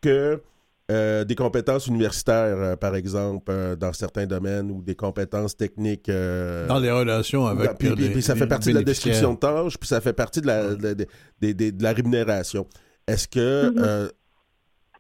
que 0.01 0.42
euh, 0.90 1.25
des 1.25 1.35
compétences 1.35 1.87
universitaires, 1.87 2.57
euh, 2.59 2.77
par 2.77 2.94
exemple, 2.94 3.51
euh, 3.51 3.75
dans 3.75 3.92
certains 3.94 4.27
domaines, 4.27 4.70
ou 4.70 4.83
des 4.83 4.94
compétences 4.94 5.57
techniques. 5.57 6.11
euh, 6.11 6.66
Dans 6.66 6.79
les 6.79 6.90
relations 6.90 7.47
avec 7.47 7.79
puis, 7.79 7.88
euh, 7.88 7.94
puis- 7.94 8.05
les- 8.05 8.11
puis 8.12 8.23
ça 8.23 8.35
les 8.35 8.40
fait 8.40 8.47
partie 8.47 8.68
de 8.70 8.75
la 8.75 8.83
description 8.83 9.33
de 9.33 9.38
tâches, 9.38 9.79
puis 9.79 9.88
ça 9.88 10.03
fait 10.03 10.12
partie 10.12 10.42
de 10.42 10.47
la, 10.47 10.75
de, 10.75 10.92
de- 10.92 11.07
de- 11.40 11.53
de- 11.53 11.70
de 11.70 11.83
la 11.83 11.92
rémunération. 11.92 12.66
Est-ce 13.07 13.27
que 13.29 13.70
Mhm. 13.70 13.75
euh, 13.79 14.09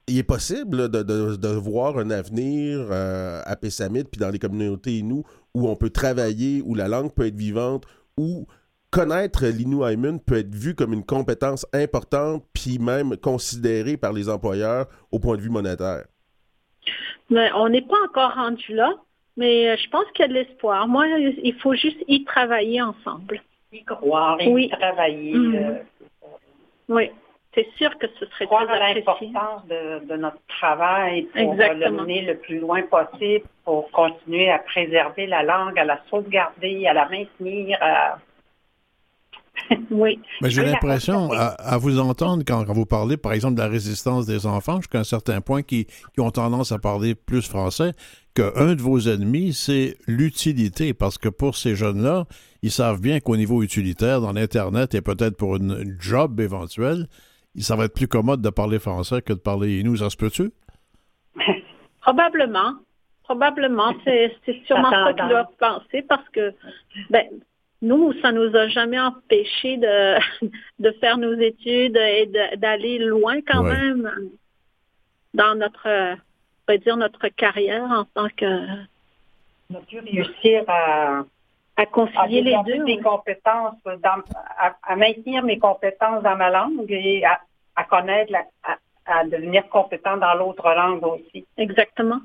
il 0.08 0.18
est 0.18 0.22
possible 0.22 0.76
là, 0.82 0.88
de, 0.88 1.02
de- 1.02 1.36
de 1.36 1.48
voir 1.48 1.98
un 1.98 2.10
avenir 2.10 2.86
euh, 2.90 3.40
à 3.44 3.56
Pessamit, 3.56 4.04
puis 4.04 4.20
dans 4.20 4.30
les 4.30 4.38
communautés 4.38 4.98
Innu, 4.98 5.22
où 5.54 5.68
on 5.68 5.76
peut 5.76 5.90
travailler, 5.90 6.62
où 6.64 6.74
la 6.74 6.88
langue 6.88 7.12
peut 7.14 7.26
être 7.26 7.36
vivante, 7.36 7.84
où 8.16 8.46
connaître 8.90 9.44
l'Innu 9.46 9.82
Aimun 9.84 10.18
peut 10.18 10.38
être 10.38 10.54
vu 10.54 10.74
comme 10.74 10.92
une 10.92 11.04
compétence 11.04 11.66
importante, 11.72 12.44
puis 12.52 12.78
même 12.78 13.16
considérée 13.16 13.96
par 13.96 14.12
les 14.12 14.28
employeurs 14.28 14.86
au 15.10 15.18
point 15.18 15.36
de 15.36 15.40
vue 15.42 15.50
monétaire? 15.50 16.04
Mais 17.30 17.50
on 17.56 17.68
n'est 17.70 17.82
pas 17.82 17.96
encore 18.08 18.34
rendu 18.34 18.74
là, 18.74 18.92
mais 19.36 19.68
euh, 19.70 19.76
je 19.82 19.88
pense 19.90 20.04
qu'il 20.14 20.22
y 20.22 20.26
a 20.26 20.28
de 20.28 20.34
l'espoir. 20.34 20.86
Moi, 20.86 21.06
il 21.08 21.54
faut 21.62 21.74
juste 21.74 21.96
y 22.06 22.24
travailler 22.24 22.82
ensemble. 22.82 23.42
y 23.72 23.82
croire 23.84 24.36
Oui. 24.46 24.66
y 24.66 24.70
travailler. 24.70 25.34
Mhm. 25.34 25.54
euh, 25.54 25.72
Oui, 26.88 27.10
c'est 27.54 27.68
sûr 27.76 27.96
que 27.98 28.06
ce 28.18 28.26
serait 28.26 28.46
très 28.46 28.94
l'importance 28.94 29.66
de, 29.68 30.04
de 30.06 30.16
notre 30.16 30.38
travail 30.48 31.22
pour 31.22 31.40
euh, 31.40 31.44
le 31.44 31.52
Exactement. 31.62 32.02
mener 32.02 32.22
le 32.22 32.36
plus 32.38 32.58
loin 32.58 32.82
possible, 32.82 33.44
pour 33.64 33.90
continuer 33.90 34.50
à 34.50 34.58
préserver 34.58 35.26
la 35.26 35.42
langue, 35.42 35.78
à 35.78 35.84
la 35.84 36.00
sauvegarder, 36.10 36.86
à 36.86 36.92
la 36.92 37.08
maintenir. 37.08 37.78
à- 37.80 38.18
Oui, 39.90 40.18
Mais 40.42 40.50
j'ai 40.50 40.64
l'impression, 40.64 41.30
à, 41.32 41.46
à 41.46 41.78
vous 41.78 42.00
entendre, 42.00 42.42
quand, 42.46 42.64
quand 42.64 42.72
vous 42.72 42.86
parlez, 42.86 43.16
par 43.16 43.32
exemple, 43.32 43.54
de 43.54 43.60
la 43.60 43.68
résistance 43.68 44.26
des 44.26 44.46
enfants, 44.46 44.76
jusqu'à 44.78 44.98
un 44.98 45.04
certain 45.04 45.40
point, 45.40 45.62
qui, 45.62 45.86
qui 46.12 46.20
ont 46.20 46.30
tendance 46.32 46.72
à 46.72 46.78
parler 46.78 47.14
plus 47.14 47.48
français, 47.48 47.92
qu'un 48.34 48.74
de 48.74 48.82
vos 48.82 48.98
ennemis, 48.98 49.52
c'est 49.52 49.96
l'utilité. 50.08 50.92
Parce 50.92 51.18
que 51.18 51.28
pour 51.28 51.56
ces 51.56 51.76
jeunes-là, 51.76 52.24
ils 52.62 52.72
savent 52.72 53.00
bien 53.00 53.20
qu'au 53.20 53.36
niveau 53.36 53.62
utilitaire, 53.62 54.20
dans 54.20 54.32
l'Internet 54.32 54.92
et 54.96 55.02
peut-être 55.02 55.36
pour 55.36 55.54
une 55.56 55.96
job 56.00 56.40
éventuelle, 56.40 57.06
ça 57.62 57.76
va 57.76 57.84
être 57.84 57.94
plus 57.94 58.08
commode 58.08 58.40
de 58.42 58.50
parler 58.50 58.78
français 58.78 59.22
que 59.22 59.32
de 59.32 59.38
parler 59.38 59.80
Inou. 59.80 59.96
Ça 59.96 60.10
se 60.10 60.16
peut-tu? 60.16 60.50
probablement. 62.00 62.74
Probablement, 63.24 63.94
c'est 64.04 64.36
c'est 64.44 64.60
sûrement 64.66 64.90
ça 64.90 65.12
qu'ils 65.14 65.22
Attendant. 65.22 65.28
doivent 65.30 65.56
penser 65.58 66.02
parce 66.02 66.28
que 66.28 66.52
ben, 67.08 67.24
nous, 67.80 68.12
ça 68.20 68.32
nous 68.32 68.54
a 68.54 68.68
jamais 68.68 69.00
empêché 69.00 69.78
de, 69.78 70.46
de 70.78 70.90
faire 71.00 71.16
nos 71.16 71.32
études 71.34 71.96
et 71.96 72.26
de- 72.26 72.56
d'aller 72.56 72.98
loin 72.98 73.40
quand 73.40 73.64
Ouais. 73.64 73.70
même 73.76 74.10
dans 75.32 75.54
notre, 75.54 75.88
on 75.88 76.72
va 76.72 76.76
dire 76.78 76.96
notre 76.98 77.28
carrière 77.28 77.84
en 77.84 78.04
tant 78.04 78.28
que 78.36 78.44
On 79.70 79.76
a 79.76 79.80
pu 79.80 79.98
réussir 80.00 80.64
à, 80.68 81.24
à 81.76 81.82
à 81.82 81.86
concilier 81.86 82.42
les 82.42 82.50
développer 82.64 82.78
deux. 82.78 82.84
des 82.84 82.98
compétences, 83.00 83.74
dans- 83.84 84.22
à, 84.58 84.76
à 84.82 84.96
maintenir 84.96 85.42
mes 85.42 85.58
compétences 85.58 86.22
dans 86.22 86.36
ma 86.36 86.50
langue 86.50 86.86
et 86.90 87.24
à, 87.24 87.40
à 87.76 87.84
connaître, 87.84 88.32
la- 88.32 88.46
à, 88.64 89.20
à 89.20 89.24
devenir 89.24 89.68
compétent 89.68 90.16
dans 90.16 90.34
l'autre 90.34 90.68
langue 90.74 91.04
aussi. 91.04 91.44
Exactement. 91.56 92.20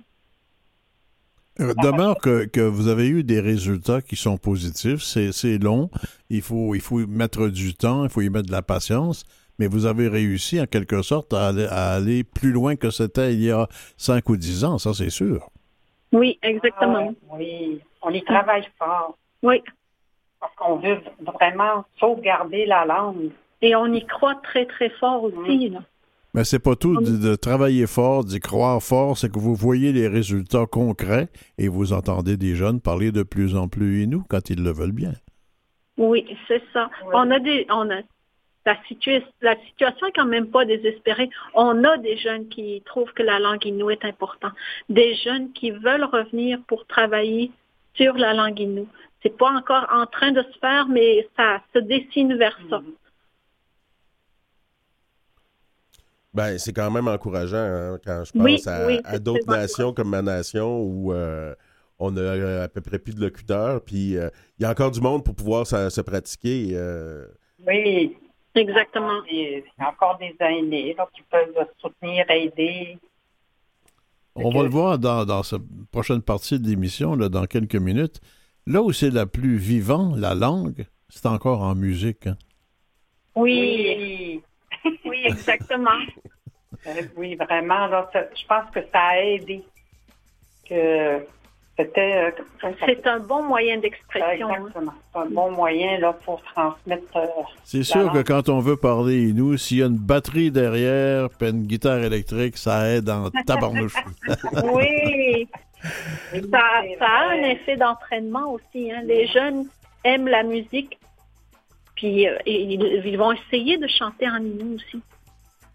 Demeure 1.57 2.15
que, 2.19 2.45
que 2.45 2.62
vous 2.62 2.88
avez 2.88 3.07
eu 3.09 3.23
des 3.23 3.41
résultats 3.41 4.01
qui 4.01 4.15
sont 4.15 4.38
positifs. 4.38 5.01
C'est 5.01 5.57
long. 5.57 5.89
Il 6.29 6.41
faut, 6.41 6.73
il 6.73 6.79
faut 6.79 7.01
y 7.01 7.07
mettre 7.07 7.49
du 7.49 7.73
temps, 7.75 8.05
il 8.05 8.09
faut 8.09 8.21
y 8.21 8.29
mettre 8.29 8.47
de 8.47 8.51
la 8.53 8.62
patience. 8.62 9.25
Mais 9.57 9.67
vous 9.67 9.85
avez 9.85 10.07
réussi, 10.07 10.62
en 10.62 10.67
quelque 10.67 11.01
sorte, 11.01 11.33
à 11.33 11.47
aller, 11.49 11.65
à 11.69 11.91
aller 11.95 12.23
plus 12.23 12.51
loin 12.51 12.77
que 12.77 12.91
c'était 12.91 13.33
il 13.33 13.41
y 13.43 13.51
a 13.51 13.67
5 13.97 14.29
ou 14.29 14.38
10 14.38 14.63
ans, 14.63 14.77
ça 14.77 14.93
c'est 14.93 15.09
sûr. 15.09 15.49
Oui, 16.13 16.39
exactement. 16.41 17.13
Ah, 17.29 17.35
oui, 17.38 17.81
on 18.01 18.09
y 18.12 18.23
travaille 18.23 18.65
fort 18.77 19.17
Oui. 19.43 19.62
parce 20.39 20.54
qu'on 20.56 20.78
veut 20.78 20.97
vraiment 21.21 21.86
sauvegarder 21.99 22.65
la 22.65 22.86
langue. 22.86 23.30
Et 23.62 23.75
on 23.75 23.88
y 23.93 24.06
croit 24.06 24.36
très, 24.36 24.65
très 24.65 24.89
fort 24.89 25.23
aussi. 25.23 25.69
là. 25.69 25.80
Mais 26.34 26.43
c'est 26.43 26.60
pas 26.60 26.75
tout 26.75 26.95
de, 27.02 27.17
de 27.17 27.36
travailler 27.36 27.88
fort, 27.88 28.23
d'y 28.23 28.39
croire 28.39 28.82
fort, 28.84 29.17
c'est 29.17 29.32
que 29.32 29.39
vous 29.39 29.56
voyez 29.56 29.91
les 29.91 30.08
résultats 30.08 30.65
concrets 30.67 31.28
et 31.58 31.67
vous 31.67 31.91
entendez 31.91 32.38
des 32.38 32.56
jeunes 32.56 32.80
parler 32.82 33.12
de 33.12 33.23
plus 33.23 33.56
en 33.56 33.67
plus 33.67 34.04
Inou 34.04 34.23
quand 34.30 34.49
ils 34.52 34.63
le 34.63 34.71
veulent 34.71 34.91
bien. 34.91 35.13
Oui, 35.97 36.25
c'est 36.47 36.62
ça. 36.71 36.89
Oui. 37.04 37.12
On 37.13 37.32
a 37.32 37.39
des, 37.39 37.65
on 37.71 37.89
a 37.89 38.02
la, 38.65 38.75
situa- 38.88 39.23
la 39.41 39.56
situation 39.65 40.06
est 40.08 40.12
quand 40.15 40.25
même 40.28 40.47
pas 40.47 40.65
désespérée. 40.65 41.30
On 41.56 41.84
a 41.84 41.97
des 41.97 42.15
jeunes 42.17 42.47
qui 42.47 42.84
trouvent 42.86 43.12
que 43.13 43.23
la 43.23 43.39
langue 43.39 43.65
inou 43.65 43.89
est 43.89 44.06
importante, 44.06 44.54
des 44.88 45.15
jeunes 45.15 45.52
qui 45.54 45.71
veulent 45.71 46.04
revenir 46.06 46.60
pour 46.67 46.86
travailler 46.86 47.52
sur 47.95 48.13
la 48.13 48.34
langue 48.36 48.60
inou. 48.60 48.88
C'est 49.21 49.38
pas 49.38 49.51
encore 49.51 49.86
en 49.91 50.05
train 50.05 50.32
de 50.32 50.41
se 50.41 50.58
faire, 50.60 50.88
mais 50.88 51.27
ça 51.36 51.62
se 51.73 51.79
dessine 51.79 52.36
vers 52.38 52.58
ça. 52.69 52.82
Ben, 56.34 56.58
c'est 56.60 56.73
quand 56.73 56.91
même 56.91 57.08
encourageant 57.08 57.58
hein, 57.58 57.99
quand 58.05 58.23
je 58.23 58.32
pense 58.32 58.41
Oui, 58.43 58.62
à, 58.67 58.86
oui, 58.86 58.99
à 59.03 59.13
c'est 59.13 59.23
d'autres 59.23 59.49
nations 59.49 59.93
comme 59.93 60.10
ma 60.10 60.21
nation 60.21 60.79
où 60.84 61.12
euh, 61.12 61.55
on 61.97 62.15
a 62.15 62.21
euh, 62.21 62.63
à 62.65 62.69
peu 62.69 62.82
près 62.82 62.99
plus 62.99 63.15
de 63.15 63.21
locuteurs, 63.21 63.82
puis 63.82 64.15
euh, 64.15 64.29
il 64.58 64.63
y 64.63 64.65
a 64.65 64.69
encore 64.69 64.91
du 64.91 65.01
monde 65.01 65.25
pour 65.25 65.36
pouvoir 65.36 65.65
se, 65.65 65.89
se 65.89 66.01
pratiquer. 66.01 66.69
euh. 66.73 67.25
Oui, 67.67 68.15
Exactement. 68.55 69.21
il 69.32 69.63
y 69.79 69.84
a 69.84 69.89
encore 69.89 70.17
des 70.17 70.36
aînés 70.39 70.93
là, 70.97 71.08
qui 71.15 71.21
peuvent 71.23 71.53
soutenir, 71.79 72.29
aider. 72.29 72.97
On 74.36 74.49
va 74.51 74.63
le 74.63 74.69
voir 74.69 74.97
dans, 74.97 75.25
dans 75.25 75.43
cette 75.43 75.62
prochaine 75.91 76.21
partie 76.21 76.60
de 76.60 76.67
l'émission, 76.67 77.15
dans 77.17 77.45
quelques 77.45 77.75
minutes. 77.75 78.21
Là 78.69 78.82
où 78.84 78.91
c'est 78.93 79.10
la 79.10 79.25
plus 79.25 79.58
vivant, 79.58 80.13
la 80.15 80.34
langue, 80.36 80.86
c'est 81.10 81.25
encore 81.25 81.62
en 81.63 81.75
musique. 81.75 82.27
hein. 82.27 82.38
Oui, 83.36 84.41
oui, 85.05 85.17
exactement. 85.25 85.89
Euh, 86.88 87.01
oui, 87.17 87.36
vraiment, 87.36 87.88
là, 87.88 88.10
je 88.13 88.45
pense 88.47 88.69
que 88.73 88.79
ça 88.93 88.99
a 88.99 89.17
aidé. 89.19 89.62
Que 90.69 91.25
c'était. 91.77 92.32
euh, 92.62 92.71
C'est 92.86 93.05
un 93.05 93.19
bon 93.19 93.43
moyen 93.43 93.79
d'expression. 93.79 94.47
hein. 94.47 94.53
Exactement. 94.60 94.93
C'est 95.12 95.19
un 95.19 95.25
bon 95.25 95.51
moyen 95.51 95.97
là, 95.99 96.13
pour 96.23 96.41
transmettre. 96.43 97.17
euh, 97.17 97.25
C'est 97.65 97.84
sûr 97.84 98.10
que 98.13 98.21
quand 98.21 98.47
on 98.47 98.60
veut 98.60 98.77
parler 98.77 99.27
Inou, 99.29 99.58
s'il 99.58 99.77
y 99.79 99.84
a 99.84 99.88
une 99.88 99.97
batterie 99.97 100.51
derrière, 100.51 101.29
puis 101.32 101.49
une 101.49 101.63
guitare 101.63 101.99
électrique, 101.99 102.55
ça 102.55 102.88
aide 102.88 103.10
en 103.10 103.29
tabarnouche. 103.45 103.95
Oui. 104.63 105.49
Ça, 105.82 106.84
ça 107.00 107.06
a 107.08 107.30
un 107.32 107.44
effet 107.44 107.78
d'entraînement 107.78 108.52
aussi. 108.52 108.92
hein. 108.92 109.02
Les 109.04 109.28
jeunes 109.28 109.65
aiment 110.04 110.28
la 110.28 110.44
musique, 110.44 110.98
puis 111.96 112.28
euh, 112.28 112.38
ils, 112.46 112.82
ils 113.06 113.18
vont 113.18 113.32
essayer 113.32 113.78
de 113.78 113.88
chanter 113.88 114.28
en 114.30 114.38
inou 114.38 114.76
aussi. 114.76 115.02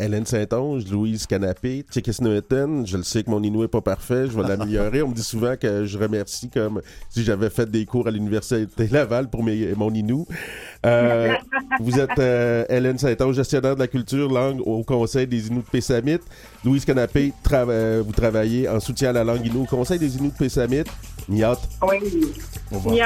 Hélène 0.00 0.26
Saint-Onge, 0.26 0.85
Louise 0.90 1.26
Canapé, 1.26 1.85
Tchekisnoeten, 1.90 2.85
je 2.87 2.96
le 2.96 3.02
sais 3.04 3.22
que 3.22 3.30
mon 3.30 3.42
Inou 3.42 3.62
est 3.64 3.68
pas 3.68 3.80
parfait, 3.80 4.26
je 4.26 4.37
vais 4.37 4.46
l'améliorer. 4.46 5.02
On 5.02 5.09
me 5.09 5.14
dit 5.14 5.22
souvent 5.22 5.54
que 5.57 5.85
je 5.85 5.96
remercie 5.98 6.50
comme 6.50 6.80
si 7.11 7.22
j'avais 7.22 7.48
fait 7.50 7.70
des 7.70 7.87
cours 7.87 8.09
à 8.09 8.11
l'Université 8.11 8.88
Laval 8.90 9.30
pour 9.30 9.44
mes- 9.44 9.72
mon 9.76 9.92
Inou. 9.94 10.26
Euh, 10.85 11.33
vous 11.80 11.98
êtes 11.98 12.18
euh, 12.18 12.64
Hélène 12.68 12.98
Saint-Onge, 12.98 13.37
gestionnaire 13.37 13.74
de 13.76 13.80
la 13.80 13.87
culture 13.88 14.28
langue 14.30 14.61
au 14.66 14.83
Conseil 14.83 15.26
des 15.26 15.46
Inuits 15.46 15.62
de 15.62 15.70
Pessamit. 15.70 16.18
Louise 16.64 16.85
Canapé, 16.85 17.33
euh, 17.52 18.02
vous 18.04 18.12
travaillez 18.12 18.68
en 18.68 18.80
soutien 18.80 19.11
à 19.11 19.12
la 19.12 19.24
langue 19.24 19.46
Inou 19.46 19.62
au 19.62 19.66
Conseil 19.66 19.98
des 19.98 20.16
Inuits 20.16 20.30
de 20.33 20.37
Pessamit. 20.37 20.85
Niat, 21.28 21.57
Oui. 21.83 21.96
Y 22.92 23.00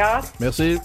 a 0.00 0.20
Merci. 0.40 0.76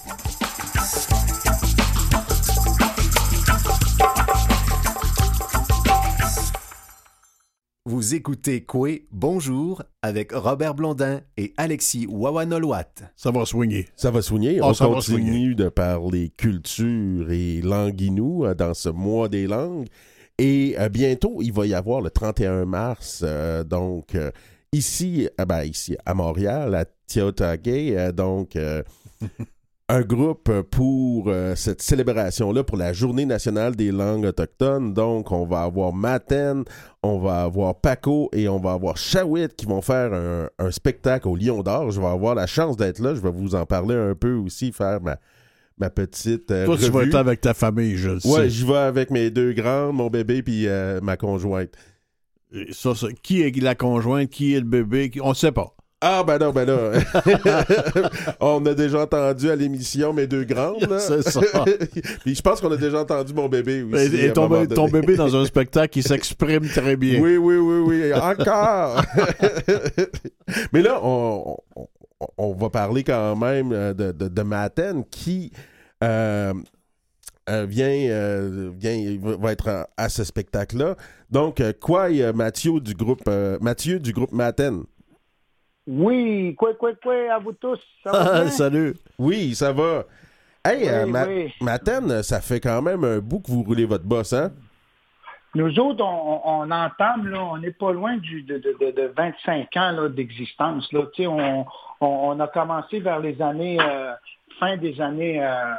Vous 7.84 8.14
écoutez 8.14 8.62
Coué 8.62 9.06
Bonjour 9.10 9.82
avec 10.02 10.30
Robert 10.32 10.74
Blondin 10.74 11.20
et 11.36 11.52
Alexis 11.56 12.06
Wawanolwat. 12.08 12.86
Ça 13.16 13.32
va 13.32 13.44
soigner. 13.44 13.88
Ça 13.96 14.12
va 14.12 14.22
soigner. 14.22 14.60
Oh, 14.60 14.66
On 14.66 14.74
ça 14.74 14.86
va 14.86 14.94
continue 14.94 15.20
soigner. 15.32 15.54
de 15.56 15.68
parler 15.68 16.28
culture 16.36 17.32
et 17.32 17.60
languinou 17.60 18.46
euh, 18.46 18.54
dans 18.54 18.72
ce 18.74 18.88
mois 18.88 19.28
des 19.28 19.48
langues. 19.48 19.88
Et 20.38 20.76
euh, 20.78 20.88
bientôt, 20.88 21.42
il 21.42 21.52
va 21.52 21.66
y 21.66 21.74
avoir 21.74 22.00
le 22.02 22.10
31 22.10 22.66
mars, 22.66 23.22
euh, 23.24 23.64
donc 23.64 24.14
euh, 24.14 24.30
ici, 24.72 25.28
ah 25.36 25.44
ben, 25.44 25.64
ici 25.64 25.96
à 26.06 26.14
Montréal, 26.14 26.74
à 26.76 26.84
Tiotage, 27.06 27.58
euh, 27.66 28.12
donc 28.12 28.54
euh, 28.54 28.82
un 29.94 30.00
groupe 30.00 30.50
pour 30.70 31.24
euh, 31.28 31.54
cette 31.54 31.82
célébration-là, 31.82 32.64
pour 32.64 32.78
la 32.78 32.94
Journée 32.94 33.26
nationale 33.26 33.76
des 33.76 33.90
langues 33.92 34.24
autochtones. 34.24 34.94
Donc, 34.94 35.30
on 35.32 35.44
va 35.44 35.62
avoir 35.64 35.92
Maten, 35.92 36.64
on 37.02 37.18
va 37.18 37.42
avoir 37.42 37.74
Paco 37.78 38.30
et 38.32 38.48
on 38.48 38.58
va 38.58 38.72
avoir 38.72 38.96
Shawit 38.96 39.54
qui 39.54 39.66
vont 39.66 39.82
faire 39.82 40.14
un, 40.14 40.48
un 40.58 40.70
spectacle 40.70 41.28
au 41.28 41.36
Lion 41.36 41.62
d'Or. 41.62 41.90
Je 41.90 42.00
vais 42.00 42.06
avoir 42.06 42.34
la 42.34 42.46
chance 42.46 42.78
d'être 42.78 43.00
là. 43.00 43.14
Je 43.14 43.20
vais 43.20 43.30
vous 43.30 43.54
en 43.54 43.66
parler 43.66 43.94
un 43.94 44.14
peu 44.14 44.32
aussi, 44.32 44.72
faire 44.72 45.02
ma, 45.02 45.18
ma 45.76 45.90
petite 45.90 46.50
euh, 46.50 46.64
Toi, 46.64 46.78
tu 46.78 46.90
vas 46.90 47.02
être 47.02 47.14
avec 47.16 47.42
ta 47.42 47.52
famille, 47.52 47.96
je 47.96 48.10
le 48.10 48.26
Ouais, 48.26 48.44
sais. 48.44 48.48
j'y 48.50 48.64
vais 48.66 48.76
avec 48.78 49.10
mes 49.10 49.30
deux 49.30 49.52
grandes, 49.52 49.94
mon 49.94 50.08
bébé 50.08 50.42
puis 50.42 50.68
euh, 50.68 51.00
ma 51.02 51.18
conjointe. 51.18 51.70
Ça, 52.70 52.94
ça- 52.94 53.08
qui 53.22 53.42
est 53.42 53.54
la 53.62 53.74
conjointe, 53.74 54.30
qui 54.30 54.54
est 54.54 54.60
le 54.60 54.66
bébé, 54.66 55.10
qui- 55.10 55.20
on 55.20 55.30
ne 55.30 55.34
sait 55.34 55.52
pas. 55.52 55.74
Ah 56.04 56.24
ben 56.26 56.36
non, 56.38 56.50
ben 56.50 56.64
là. 56.66 56.90
on 58.40 58.66
a 58.66 58.74
déjà 58.74 59.02
entendu 59.02 59.48
à 59.50 59.54
l'émission 59.56 60.12
mes 60.12 60.26
deux 60.26 60.42
grandes. 60.44 60.82
là. 60.90 60.98
C'est 60.98 61.22
ça. 61.22 61.40
puis 62.24 62.34
je 62.34 62.42
pense 62.42 62.60
qu'on 62.60 62.72
a 62.72 62.76
déjà 62.76 63.00
entendu 63.00 63.32
mon 63.32 63.48
bébé 63.48 63.82
aussi. 63.84 64.16
Et, 64.16 64.32
ton, 64.32 64.48
bé- 64.48 64.66
bébé 64.90 65.14
dans 65.16 65.34
un 65.36 65.44
spectacle, 65.46 65.96
il 65.98 66.02
s'exprime 66.02 66.66
très 66.68 66.96
bien. 66.96 67.20
Oui, 67.20 67.36
oui, 67.36 67.56
oui, 67.56 67.78
oui. 67.86 68.14
Encore. 68.14 69.00
Mais 70.72 70.82
là, 70.82 70.98
on, 71.02 71.56
on- 71.76 71.86
on 72.38 72.52
va 72.54 72.70
parler 72.70 73.02
quand 73.04 73.34
même 73.36 73.72
euh, 73.72 73.94
de, 73.94 74.12
de, 74.12 74.28
de 74.28 74.42
Maten 74.42 75.04
qui 75.10 75.50
euh, 76.04 76.52
euh, 77.50 77.66
vient, 77.68 77.88
euh, 77.88 78.70
vient 78.78 79.18
va 79.40 79.50
être 79.52 79.68
à, 79.68 79.88
à 79.96 80.08
ce 80.08 80.22
spectacle-là. 80.22 80.94
Donc, 81.30 81.60
quoi, 81.80 82.08
Mathieu 82.32 82.78
du 82.80 82.94
groupe 82.94 83.28
Mathieu 83.60 83.98
du 83.98 84.12
groupe 84.12 84.32
Maten. 84.32 84.82
Oui, 85.86 86.54
quoi, 86.56 86.74
quoi, 86.74 86.92
quoi, 86.94 87.14
à 87.34 87.38
vous 87.38 87.52
tous. 87.52 87.80
Ça 88.04 88.12
va 88.12 88.40
bien? 88.42 88.50
Salut. 88.50 88.94
Oui, 89.18 89.54
ça 89.54 89.72
va. 89.72 90.04
Hey, 90.64 90.82
Oui, 90.84 90.88
euh, 90.88 91.06
Ma- 91.06 91.26
oui. 91.26 91.52
Maten, 91.60 92.22
ça 92.22 92.40
fait 92.40 92.60
quand 92.60 92.80
même 92.82 93.02
un 93.04 93.18
bout 93.18 93.40
que 93.40 93.50
vous 93.50 93.62
roulez 93.64 93.84
votre 93.84 94.04
boss, 94.04 94.32
hein? 94.32 94.52
Nous 95.54 95.78
autres, 95.80 96.02
on, 96.02 96.40
on 96.44 96.70
entame, 96.70 97.26
là, 97.28 97.44
on 97.44 97.58
n'est 97.58 97.72
pas 97.72 97.92
loin 97.92 98.16
du, 98.16 98.42
de, 98.42 98.56
de, 98.58 98.74
de, 98.80 98.90
de 98.92 99.12
25 99.14 99.76
ans 99.76 100.08
d'existence. 100.08 100.90
Là. 100.92 101.02
On, 101.28 101.66
on, 102.00 102.06
on 102.06 102.40
a 102.40 102.46
commencé 102.48 103.00
vers 103.00 103.18
les 103.20 103.40
années, 103.42 103.76
euh, 103.80 104.14
fin 104.58 104.76
des 104.78 104.98
années 105.00 105.44
euh, 105.44 105.74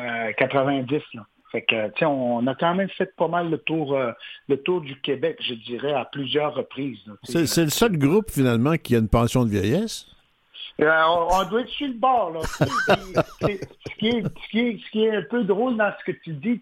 euh, 0.00 0.32
90. 0.36 1.00
Là. 1.14 1.22
Fait 1.56 1.62
que, 1.62 2.04
on 2.04 2.46
a 2.46 2.54
quand 2.54 2.74
même 2.74 2.90
fait 2.90 3.16
pas 3.16 3.28
mal 3.28 3.48
le 3.48 3.56
tour, 3.56 3.94
euh, 3.94 4.12
le 4.46 4.58
tour 4.58 4.82
du 4.82 5.00
Québec, 5.00 5.38
je 5.40 5.54
dirais, 5.54 5.94
à 5.94 6.04
plusieurs 6.04 6.54
reprises. 6.54 6.98
c'est 7.22 7.62
le 7.62 7.70
seul 7.70 7.96
groupe, 7.96 8.30
finalement, 8.30 8.76
qui 8.76 8.94
a 8.94 8.98
une 8.98 9.08
pension 9.08 9.42
de 9.42 9.48
vieillesse? 9.48 10.06
Euh, 10.78 11.02
on, 11.06 11.44
doit 11.48 11.62
être 11.62 11.68
sur 11.70 11.86
le 11.88 11.94
bord, 11.94 12.32
là. 12.32 12.40
Ce, 13.40 13.94
qui 13.98 14.08
est, 14.08 14.22
ce, 14.24 14.48
qui 14.50 14.58
est, 14.60 14.78
ce 14.84 14.90
qui 14.90 15.04
est 15.04 15.16
un 15.16 15.22
peu 15.22 15.42
drôle 15.44 15.76
dans 15.78 15.90
ce 15.98 16.04
que 16.04 16.12
tu 16.18 16.32
dis, 16.34 16.60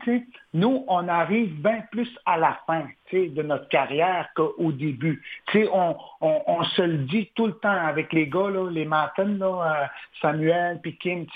nous, 0.53 0.85
on 0.87 1.09
arrive 1.09 1.61
bien 1.61 1.83
plus 1.90 2.09
à 2.24 2.37
la 2.37 2.59
fin 2.64 2.85
de 3.12 3.42
notre 3.42 3.68
carrière 3.68 4.29
qu'au 4.37 4.70
début. 4.70 5.20
On, 5.55 5.96
on, 6.20 6.42
on 6.46 6.62
se 6.64 6.83
le 6.83 6.98
dit 6.98 7.29
tout 7.35 7.46
le 7.46 7.55
temps 7.55 7.70
avec 7.70 8.12
les 8.12 8.29
gars, 8.29 8.50
là, 8.50 8.70
les 8.70 8.85
Martin, 8.85 9.24
là, 9.24 9.46
euh, 9.83 9.87
Samuel, 10.22 10.79
puis 10.81 10.96
Kim. 10.98 11.27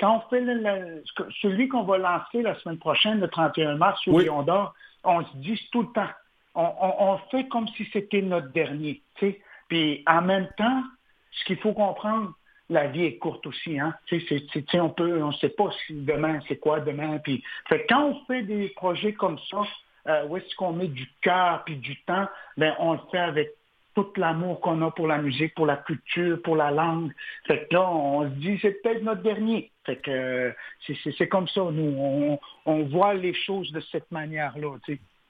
Quand 0.00 0.16
on 0.16 0.28
fait 0.28 0.40
le- 0.40 1.02
celui 1.40 1.68
qu'on 1.68 1.84
va 1.84 1.98
lancer 1.98 2.42
la 2.42 2.56
semaine 2.60 2.78
prochaine, 2.78 3.20
le 3.20 3.28
31 3.28 3.76
mars, 3.76 4.00
au 4.08 4.12
Oui. 4.12 4.24
Lion 4.24 4.42
d'Or, 4.42 4.74
on 5.04 5.22
se 5.24 5.36
dit 5.36 5.60
tout 5.70 5.82
le 5.82 5.92
temps. 5.92 6.10
On, 6.56 6.68
on- 6.80 7.18
fait 7.30 7.46
comme 7.48 7.68
si 7.68 7.86
c'était 7.92 8.22
notre 8.22 8.50
dernier. 8.52 9.00
Puis 9.68 10.02
en 10.08 10.22
même 10.22 10.48
temps, 10.56 10.82
ce 11.38 11.44
qu'il 11.44 11.56
faut 11.58 11.72
comprendre, 11.72 12.32
la 12.70 12.86
vie 12.86 13.04
est 13.04 13.18
courte 13.18 13.46
aussi. 13.46 13.78
Hein? 13.78 13.94
On 14.10 14.94
on 14.98 15.32
sait 15.32 15.50
pas 15.50 15.70
si 15.86 15.94
demain, 15.94 16.40
c'est 16.48 16.56
quoi 16.56 16.80
demain. 16.80 17.18
Puis, 17.18 17.42
fait 17.68 17.86
quand 17.88 18.06
on 18.10 18.24
fait 18.26 18.42
des 18.42 18.68
projets 18.70 19.12
comme 19.12 19.38
ça, 19.50 19.62
euh, 20.06 20.26
où 20.26 20.36
est-ce 20.36 20.54
qu'on 20.56 20.72
met 20.72 20.88
du 20.88 21.06
cœur 21.22 21.62
puis 21.64 21.76
du 21.76 21.96
temps, 22.02 22.26
ben, 22.56 22.74
on 22.78 22.92
le 22.94 23.00
fait 23.10 23.18
avec 23.18 23.50
tout 23.94 24.08
l'amour 24.16 24.60
qu'on 24.60 24.82
a 24.82 24.90
pour 24.90 25.06
la 25.06 25.18
musique, 25.18 25.54
pour 25.54 25.66
la 25.66 25.76
culture, 25.76 26.40
pour 26.42 26.56
la 26.56 26.70
langue. 26.70 27.12
Fait 27.46 27.66
que 27.68 27.74
là, 27.74 27.88
on 27.88 28.24
se 28.24 28.34
dit, 28.36 28.58
c'est 28.60 28.82
peut-être 28.82 29.02
notre 29.02 29.22
dernier. 29.22 29.70
Fait 29.86 29.96
que 29.96 30.10
euh, 30.10 30.50
c'est- 30.86 31.28
comme 31.28 31.46
ça, 31.48 31.60
nous. 31.70 31.94
On, 31.96 32.38
on 32.66 32.82
voit 32.84 33.14
les 33.14 33.34
choses 33.34 33.70
de 33.72 33.80
cette 33.92 34.10
manière-là. 34.10 34.76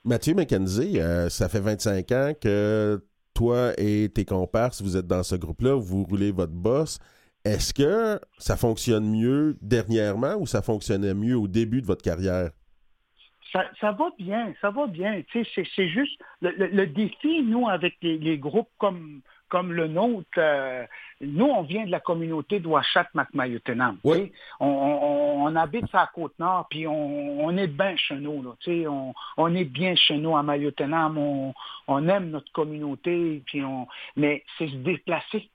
Mathieu 0.05 0.35
McKenzie, 0.35 0.99
euh, 0.99 1.29
ça 1.29 1.49
fait 1.49 1.61
25 1.61 2.13
ans 2.13 2.33
que 2.41 3.03
toi 3.35 3.73
et 3.79 4.09
tes 4.09 4.25
comparses, 4.25 4.81
vous 4.83 4.97
êtes 4.97 5.07
dans 5.07 5.23
ce 5.23 5.35
groupe-là, 5.35 5.75
vous 5.75 6.05
roulez 6.05 6.33
votre 6.33 6.53
boss. 6.53 6.99
Est-ce 7.45 7.75
que 7.75 8.19
ça 8.39 8.57
fonctionne 8.57 9.11
mieux 9.11 9.57
dernièrement 9.61 10.37
ou 10.39 10.47
ça 10.47 10.63
fonctionnait 10.63 11.15
mieux 11.15 11.37
au 11.37 11.47
début 11.47 11.83
de 11.83 11.87
votre 11.87 12.03
carrière? 12.03 12.51
Ça, 13.53 13.93
va 13.93 14.11
bien, 14.19 14.53
ça 14.61 14.71
va 14.71 14.89
bien. 14.89 15.23
C'est, 15.33 15.89
juste 15.89 16.21
le, 16.41 16.87
défi, 16.87 17.43
nous, 17.43 17.69
avec 17.69 17.95
les 18.03 18.39
groupes 18.39 18.71
comme, 18.79 19.21
comme 19.55 19.73
le 19.73 19.87
nôtre, 19.87 20.27
euh, 20.39 20.85
nous, 21.21 21.45
on 21.45 21.63
vient 21.63 21.87
de 21.87 21.91
la 21.93 22.01
communauté 22.01 22.59
de 22.59 22.67
Ouachat 22.67 23.07
Macmayotenam. 23.15 23.99
tu 24.03 24.09
Oui. 24.11 24.33
On, 24.59 24.67
on- 24.67 25.45
on 25.45 25.55
habite 25.55 25.87
sur 25.87 25.99
la 25.99 26.11
côte 26.13 26.37
nord, 26.41 26.67
puis 26.69 26.89
on, 26.89 27.39
on 27.45 27.57
est 27.57 27.69
bien 27.69 27.95
chez 27.97 28.17
nous. 28.17 28.43
Là, 28.43 28.51
tu 28.59 28.81
sais. 28.83 28.89
on, 28.89 29.15
on 29.37 29.55
est 29.55 29.65
bien 29.65 29.95
chez 29.95 30.17
nous 30.17 30.37
à 30.37 30.43
Mayotenam. 30.43 31.17
On, 31.19 31.55
on 31.87 32.09
aime 32.09 32.31
notre 32.31 32.51
communauté, 32.51 33.45
puis 33.47 33.63
on, 33.63 33.87
mais 34.17 34.43
c'est 34.59 34.67
se 34.67 34.75
déplacer. 34.75 35.49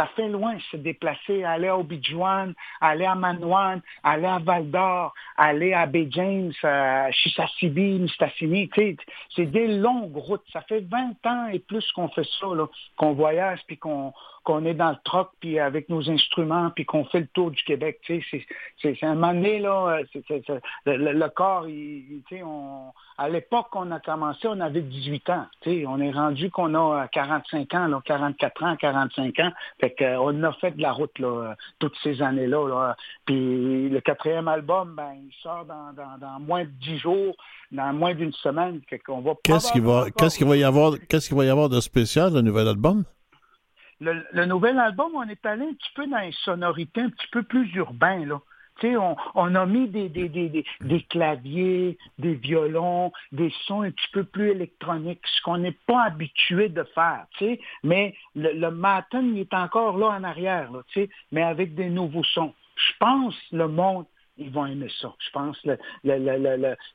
Ça 0.00 0.06
fait 0.16 0.28
loin 0.28 0.56
se 0.70 0.78
déplacer, 0.78 1.44
aller 1.44 1.68
à 1.68 1.76
Obidjouan, 1.76 2.54
aller 2.80 3.04
à 3.04 3.14
Manouane, 3.14 3.82
aller 4.02 4.24
à 4.24 4.38
Val 4.38 4.70
d'Or, 4.70 5.12
aller 5.36 5.74
à 5.74 5.84
Bay 5.84 6.08
James, 6.10 6.54
à 6.62 7.12
Chisasibi, 7.12 7.98
Mistassini. 7.98 8.70
C'est 9.36 9.44
des 9.44 9.68
longues 9.68 10.16
routes. 10.16 10.44
Ça 10.54 10.62
fait 10.62 10.80
20 10.80 11.26
ans 11.26 11.48
et 11.52 11.58
plus 11.58 11.84
qu'on 11.92 12.08
fait 12.08 12.26
ça, 12.40 12.46
qu'on 12.96 13.12
voyage, 13.12 13.60
puis 13.66 13.76
qu'on 13.76 14.14
qu'on 14.42 14.64
est 14.64 14.74
dans 14.74 14.90
le 14.90 14.96
troc, 15.04 15.30
puis 15.40 15.58
avec 15.58 15.88
nos 15.88 16.08
instruments, 16.08 16.70
puis 16.74 16.86
qu'on 16.86 17.04
fait 17.04 17.20
le 17.20 17.26
tour 17.28 17.50
du 17.50 17.62
Québec. 17.62 18.00
C'est 18.06 19.02
un 19.02 19.14
moment 19.14 19.32
là, 19.32 20.00
euh, 20.00 20.60
le, 20.86 21.28
corps, 21.28 21.68
il, 21.68 22.22
tu 22.26 22.42
on, 22.42 22.92
à 23.18 23.28
l'époque 23.28 23.68
qu'on 23.70 23.90
a 23.90 24.00
commencé, 24.00 24.48
on 24.48 24.60
avait 24.60 24.80
18 24.80 25.30
ans. 25.30 25.46
tu 25.60 25.84
On 25.86 26.00
est 26.00 26.10
rendu 26.10 26.50
qu'on 26.50 26.74
a 26.74 27.02
euh, 27.02 27.06
45 27.12 27.74
ans, 27.74 27.86
là, 27.86 28.00
44 28.04 28.64
ans, 28.64 28.76
45 28.76 29.38
ans. 29.40 29.52
Fait 29.90 29.94
que, 29.96 30.04
euh, 30.04 30.20
on 30.20 30.42
a 30.44 30.52
fait 30.54 30.70
de 30.72 30.82
la 30.82 30.92
route 30.92 31.18
là, 31.18 31.26
euh, 31.50 31.54
toutes 31.80 31.96
ces 32.02 32.22
années-là. 32.22 32.68
Là. 32.68 32.96
Puis 33.26 33.88
le 33.88 34.00
quatrième 34.00 34.46
album, 34.48 34.94
ben, 34.96 35.12
il 35.16 35.32
sort 35.42 35.64
dans, 35.64 35.92
dans- 35.92 36.18
dans 36.18 36.38
moins 36.40 36.64
de 36.64 36.70
10 36.70 36.98
jours, 36.98 37.34
dans 37.72 37.92
moins 37.92 38.14
d'une 38.14 38.32
semaine. 38.32 38.80
Fait 38.88 38.98
qu'on 38.98 39.20
va 39.20 39.32
Qu'est-ce 39.42 39.72
qu'il 39.72 39.82
va, 39.82 39.86
probablement 39.88 40.14
qu'est-ce 40.16 40.38
qu'il 40.38 40.46
va 40.46 40.56
y 40.56 40.64
avoir, 40.64 40.92
qu'est-ce 41.08 41.28
qu'il 41.28 41.36
va 41.36 41.44
y 41.44 41.48
avoir 41.48 41.68
de 41.68 41.80
spécial, 41.80 42.32
le 42.34 42.40
nouvel 42.42 42.68
album? 42.68 43.04
le, 44.02 44.24
le 44.32 44.46
nouvel 44.46 44.78
album, 44.78 45.10
on 45.14 45.24
est 45.28 45.44
allé 45.44 45.64
un 45.64 45.74
petit 45.74 45.90
peu 45.94 46.06
dans 46.06 46.18
les 46.20 46.32
sonorités 46.44 47.02
un 47.02 47.10
petit 47.10 47.26
peu 47.32 47.42
plus 47.42 47.70
urbains, 47.74 48.24
là. 48.24 48.40
On, 48.82 49.54
a 49.54 49.66
mis 49.66 49.88
des, 49.88 50.64
claviers, 51.08 51.98
des 52.18 52.34
violons, 52.34 53.12
des 53.32 53.52
sons 53.66 53.82
un 53.82 53.90
petit 53.90 54.08
peu 54.12 54.24
plus 54.24 54.50
électroniques, 54.50 55.20
ce 55.24 55.42
qu'on 55.42 55.58
n'est 55.58 55.76
pas 55.86 56.04
habitué 56.04 56.68
de 56.68 56.82
faire. 56.94 57.26
Mais 57.82 58.14
le, 58.34 58.70
matin, 58.70 59.22
il 59.22 59.40
est 59.40 59.54
encore 59.54 59.98
là 59.98 60.08
en 60.08 60.24
arrière, 60.24 60.70
mais 61.32 61.42
avec 61.42 61.74
des 61.74 61.90
nouveaux 61.90 62.24
sons. 62.24 62.54
Je 62.76 62.92
pense 62.98 63.34
le 63.52 63.68
monde, 63.68 64.06
ils 64.38 64.50
vont 64.50 64.66
aimer 64.66 64.90
ça. 65.00 65.12
Je 65.18 65.30
pense 65.30 65.60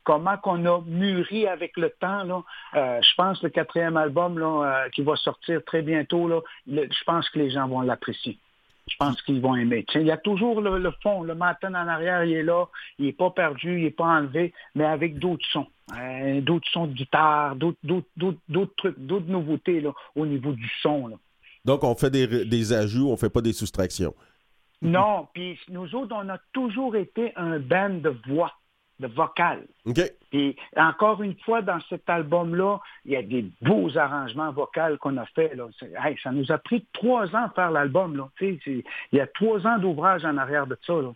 comment 0.03 0.37
qu'on 0.37 0.65
a 0.65 0.81
mûri 0.81 1.47
avec 1.47 1.77
le 1.77 1.91
temps. 1.91 2.43
Euh, 2.73 3.01
je 3.01 3.15
pense 3.15 3.41
le 3.43 3.49
quatrième 3.49 3.97
album 3.97 4.37
euh, 4.41 4.89
qui 4.89 5.03
va 5.03 5.15
sortir 5.15 5.63
très 5.63 5.83
bientôt, 5.83 6.43
je 6.67 7.03
pense 7.05 7.29
que 7.29 7.39
les 7.39 7.51
gens 7.51 7.67
vont 7.67 7.81
l'apprécier. 7.81 8.39
Je 8.87 8.95
pense 8.97 9.21
qu'ils 9.23 9.41
vont 9.41 9.55
aimer. 9.55 9.85
Il 9.95 10.03
y 10.03 10.11
a 10.11 10.17
toujours 10.17 10.61
le, 10.61 10.77
le 10.77 10.91
fond, 11.01 11.23
le 11.23 11.33
matin 11.33 11.69
en 11.69 11.87
arrière, 11.87 12.23
il 12.23 12.33
est 12.33 12.43
là, 12.43 12.65
il 12.99 13.05
n'est 13.05 13.13
pas 13.13 13.31
perdu, 13.31 13.77
il 13.77 13.83
n'est 13.85 13.91
pas 13.91 14.05
enlevé, 14.05 14.53
mais 14.75 14.85
avec 14.85 15.17
d'autres 15.17 15.45
sons. 15.51 15.67
Euh, 15.97 16.41
d'autres 16.41 16.69
sons 16.71 16.87
de 16.87 16.93
guitare, 16.93 17.55
d'autres, 17.55 17.77
d'autres, 17.83 18.71
trucs, 18.77 18.99
d'autres 18.99 19.27
nouveautés 19.27 19.81
là, 19.81 19.91
au 20.15 20.25
niveau 20.25 20.53
du 20.53 20.69
son. 20.81 21.07
Là. 21.07 21.15
Donc, 21.63 21.83
on 21.83 21.95
fait 21.95 22.09
des, 22.09 22.45
des 22.45 22.73
ajouts, 22.73 23.09
on 23.09 23.17
fait 23.17 23.29
pas 23.29 23.41
des 23.41 23.53
soustractions. 23.53 24.13
Non, 24.81 25.27
puis 25.33 25.57
nous 25.69 25.95
autres, 25.95 26.15
on 26.15 26.29
a 26.29 26.37
toujours 26.53 26.95
été 26.95 27.33
un 27.35 27.59
band 27.59 27.89
de 27.89 28.15
voix. 28.27 28.51
De 28.99 29.07
vocal. 29.07 29.63
OK. 29.85 29.99
Et 30.31 30.55
encore 30.77 31.21
une 31.21 31.35
fois, 31.39 31.61
dans 31.61 31.79
cet 31.89 32.09
album-là, 32.09 32.79
il 33.05 33.11
y 33.11 33.15
a 33.15 33.23
des 33.23 33.45
beaux 33.61 33.97
arrangements 33.97 34.51
vocaux 34.51 34.97
qu'on 34.99 35.17
a 35.17 35.25
fait. 35.27 35.55
Là. 35.55 35.67
ça 36.21 36.31
nous 36.31 36.51
a 36.51 36.57
pris 36.57 36.85
trois 36.93 37.33
ans 37.35 37.47
de 37.47 37.53
faire 37.53 37.71
l'album. 37.71 38.29
Il 38.41 38.83
y 39.11 39.19
a 39.19 39.27
trois 39.27 39.65
ans 39.65 39.77
d'ouvrage 39.77 40.25
en 40.25 40.37
arrière 40.37 40.67
de 40.67 40.77
ça. 40.85 40.93
Là. 40.93 41.13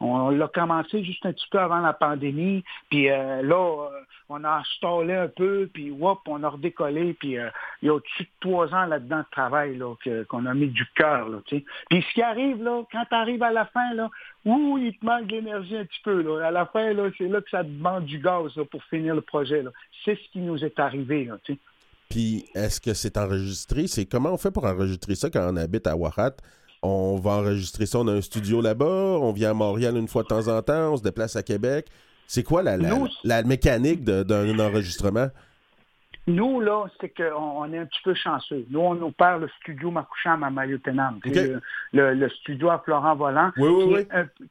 On 0.00 0.30
l'a 0.30 0.48
commencé 0.48 1.04
juste 1.04 1.26
un 1.26 1.32
petit 1.32 1.46
peu 1.50 1.58
avant 1.58 1.80
la 1.80 1.92
pandémie, 1.92 2.64
puis 2.88 3.10
euh, 3.10 3.42
là, 3.42 3.56
euh, 3.56 4.00
on 4.30 4.42
a 4.44 4.60
installé 4.60 5.12
un 5.12 5.28
peu, 5.28 5.68
puis 5.72 5.90
whoop, 5.90 6.20
on 6.26 6.42
a 6.42 6.48
redécollé, 6.48 7.12
puis 7.14 7.36
euh, 7.36 7.50
il 7.82 7.86
y 7.86 7.88
a 7.90 7.94
au-dessus 7.94 8.22
de 8.22 8.28
trois 8.40 8.72
ans 8.74 8.86
là-dedans 8.86 9.18
de 9.18 9.30
travail 9.30 9.76
là, 9.76 9.94
qu'on 10.28 10.46
a 10.46 10.54
mis 10.54 10.68
du 10.68 10.86
cœur. 10.94 11.28
Là, 11.28 11.38
puis 11.46 11.64
ce 11.90 12.14
qui 12.14 12.22
arrive, 12.22 12.62
là, 12.62 12.82
quand 12.90 13.04
tu 13.08 13.14
arrives 13.14 13.42
à 13.42 13.52
la 13.52 13.66
fin, 13.66 13.92
là, 13.94 14.08
ouh, 14.46 14.78
il 14.78 14.96
te 14.96 15.04
manque 15.04 15.26
d'énergie 15.26 15.76
un 15.76 15.84
petit 15.84 16.00
peu. 16.02 16.22
Là. 16.22 16.46
À 16.46 16.50
la 16.50 16.64
fin, 16.66 16.92
là, 16.92 17.10
c'est 17.18 17.28
là 17.28 17.40
que 17.42 17.50
ça 17.50 17.62
te 17.62 17.68
demande 17.68 18.06
du 18.06 18.18
gaz 18.18 18.52
pour 18.70 18.82
finir 18.84 19.14
le 19.14 19.20
projet. 19.20 19.62
C'est 20.04 20.16
ce 20.16 20.32
qui 20.32 20.38
nous 20.38 20.64
est 20.64 20.78
arrivé. 20.78 21.24
Là, 21.24 21.36
puis 22.10 22.44
est-ce 22.56 22.80
que 22.80 22.92
c'est 22.92 23.16
enregistré? 23.16 23.86
C'est 23.86 24.04
comment 24.04 24.32
on 24.32 24.36
fait 24.36 24.50
pour 24.50 24.64
enregistrer 24.64 25.14
ça 25.14 25.30
quand 25.30 25.48
on 25.48 25.56
habite 25.56 25.86
à 25.86 25.96
Wahat? 25.96 26.32
On 26.82 27.16
va 27.16 27.32
enregistrer 27.32 27.86
ça, 27.86 27.98
on 27.98 28.08
a 28.08 28.12
un 28.12 28.20
studio 28.20 28.60
là-bas, 28.60 28.86
on 28.86 29.32
vient 29.32 29.50
à 29.50 29.54
Montréal 29.54 29.96
une 29.96 30.08
fois 30.08 30.22
de 30.22 30.28
temps 30.28 30.48
en 30.48 30.62
temps, 30.62 30.92
on 30.92 30.96
se 30.96 31.02
déplace 31.02 31.36
à 31.36 31.42
Québec. 31.42 31.88
C'est 32.26 32.42
quoi 32.42 32.62
la, 32.62 32.76
la 33.24 33.42
mécanique 33.42 34.04
d'un 34.04 34.58
enregistrement? 34.58 35.28
Nous, 36.26 36.60
là, 36.60 36.84
c'est 37.00 37.08
qu'on 37.08 37.72
est 37.72 37.78
un 37.78 37.86
petit 37.86 38.02
peu 38.04 38.14
chanceux. 38.14 38.64
Nous, 38.70 38.80
on 38.80 39.12
perd 39.12 39.42
le 39.42 39.48
studio 39.60 39.90
Makoucham 39.90 40.42
à 40.44 40.50
Mayotenam. 40.50 41.18
Le, 41.92 42.28
studio 42.28 42.70
à 42.70 42.78
Florent 42.78 43.16
Volant, 43.16 43.50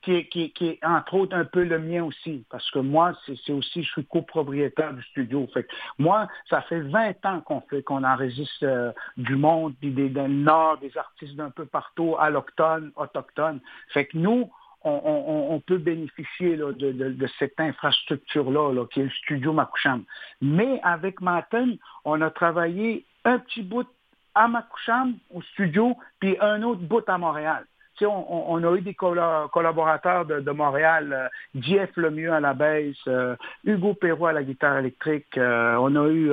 qui, 0.02 0.14
est, 0.14 0.80
entre 0.84 1.14
autres 1.14 1.36
un 1.36 1.46
peu 1.46 1.64
le 1.64 1.80
mien 1.80 2.04
aussi. 2.04 2.44
Parce 2.50 2.70
que 2.72 2.80
moi, 2.80 3.14
c'est 3.26 3.54
aussi, 3.54 3.84
je 3.84 3.92
suis 3.92 4.06
copropriétaire 4.06 4.94
du 4.94 5.04
studio. 5.04 5.48
Fait 5.54 5.68
moi, 5.98 6.28
ça 6.50 6.62
fait 6.64 6.82
20 6.82 7.26
ans 7.26 7.42
qu'on 7.42 7.62
fait 7.62 7.84
qu'on 7.84 8.04
enregistre 8.04 8.64
euh, 8.64 8.92
du 9.18 9.36
monde, 9.36 9.74
puis 9.80 9.92
des, 9.92 10.10
le 10.10 10.28
Nord, 10.28 10.80
des 10.80 10.98
artistes 10.98 11.36
d'un 11.36 11.50
peu 11.50 11.66
partout, 11.66 12.16
allochtones, 12.20 12.92
autochtones. 12.96 13.60
Fait 13.94 14.06
que 14.06 14.18
nous, 14.18 14.50
on, 14.84 15.62
peut 15.65 15.78
bénéficier 15.78 16.58
de, 16.58 17.27
cette 17.38 17.60
infrastructure-là, 17.60 18.86
qui 18.92 19.02
est 19.02 19.06
le 19.06 19.10
studio 19.10 19.54
Makoucham. 19.54 20.04
Mais 20.42 20.80
avec 20.84 21.21
Maten, 21.21 21.77
on 22.06 22.21
a 22.21 22.30
travaillé 22.30 23.06
un 23.25 23.40
petit 23.40 23.62
bout 23.62 23.88
à 24.36 24.48
Makoucham, 24.48 25.15
au 25.34 25.42
studio, 25.42 25.98
puis 26.19 26.38
un 26.40 26.63
autre 26.63 26.82
bout 26.82 27.08
à 27.08 27.17
Montréal. 27.17 27.65
On, 28.06 28.63
a 28.63 28.77
eu 28.77 28.82
des 28.82 28.94
collaborateurs 28.94 30.25
de, 30.25 30.52
Montréal, 30.52 31.12
euh, 31.12 31.27
Jeff 31.62 31.90
Lemieux 31.98 32.32
à 32.32 32.40
la 32.40 32.54
basse, 32.54 32.96
euh, 33.08 33.36
Hugo 33.65 33.94
Perrault 33.94 34.27
à 34.27 34.32
la 34.32 34.44
guitare 34.44 34.77
électrique, 34.77 35.38
euh, 35.38 35.75
on 35.75 35.94
a 35.98 36.08
eu 36.08 36.32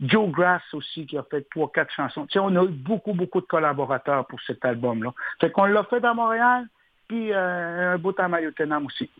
Joe 0.00 0.30
Grass 0.30 0.62
aussi 0.72 1.06
qui 1.06 1.18
a 1.18 1.24
fait 1.24 1.48
trois, 1.50 1.70
quatre 1.72 1.92
chansons. 1.92 2.28
on 2.36 2.56
a 2.56 2.64
eu 2.64 2.68
beaucoup, 2.68 3.12
beaucoup 3.12 3.40
de 3.40 3.46
collaborateurs 3.46 4.26
pour 4.26 4.40
cet 4.42 4.64
album-là. 4.64 5.12
Fait 5.40 5.50
qu'on 5.50 5.64
l'a 5.64 5.82
fait 5.84 6.04
à 6.04 6.14
Montréal, 6.14 6.66
euh, 7.32 7.94
un 7.94 7.98
bout 7.98 8.18
à 8.18 8.28
Mayotenam 8.28 8.86
aussi. 8.86 9.10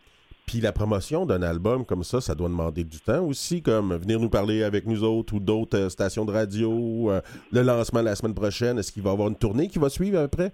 Puis 0.46 0.60
la 0.60 0.72
promotion 0.72 1.24
d'un 1.24 1.42
album 1.42 1.86
comme 1.86 2.04
ça, 2.04 2.20
ça 2.20 2.34
doit 2.34 2.48
demander 2.48 2.84
du 2.84 3.00
temps 3.00 3.24
aussi, 3.24 3.62
comme 3.62 3.96
venir 3.96 4.20
nous 4.20 4.28
parler 4.28 4.62
avec 4.62 4.86
nous 4.86 5.02
autres 5.02 5.34
ou 5.34 5.40
d'autres 5.40 5.78
euh, 5.78 5.88
stations 5.88 6.24
de 6.24 6.32
radio, 6.32 7.10
euh, 7.10 7.20
le 7.52 7.62
lancement 7.62 8.02
la 8.02 8.14
semaine 8.14 8.34
prochaine. 8.34 8.78
Est-ce 8.78 8.92
qu'il 8.92 9.02
va 9.02 9.10
y 9.10 9.12
avoir 9.12 9.28
une 9.28 9.36
tournée 9.36 9.68
qui 9.68 9.78
va 9.78 9.88
suivre 9.88 10.18
après? 10.18 10.52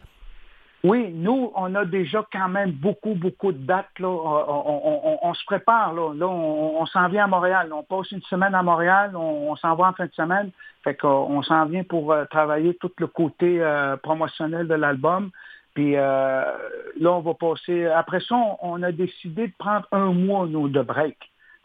Oui, 0.82 1.12
nous, 1.12 1.52
on 1.56 1.74
a 1.74 1.84
déjà 1.84 2.24
quand 2.32 2.48
même 2.48 2.70
beaucoup, 2.70 3.14
beaucoup 3.14 3.52
de 3.52 3.58
dates. 3.58 3.98
Là. 3.98 4.08
On, 4.08 5.34
se 5.34 5.44
prépare. 5.44 5.92
Là, 5.92 6.14
là 6.14 6.26
on, 6.26 6.86
s'en 6.86 7.06
vient 7.08 7.24
à 7.24 7.26
Montréal. 7.26 7.70
On 7.70 7.82
passe 7.82 8.10
une 8.12 8.22
semaine 8.22 8.54
à 8.54 8.62
Montréal. 8.62 9.14
On, 9.14 9.54
s'en 9.56 9.74
va 9.74 9.88
en 9.88 9.92
fin 9.92 10.06
de 10.06 10.12
semaine. 10.12 10.50
Fait 10.82 10.94
qu'on 10.94 11.42
s'en 11.42 11.66
vient 11.66 11.84
pour 11.84 12.14
travailler 12.30 12.72
tout 12.80 12.92
le 12.96 13.08
côté 13.08 13.62
promotionnel 14.02 14.68
de 14.68 14.74
l'album. 14.74 15.30
Puis 15.74 15.96
euh, 15.96 16.42
là, 16.98 17.12
on 17.12 17.20
va 17.20 17.34
passer. 17.34 17.86
Après 17.86 18.20
ça, 18.20 18.36
on, 18.60 18.82
a 18.82 18.92
décidé 18.92 19.48
de 19.48 19.52
prendre 19.58 19.86
un 19.92 20.12
mois, 20.12 20.46
de 20.46 20.82
break. 20.82 21.16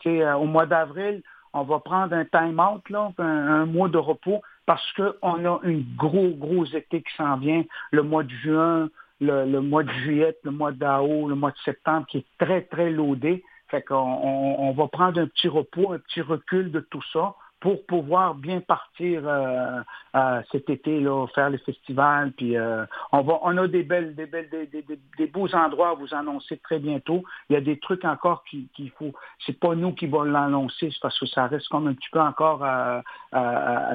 Euh, 0.05 0.33
au 0.33 0.45
mois 0.45 0.67
d'avril, 0.67 1.23
on 1.53 1.63
va 1.63 1.79
prendre 1.79 2.13
un 2.13 2.25
time-out, 2.25 2.83
un, 3.17 3.65
mois 3.65 3.89
de 3.89 3.97
repos, 3.97 4.41
parce 4.65 4.85
qu'on 4.93 5.45
a 5.45 5.59
un 5.63 5.81
gros, 5.95 6.29
gros 6.29 6.65
été 6.65 7.01
qui 7.01 7.15
s'en 7.15 7.37
vient, 7.37 7.63
le 7.91 8.03
mois 8.03 8.23
de 8.23 8.29
juin, 8.29 8.89
le, 9.19 9.59
mois 9.61 9.83
de 9.83 9.91
juillet, 9.91 10.37
le 10.43 10.51
mois 10.51 10.71
d'août, 10.71 11.27
le 11.27 11.35
mois 11.35 11.51
de 11.51 11.57
septembre, 11.63 12.05
qui 12.07 12.19
est 12.19 12.25
très, 12.37 12.61
très 12.61 12.91
loadé. 12.91 13.43
Fait 13.69 13.81
qu'on 13.81 13.95
on 13.95 14.71
va 14.73 14.87
prendre 14.87 15.19
un 15.19 15.25
petit 15.25 15.47
repos, 15.47 15.93
un 15.93 15.97
petit 15.97 16.21
recul 16.21 16.71
de 16.71 16.81
tout 16.81 17.01
ça 17.11 17.33
pour 17.65 17.83
pouvoir 17.87 18.35
bien 18.35 18.61
partir 18.61 19.23
euh, 19.25 19.79
euh, 20.15 20.41
cet 20.51 20.69
été, 20.69 20.99
là, 20.99 21.25
faire 21.33 21.49
les 21.49 21.57
festivals. 21.57 22.31
Puis 22.33 22.55
euh, 22.55 22.85
on 23.11 23.23
va, 23.23 23.39
on 23.41 23.57
a 23.57 23.67
des 23.67 23.81
belles, 23.81 24.13
des 24.13 24.27
belles, 24.27 24.49
des, 24.51 25.25
beaux 25.25 25.47
endroits 25.55 25.89
à 25.89 25.93
vous 25.95 26.13
annoncer 26.13 26.57
très 26.57 26.77
bientôt. 26.77 27.23
Il 27.49 27.53
y 27.53 27.55
a 27.55 27.61
des 27.61 27.79
trucs 27.79 28.05
encore 28.05 28.43
qu'il 28.43 28.67
qui 28.75 28.89
faut. 28.89 29.13
C'est 29.43 29.59
pas 29.59 29.73
nous 29.73 29.93
qui 29.93 30.05
allons 30.05 30.25
l'annoncer, 30.25 30.91
c'est 30.91 31.01
parce 31.01 31.19
que 31.19 31.25
ça 31.25 31.47
reste 31.47 31.67
comme 31.69 31.87
un 31.87 31.95
petit 31.95 32.09
peu 32.11 32.21
encore 32.21 32.63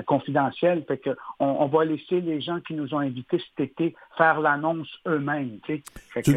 confidentiel. 0.07 0.85
Fait 0.89 0.99
que 0.99 1.11
on, 1.39 1.67
va 1.67 1.85
laisser 1.85 2.21
les 2.21 2.41
gens 2.41 2.59
qui 2.67 2.75
nous 2.75 2.93
ont 2.93 2.99
invités 2.99 3.41
cet 3.57 3.71
été 3.71 3.95
faire 4.19 4.41
l'annonce 4.41 4.89
eux-mêmes. 5.07 5.59
Tu, 5.65 6.33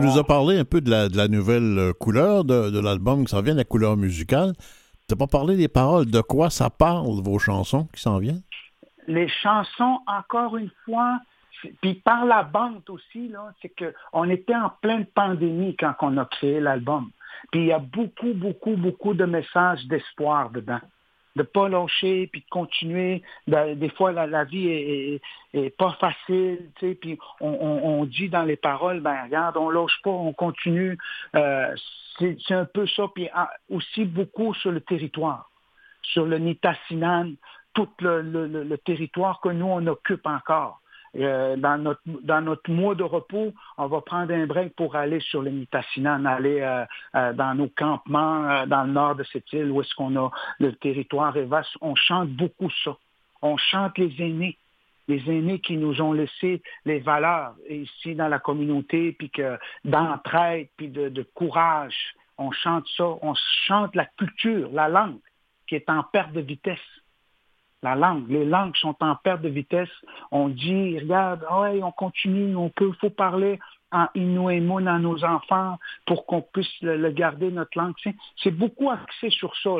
nous 0.00 0.18
as 0.18 0.24
parlé 0.24 0.58
un 0.58 0.64
peu 0.64 0.80
de 0.80 0.90
la, 0.90 1.10
de 1.10 1.18
la 1.18 1.28
nouvelle 1.28 1.92
couleur 2.00 2.44
de, 2.44 2.70
de 2.70 2.80
l'album 2.80 3.26
qui 3.26 3.30
s'en 3.30 3.42
vient, 3.42 3.52
la 3.52 3.64
couleur 3.64 3.98
musicale. 3.98 4.54
Tu 5.08 5.14
n'as 5.14 5.18
pas 5.18 5.26
parlé 5.26 5.56
des 5.56 5.68
paroles. 5.68 6.06
De 6.06 6.20
quoi 6.20 6.50
ça 6.50 6.68
parle, 6.68 7.22
vos 7.22 7.38
chansons 7.38 7.86
qui 7.94 8.00
s'en 8.02 8.18
viennent? 8.18 8.42
Les 9.06 9.28
chansons, 9.28 10.00
encore 10.06 10.58
une 10.58 10.70
fois, 10.84 11.20
puis 11.80 11.94
par 11.94 12.26
la 12.26 12.42
bande 12.42 12.82
aussi, 12.90 13.32
c'est 13.62 13.72
qu'on 14.12 14.28
était 14.28 14.54
en 14.54 14.70
pleine 14.82 15.06
pandémie 15.06 15.74
quand 15.76 15.94
on 16.02 16.18
a 16.18 16.26
créé 16.26 16.60
l'album. 16.60 17.10
Puis 17.50 17.62
il 17.62 17.66
y 17.68 17.72
a 17.72 17.78
beaucoup, 17.78 18.34
beaucoup, 18.34 18.76
beaucoup 18.76 19.14
de 19.14 19.24
messages 19.24 19.86
d'espoir 19.86 20.50
dedans 20.50 20.80
de 21.38 21.42
pas 21.42 21.68
lâcher, 21.68 22.28
puis 22.30 22.42
de 22.42 22.48
continuer. 22.50 23.22
Ben, 23.46 23.78
des 23.78 23.88
fois, 23.90 24.12
la, 24.12 24.44
vie 24.44 24.68
est, 25.54 25.70
pas 25.78 25.96
facile, 26.00 26.70
tu 26.76 26.88
sais, 26.88 26.94
puis 26.94 27.18
on, 27.40 28.04
dit 28.04 28.28
dans 28.28 28.42
les 28.42 28.56
paroles, 28.56 29.00
ben 29.00 29.24
regarde, 29.24 29.56
on 29.56 29.70
lâche 29.70 29.98
pas, 30.02 30.10
on 30.10 30.32
continue. 30.32 30.98
Euh, 31.34 31.74
c'est 32.18 32.54
un 32.54 32.64
peu 32.66 32.86
ça, 32.88 33.04
puis 33.14 33.28
ah, 33.32 33.50
aussi 33.70 34.04
beaucoup 34.04 34.52
sur 34.54 34.72
le 34.72 34.80
territoire, 34.80 35.50
sur 36.02 36.26
le 36.26 36.38
Nitassinan, 36.38 37.32
tout 37.72 37.88
le 38.00 38.76
territoire 38.84 39.40
que 39.40 39.50
nous, 39.50 39.66
on 39.66 39.86
occupe 39.86 40.26
encore. 40.26 40.80
Euh, 41.16 41.56
dans, 41.56 41.78
notre, 41.78 42.00
dans 42.22 42.40
notre 42.40 42.70
mois 42.70 42.94
de 42.94 43.02
repos, 43.02 43.52
on 43.76 43.86
va 43.86 44.00
prendre 44.00 44.32
un 44.32 44.46
break 44.46 44.74
pour 44.74 44.96
aller 44.96 45.20
sur 45.20 45.42
le 45.42 45.50
Nitassinan, 45.50 46.24
aller 46.24 46.60
euh, 46.60 46.84
euh, 47.14 47.32
dans 47.32 47.54
nos 47.54 47.68
campements 47.68 48.66
dans 48.66 48.84
le 48.84 48.92
nord 48.92 49.14
de 49.16 49.24
cette 49.24 49.52
île 49.52 49.70
où 49.70 49.80
est-ce 49.80 49.94
qu'on 49.94 50.16
a 50.16 50.30
le 50.58 50.72
territoire 50.74 51.36
et 51.36 51.44
vaste. 51.44 51.70
On 51.80 51.94
chante 51.94 52.28
beaucoup 52.30 52.70
ça. 52.84 52.96
On 53.42 53.56
chante 53.56 53.96
les 53.98 54.14
aînés 54.20 54.58
les 55.08 55.22
aînés 55.30 55.58
qui 55.58 55.76
nous 55.78 56.00
ont 56.02 56.12
laissé 56.12 56.62
les 56.84 56.98
valeurs 56.98 57.54
ici 57.68 58.14
dans 58.14 58.28
la 58.28 58.38
communauté, 58.38 59.12
puis 59.12 59.30
que 59.30 59.58
d'entraide, 59.84 60.68
puis 60.76 60.88
de, 60.88 61.22
courage. 61.34 61.96
On 62.36 62.52
chante 62.52 62.86
ça, 62.96 63.06
on 63.22 63.34
chante 63.66 63.96
la 63.96 64.04
culture, 64.04 64.68
la 64.72 64.88
langue 64.88 65.18
qui 65.66 65.74
est 65.74 65.88
en 65.90 66.02
perte 66.02 66.32
de 66.32 66.40
vitesse 66.40 66.78
la 67.82 67.94
langue. 67.94 68.28
Les 68.28 68.44
langues 68.44 68.76
sont 68.76 68.96
en 69.00 69.14
perte 69.16 69.42
de 69.42 69.48
vitesse. 69.48 69.88
On 70.30 70.48
dit, 70.48 70.98
regarde, 70.98 71.44
ouais, 71.60 71.82
on 71.82 71.92
continue, 71.92 72.56
on 72.56 72.70
peut, 72.70 72.92
faut 73.00 73.10
parler 73.10 73.58
en 73.90 74.06
Inuit 74.14 74.86
à 74.86 74.98
nos 74.98 75.24
enfants 75.24 75.78
pour 76.06 76.26
qu'on 76.26 76.42
puisse 76.42 76.80
le, 76.82 77.10
garder 77.10 77.50
notre 77.50 77.78
langue. 77.78 77.94
C'est 78.42 78.50
beaucoup 78.50 78.90
axé 78.90 79.30
sur 79.30 79.54
ça. 79.62 79.70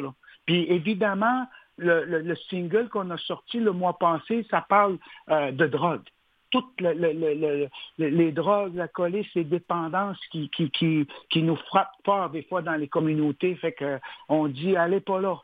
Puis 0.47 0.65
évidemment, 0.71 1.47
le, 1.77 2.35
single 2.49 2.89
qu'on 2.89 3.11
a 3.11 3.19
sorti 3.19 3.61
le 3.61 3.73
mois 3.73 3.99
passé, 3.99 4.47
ça 4.51 4.65
parle 4.67 4.99
euh, 5.31 5.53
de 5.53 5.67
drogue. 5.67 6.03
Toutes 6.51 6.81
les 6.81 8.33
drogues, 8.33 8.75
la 8.75 8.89
colisse, 8.89 9.27
les 9.35 9.45
dépendances 9.45 10.19
qui, 10.31 10.49
qui, 10.49 10.71
qui, 10.71 11.07
qui, 11.29 11.43
nous 11.43 11.57
frappent 11.57 11.93
fort 12.07 12.31
des 12.31 12.43
fois 12.45 12.63
dans 12.63 12.77
les 12.77 12.89
communautés. 12.89 13.55
Fait 13.57 13.73
que 13.73 14.01
on 14.31 14.49
dit, 14.49 14.75
allez 14.75 15.01
pas 15.01 15.21
là 15.21 15.37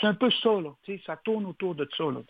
c'est 0.00 0.06
un 0.06 0.14
peu 0.14 0.30
ça, 0.30 0.50
là. 0.60 0.70
Ça 1.06 1.16
tourne 1.16 1.46
autour 1.46 1.74
de 1.74 1.88
ça, 1.96 2.04
là. 2.04 2.20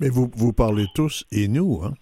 Mais 0.00 0.08
vous, 0.08 0.30
vous 0.34 0.52
parlez 0.52 0.86
tous 0.94 1.24
Inou, 1.30 1.82
hein? 1.84 1.94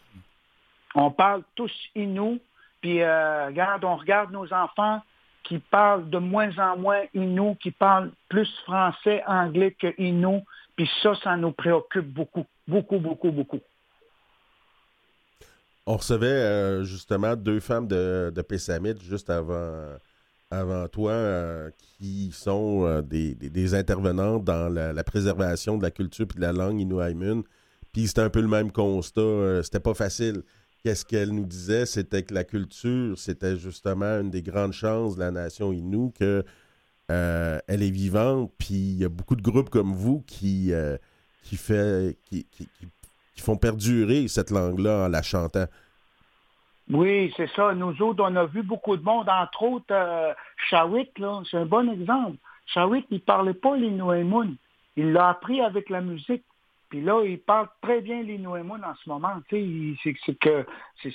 On 0.94 1.10
parle 1.10 1.42
tous 1.54 1.72
Inou, 1.94 2.40
puis 2.80 3.02
euh, 3.02 3.46
regarde, 3.46 3.84
on 3.84 3.96
regarde 3.96 4.32
nos 4.32 4.52
enfants 4.52 5.00
qui 5.44 5.58
parlent 5.58 6.08
de 6.10 6.18
moins 6.18 6.56
en 6.58 6.76
moins 6.76 7.02
Inou, 7.14 7.56
qui 7.60 7.70
parlent 7.70 8.10
plus 8.28 8.48
français, 8.64 9.22
anglais 9.26 9.76
que 9.78 9.94
Inou, 9.98 10.44
puis 10.76 10.88
ça, 11.02 11.14
ça 11.22 11.36
nous 11.36 11.52
préoccupe 11.52 12.06
beaucoup, 12.06 12.46
beaucoup, 12.66 12.98
beaucoup, 12.98 13.30
beaucoup. 13.30 13.60
On 15.86 15.96
recevait 15.96 16.26
euh, 16.26 16.84
justement 16.84 17.36
deux 17.36 17.60
femmes 17.60 17.88
de, 17.88 18.32
de 18.34 18.42
Pessamit 18.42 18.98
juste 19.00 19.30
avant 19.30 19.96
avant 20.50 20.88
toi 20.88 21.70
qui 21.98 22.30
sont 22.32 23.02
des, 23.02 23.34
des, 23.34 23.74
intervenants 23.74 24.38
dans 24.38 24.68
la, 24.68 25.04
préservation 25.04 25.78
de 25.78 25.82
la 25.82 25.90
culture 25.90 26.26
et 26.30 26.34
de 26.34 26.40
la 26.40 26.52
langue 26.52 26.80
inuaimun. 26.80 27.42
Puis 27.92 28.08
c'était 28.08 28.22
un 28.22 28.30
peu 28.30 28.40
le 28.40 28.48
même 28.48 28.72
constat. 28.72 29.62
c'était 29.62 29.80
pas 29.80 29.94
facile. 29.94 30.42
Qu'est-ce 30.82 31.04
qu'elle 31.04 31.30
nous 31.30 31.44
disait? 31.44 31.86
C'était 31.86 32.22
que 32.22 32.32
la 32.32 32.44
culture, 32.44 33.18
c'était 33.18 33.56
justement 33.56 34.20
une 34.20 34.30
des 34.30 34.42
grandes 34.42 34.72
chances 34.72 35.16
de 35.16 35.20
la 35.20 35.30
nation 35.30 35.72
Innu, 35.72 36.10
que 36.12 36.44
elle 37.08 37.82
est 37.82 37.90
vivante, 37.90 38.52
puis 38.58 38.74
il 38.74 38.98
y 38.98 39.04
a 39.04 39.08
beaucoup 39.08 39.36
de 39.36 39.42
groupes 39.42 39.70
comme 39.70 39.92
vous 39.92 40.20
qui, 40.26 40.72
qui, 41.42 41.56
fait, 41.56 42.16
qui, 42.24 42.46
qui, 42.50 42.68
font 43.36 43.56
perdurer 43.56 44.28
cette 44.28 44.50
langue-là 44.50 45.06
en 45.06 45.08
la 45.08 45.22
chantant. 45.22 45.66
Oui, 46.90 47.32
c'est 47.36 47.50
ça. 47.50 47.74
Nous 47.74 48.02
autres, 48.02 48.24
on 48.26 48.36
a 48.36 48.46
vu 48.46 48.62
beaucoup 48.62 48.96
de 48.96 49.02
monde, 49.02 49.28
entre 49.28 49.62
autres 49.62 49.84
euh, 49.92 50.32
là, 50.72 51.42
c'est 51.50 51.56
un 51.56 51.66
bon 51.66 51.90
exemple. 51.90 52.36
Shawit, 52.66 53.06
il 53.10 53.14
ne 53.14 53.20
parlait 53.20 53.54
pas 53.54 53.76
l'inuemun. 53.76 54.54
Il 54.96 55.12
l'a 55.12 55.30
appris 55.30 55.60
avec 55.60 55.88
la 55.88 56.00
musique. 56.00 56.42
Puis 56.90 57.00
là, 57.00 57.22
il 57.24 57.38
parle 57.38 57.68
très 57.82 58.00
bien 58.00 58.20
l'Inuemun 58.20 58.80
en 58.82 58.94
ce 58.96 59.08
moment. 59.08 59.34
C'est 59.48 60.34
que 60.40 60.66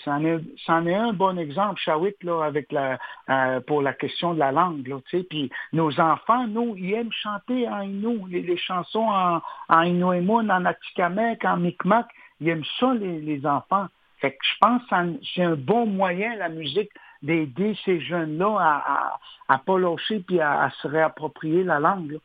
c'en 0.06 0.86
est, 0.86 0.96
un 0.96 1.12
bon 1.12 1.38
exemple, 1.38 1.82
Shawit, 1.82 2.16
là, 2.24 2.44
avec 2.44 2.72
la, 2.72 2.98
euh, 3.30 3.60
pour 3.60 3.82
la 3.82 3.92
question 3.92 4.34
de 4.34 4.40
la 4.40 4.54
langue. 4.54 4.90
Puis 5.30 5.52
nos 5.74 6.00
enfants, 6.00 6.48
nous, 6.48 6.76
ils 6.78 6.94
aiment 6.94 7.12
chanter 7.12 7.68
en 7.68 7.82
Innu, 7.82 8.22
les, 8.30 8.56
chansons 8.56 9.10
en, 9.10 9.42
en 9.68 10.50
en 10.50 10.66
Atikamek, 10.66 11.44
en 11.44 11.58
Micmac. 11.58 12.08
Ils 12.40 12.50
aiment 12.50 12.64
ça, 12.80 12.94
les, 12.94 13.46
enfants. 13.46 13.88
Fait 14.26 14.32
que 14.32 14.38
je 14.42 14.58
pense 14.60 14.82
que 14.90 15.20
c'est 15.36 15.44
un 15.44 15.56
bon 15.56 15.86
moyen, 15.86 16.36
la 16.38 16.50
musique, 16.50 16.90
d'aider 17.22 17.78
ces 17.86 18.02
jeunes-là 18.02 18.58
à, 18.60 19.20
à, 19.48 19.58
pas 19.60 19.78
lâcher 19.78 20.20
puis 20.22 20.40
à, 20.40 20.72
se 20.82 20.88
réapproprier 20.88 21.64
la 21.64 21.80
langue. 21.80 22.18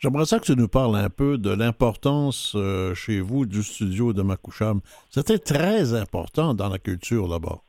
J'aimerais 0.00 0.24
ça 0.24 0.40
que 0.40 0.46
tu 0.46 0.56
nous 0.56 0.66
parles 0.66 0.96
un 0.96 1.10
peu 1.10 1.38
de 1.38 1.50
l'importance 1.50 2.54
euh, 2.56 2.92
chez 2.94 3.20
vous 3.20 3.46
du 3.46 3.62
studio 3.62 4.12
de 4.12 4.22
Makoucham. 4.22 4.80
C'était 5.10 5.38
très 5.38 5.94
important 5.94 6.54
dans 6.54 6.68
la 6.68 6.78
culture 6.78 7.28
là-bas. 7.28 7.60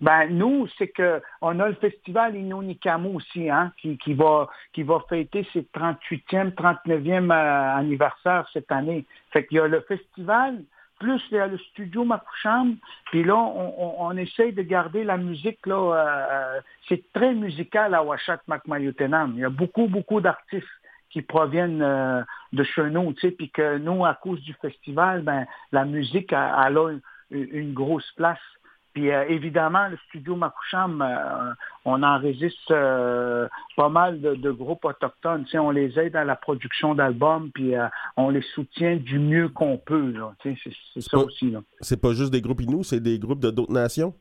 Ben, 0.00 0.28
nous, 0.30 0.66
c'est 0.78 0.88
que 0.88 1.20
on 1.42 1.60
a 1.60 1.68
le 1.68 1.74
festival 1.74 2.34
Inonikamu 2.34 3.16
aussi, 3.16 3.50
hein, 3.50 3.74
qui, 3.76 3.98
qui, 3.98 4.14
va, 4.14 4.48
qui 4.72 4.84
va 4.84 5.04
fêter 5.06 5.46
ses 5.52 5.66
38e, 5.74 6.54
39e 6.54 7.30
euh, 7.30 7.78
anniversaire 7.78 8.48
cette 8.54 8.72
année. 8.72 9.04
Fait 9.32 9.44
qu'il 9.44 9.58
y 9.58 9.60
a 9.60 9.66
le 9.66 9.82
festival, 9.82 10.62
plus 11.04 11.38
a 11.38 11.46
le 11.46 11.58
studio 11.58 12.04
Makoucham, 12.04 12.76
puis 13.10 13.24
là, 13.24 13.36
on, 13.36 14.16
essaye 14.16 14.52
de 14.54 14.62
garder 14.62 15.04
la 15.04 15.18
musique, 15.18 15.66
là, 15.66 15.76
euh, 15.76 16.60
c'est 16.88 17.12
très 17.12 17.34
musical 17.34 17.94
à 17.94 18.02
Washat 18.02 18.40
Makmayutenam. 18.48 19.32
Il 19.34 19.40
y 19.40 19.44
a 19.44 19.50
beaucoup, 19.50 19.86
beaucoup 19.86 20.22
d'artistes 20.22 20.66
qui 21.10 21.20
proviennent 21.20 21.82
euh, 21.82 22.22
de 22.54 22.64
chez 22.64 22.88
nous, 22.88 23.12
puis 23.12 23.50
que 23.50 23.76
nous, 23.76 24.06
à 24.06 24.14
cause 24.14 24.40
du 24.40 24.54
festival, 24.54 25.22
ben, 25.22 25.44
la 25.72 25.84
musique, 25.84 26.32
a, 26.32 26.70
une, 27.30 27.74
grosse 27.74 28.10
place. 28.12 28.38
Puis 28.94 29.10
euh, 29.10 29.24
évidemment, 29.28 29.88
le 29.88 29.98
studio 30.08 30.36
Makoucham, 30.36 31.02
euh, 31.02 31.52
on 31.84 32.02
enregistre 32.02 32.72
pas 33.76 33.88
mal 33.88 34.20
de, 34.20 34.50
groupes 34.50 34.84
autochtones. 34.84 35.44
On 35.54 35.70
les 35.70 35.98
aide 35.98 36.16
à 36.16 36.24
la 36.24 36.36
production 36.36 36.94
d'albums, 36.94 37.50
puis 37.52 37.74
on 38.16 38.30
les 38.30 38.42
soutient 38.54 38.96
du 38.96 39.18
mieux 39.18 39.48
qu'on 39.48 39.76
peut. 39.76 40.14
C'est 40.42 40.56
ça 41.00 41.18
aussi. 41.18 41.50
Là. 41.50 41.60
C'est 41.80 42.00
pas 42.00 42.12
juste 42.12 42.32
des 42.32 42.40
groupes 42.40 42.62
Inou, 42.62 42.84
c'est 42.84 43.00
des 43.00 43.18
groupes 43.18 43.40
de 43.40 43.50
d'autres 43.50 43.72
nations? 43.72 44.14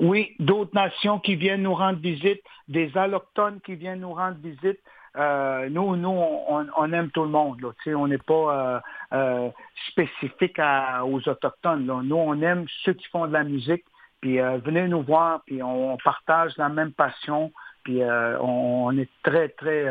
Oui, 0.00 0.34
d'autres 0.38 0.74
nations 0.74 1.18
qui 1.18 1.36
viennent 1.36 1.62
nous 1.62 1.74
rendre 1.74 1.98
visite, 1.98 2.40
des 2.68 2.96
allochtones 2.96 3.60
qui 3.60 3.74
viennent 3.74 4.00
nous 4.00 4.14
rendre 4.14 4.38
visite. 4.42 4.80
Euh, 5.16 5.68
nous, 5.70 5.94
nous, 5.94 6.08
on, 6.08 6.92
aime 6.92 7.10
tout 7.10 7.22
le 7.22 7.28
monde. 7.28 7.60
Là. 7.60 7.70
On 7.96 8.08
n'est 8.08 8.18
pas 8.18 8.34
euh, 8.34 8.80
euh, 9.12 9.50
spécifique 9.90 10.58
aux 11.04 11.28
autochtones. 11.28 11.86
Là. 11.86 12.00
Nous, 12.02 12.16
on 12.16 12.40
aime 12.42 12.66
ceux 12.84 12.94
qui 12.94 13.06
font 13.08 13.26
de 13.26 13.32
la 13.32 13.44
musique. 13.44 13.84
Puis 14.24 14.38
venez 14.38 14.88
nous 14.88 15.02
voir, 15.02 15.42
puis 15.44 15.62
on, 15.62 15.98
partage 16.02 16.56
la 16.56 16.70
même 16.70 16.92
passion. 16.92 17.52
Puis 17.82 18.00
on, 18.02 18.90
est 18.96 19.10
très, 19.22 19.50
très 19.50 19.86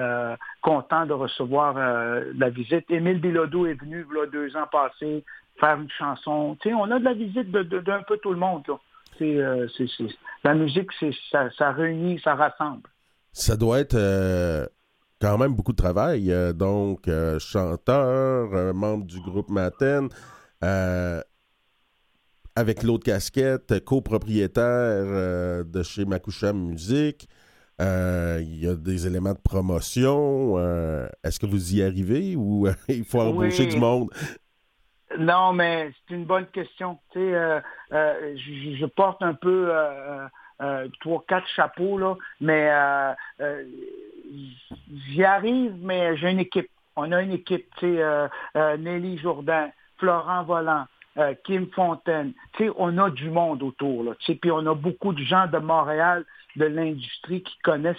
content 0.61 1.05
de 1.05 1.13
recevoir 1.13 1.75
la 1.75 2.49
visite. 2.49 2.89
Émile 2.89 3.21
Bilodeau 3.21 3.67
est 3.67 3.79
venu 3.79 4.03
a 4.23 4.25
deux 4.25 4.55
ans 4.57 4.65
passés 4.71 5.23
faire 5.59 5.79
une 5.79 5.89
chanson. 5.91 6.57
on 6.65 6.89
a 6.89 6.97
de 6.97 7.05
la 7.05 7.13
visite 7.13 7.51
d'un 7.51 8.01
peu 8.07 8.17
tout 8.17 8.31
le 8.31 8.39
monde. 8.39 8.63
La 10.43 10.55
musique, 10.55 10.89
ça, 11.31 11.51
ça 11.55 11.71
réunit, 11.71 12.19
ça 12.23 12.33
rassemble. 12.33 12.89
Ça 13.33 13.55
doit 13.55 13.81
être 13.81 13.95
quand 15.23 15.37
même 15.37 15.53
beaucoup 15.55 15.71
de 15.71 15.77
travail. 15.77 16.31
Euh, 16.31 16.51
donc, 16.51 17.07
euh, 17.07 17.39
chanteur, 17.39 18.53
euh, 18.53 18.73
membre 18.73 19.05
du 19.05 19.21
groupe 19.21 19.49
Maten, 19.49 20.09
avec 22.55 22.83
l'autre 22.83 23.03
casquette, 23.03 23.83
copropriétaire 23.83 25.65
de 25.65 25.83
chez 25.83 26.05
Makusham 26.05 26.57
Musique. 26.57 27.27
Il 27.79 28.55
y 28.59 28.67
a 28.67 28.75
des 28.75 29.07
éléments 29.07 29.33
de 29.33 29.41
promotion. 29.43 30.57
Est-ce 31.23 31.39
que 31.39 31.45
vous 31.45 31.75
y 31.75 31.83
arrivez 31.83 32.35
ou 32.35 32.67
il 32.87 33.03
faut 33.03 33.21
embaucher 33.21 33.65
du 33.65 33.77
monde? 33.77 34.09
Non, 35.17 35.53
mais 35.53 35.91
c'est 36.07 36.15
une 36.15 36.25
bonne 36.25 36.47
question. 36.47 36.97
Tu 37.11 37.19
sais, 37.19 37.61
je, 37.91 38.85
porte 38.85 39.21
un 39.21 39.33
peu 39.33 39.71
trois, 41.01 41.23
quatre 41.27 41.47
chapeaux, 41.55 41.97
là, 41.97 42.15
mais 42.39 42.69
j'y 45.09 45.23
arrive, 45.23 45.75
mais 45.81 46.15
j'ai 46.17 46.29
une 46.29 46.39
équipe. 46.39 46.69
On 46.95 47.11
a 47.11 47.21
une 47.21 47.31
équipe, 47.31 47.65
tu 47.77 47.87
sais, 47.87 48.01
euh, 48.01 48.27
euh, 48.55 48.77
Nelly 48.77 49.17
Jourdain, 49.17 49.69
Florent 49.97 50.43
Volant, 50.43 50.85
euh, 51.17 51.33
Kim 51.43 51.67
Fontaine. 51.71 52.33
Tu 52.53 52.65
sais, 52.65 52.71
on 52.77 52.97
a 52.97 53.09
du 53.09 53.29
monde 53.29 53.63
autour, 53.63 54.03
là. 54.03 54.13
Tu 54.19 54.25
sais, 54.25 54.35
puis 54.35 54.51
on 54.51 54.65
a 54.65 54.75
beaucoup 54.75 55.13
de 55.13 55.23
gens 55.23 55.47
de 55.47 55.57
Montréal, 55.57 56.25
de 56.55 56.65
l'industrie 56.65 57.43
qui 57.43 57.57
connaissent 57.59 57.97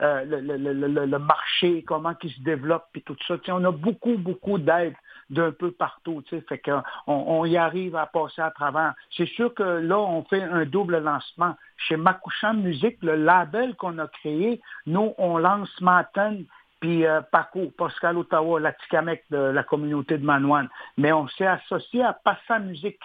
le, 0.00 1.18
marché, 1.18 1.84
comment 1.86 2.14
il 2.22 2.30
se 2.30 2.40
développe, 2.40 2.86
puis 2.92 3.02
tout 3.02 3.16
ça. 3.28 3.36
Tu 3.38 3.46
sais, 3.46 3.52
on 3.52 3.64
a 3.64 3.70
beaucoup, 3.70 4.16
beaucoup 4.16 4.58
d'aide 4.58 4.94
d'un 5.30 5.52
peu 5.52 5.70
partout. 5.70 6.22
Tu 6.26 6.36
sais, 6.36 6.44
fait 6.48 6.58
qu'on 6.58 6.82
on 7.06 7.44
y 7.44 7.56
arrive 7.56 7.96
à 7.96 8.06
passer 8.06 8.42
à 8.42 8.50
travers. 8.50 8.94
C'est 9.16 9.28
sûr 9.28 9.54
que 9.54 9.62
là, 9.62 9.98
on 9.98 10.24
fait 10.24 10.42
un 10.42 10.64
double 10.64 10.98
lancement. 10.98 11.56
Chez 11.76 11.96
Makouchan 11.96 12.54
Musique, 12.54 12.98
le 13.02 13.16
label 13.16 13.74
qu'on 13.76 13.98
a 13.98 14.06
créé, 14.08 14.60
nous, 14.86 15.14
on 15.18 15.38
lance 15.38 15.80
Matin 15.80 16.36
puis 16.80 17.06
euh, 17.06 17.20
Paco, 17.20 17.70
Pascal 17.76 18.16
Ottawa, 18.16 18.58
la 18.58 18.72
Ticamec 18.72 19.24
de 19.30 19.36
la 19.36 19.62
communauté 19.62 20.18
de 20.18 20.24
Manouane. 20.24 20.68
Mais 20.96 21.12
on 21.12 21.28
s'est 21.28 21.46
associé 21.46 22.02
à 22.02 22.12
Passa 22.12 22.58
Musique, 22.58 23.00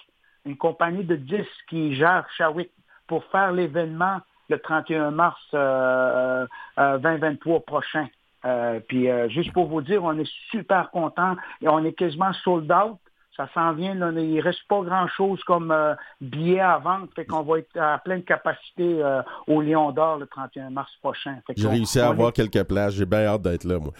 une 0.45 0.57
compagnie 0.57 1.03
de 1.03 1.15
disques 1.15 1.65
qui 1.69 1.95
gère 1.95 2.25
Shawit, 2.37 2.71
pour 3.07 3.23
faire 3.25 3.51
l'événement 3.51 4.21
le 4.49 4.59
31 4.59 5.11
mars 5.11 5.39
2023 5.51 5.59
euh, 5.59 6.47
euh, 6.77 7.59
prochain. 7.59 8.07
Euh, 8.45 8.79
puis 8.87 9.09
euh, 9.09 9.27
juste 9.29 9.51
pour 9.53 9.67
vous 9.67 9.81
dire, 9.81 10.03
on 10.03 10.17
est 10.17 10.31
super 10.51 10.91
content 10.91 11.35
et 11.61 11.67
on 11.67 11.83
est 11.83 11.93
quasiment 11.93 12.31
sold 12.43 12.71
out. 12.71 12.97
Ça 13.35 13.49
s'en 13.53 13.73
vient, 13.73 13.93
là, 13.95 14.11
il 14.11 14.39
reste 14.39 14.65
pas 14.69 14.81
grand-chose 14.81 15.43
comme 15.43 15.71
euh, 15.71 15.93
billets 16.21 16.59
à 16.59 16.77
vendre, 16.77 17.07
fait 17.15 17.25
qu'on 17.25 17.43
va 17.43 17.59
être 17.59 17.77
à 17.77 17.97
pleine 17.97 18.23
capacité 18.23 19.01
au 19.47 19.61
Lion 19.61 19.91
d'Or 19.91 20.17
le 20.17 20.27
31 20.27 20.69
mars 20.69 20.91
prochain. 21.01 21.37
J'ai 21.55 21.67
réussi 21.67 21.99
à 21.99 22.07
avoir 22.09 22.31
quelques 22.33 22.63
places, 22.63 22.93
j'ai 22.93 23.05
bien 23.05 23.25
hâte 23.25 23.41
d'être 23.41 23.65
là, 23.65 23.79
moi. 23.79 23.91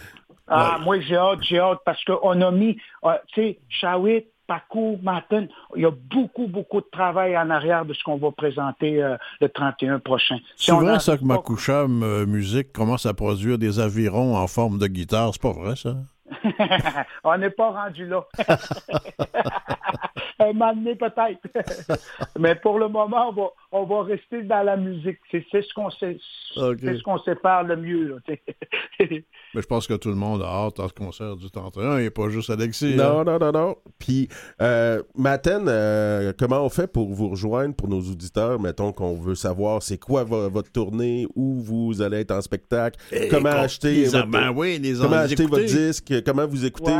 Ah, 0.48 0.78
moi 0.80 1.00
j'ai 1.00 1.16
hâte, 1.16 1.40
j'ai 1.42 1.58
hâte, 1.58 1.80
parce 1.84 2.02
qu'on 2.04 2.40
a 2.40 2.50
mis, 2.50 2.76
tu 2.76 3.10
sais, 3.34 3.58
Shawit, 3.68 4.26
Paco, 4.46 4.96
Martin, 5.02 5.46
il 5.74 5.82
y 5.82 5.86
a 5.86 5.90
beaucoup, 5.90 6.46
beaucoup 6.46 6.80
de 6.80 6.86
travail 6.90 7.36
en 7.36 7.50
arrière 7.50 7.84
de 7.84 7.92
ce 7.94 8.02
qu'on 8.04 8.16
va 8.16 8.30
présenter 8.30 9.02
euh, 9.02 9.16
le 9.40 9.48
31 9.48 9.98
prochain. 9.98 10.38
c'est 10.56 10.72
vrai 10.72 11.00
ça 11.00 11.16
que 11.16 11.24
Makoucham 11.24 12.02
euh, 12.02 12.26
Musique 12.26 12.72
commence 12.72 13.06
à 13.06 13.14
produire 13.14 13.58
des 13.58 13.80
avirons 13.80 14.36
en 14.36 14.46
forme 14.46 14.78
de 14.78 14.86
guitare, 14.86 15.30
c'est 15.32 15.42
pas 15.42 15.52
vrai 15.52 15.76
ça? 15.76 15.96
On 17.24 17.38
n'est 17.38 17.50
pas 17.50 17.70
rendu 17.70 18.06
là. 18.06 18.26
Un 20.38 20.52
moment 20.52 20.94
peut-être. 20.98 21.98
Mais 22.38 22.54
pour 22.56 22.78
le 22.78 22.88
moment, 22.88 23.30
on 23.30 23.32
va, 23.32 23.48
on 23.72 23.84
va 23.84 24.02
rester 24.02 24.42
dans 24.42 24.62
la 24.62 24.76
musique. 24.76 25.18
C'est 25.30 25.44
ce 25.50 25.72
qu'on 25.74 25.90
sait, 25.90 26.18
ce 26.54 27.02
qu'on 27.02 27.18
sait 27.20 27.36
faire 27.36 27.62
le 27.62 27.76
mieux. 27.76 28.20
Mais 29.00 29.22
je 29.54 29.66
pense 29.66 29.86
que 29.86 29.94
tout 29.94 30.10
le 30.10 30.14
monde 30.14 30.42
a 30.42 30.46
hâte 30.46 30.78
à 30.80 30.88
ce 30.88 30.92
concert 30.92 31.36
du 31.36 31.50
31 31.50 31.98
et 31.98 32.10
pas 32.10 32.28
juste 32.28 32.50
Alexis. 32.50 32.96
Non, 32.96 33.20
hein. 33.20 33.24
non, 33.24 33.38
non, 33.38 33.52
non. 33.52 33.76
Puis, 33.98 34.28
euh, 34.60 35.02
Maten, 35.14 35.66
euh, 35.68 36.32
comment 36.38 36.62
on 36.62 36.68
fait 36.68 36.86
pour 36.86 37.08
vous 37.08 37.30
rejoindre, 37.30 37.74
pour 37.74 37.88
nos 37.88 38.00
auditeurs? 38.00 38.60
Mettons 38.60 38.92
qu'on 38.92 39.14
veut 39.14 39.34
savoir 39.34 39.82
c'est 39.82 39.98
quoi 39.98 40.24
votre 40.24 40.70
tournée, 40.70 41.26
où 41.34 41.60
vous 41.60 42.02
allez 42.02 42.20
être 42.20 42.32
en 42.32 42.42
spectacle, 42.42 42.98
comment 43.30 43.48
acheter, 43.50 44.04
votre, 44.04 44.26
ben 44.26 44.52
oui, 44.54 44.78
les 44.78 44.94
comment 44.94 45.16
acheter 45.16 45.46
votre 45.46 45.64
disque, 45.64 46.12
comment 46.24 46.46
vous 46.46 46.64
écoutez? 46.64 46.92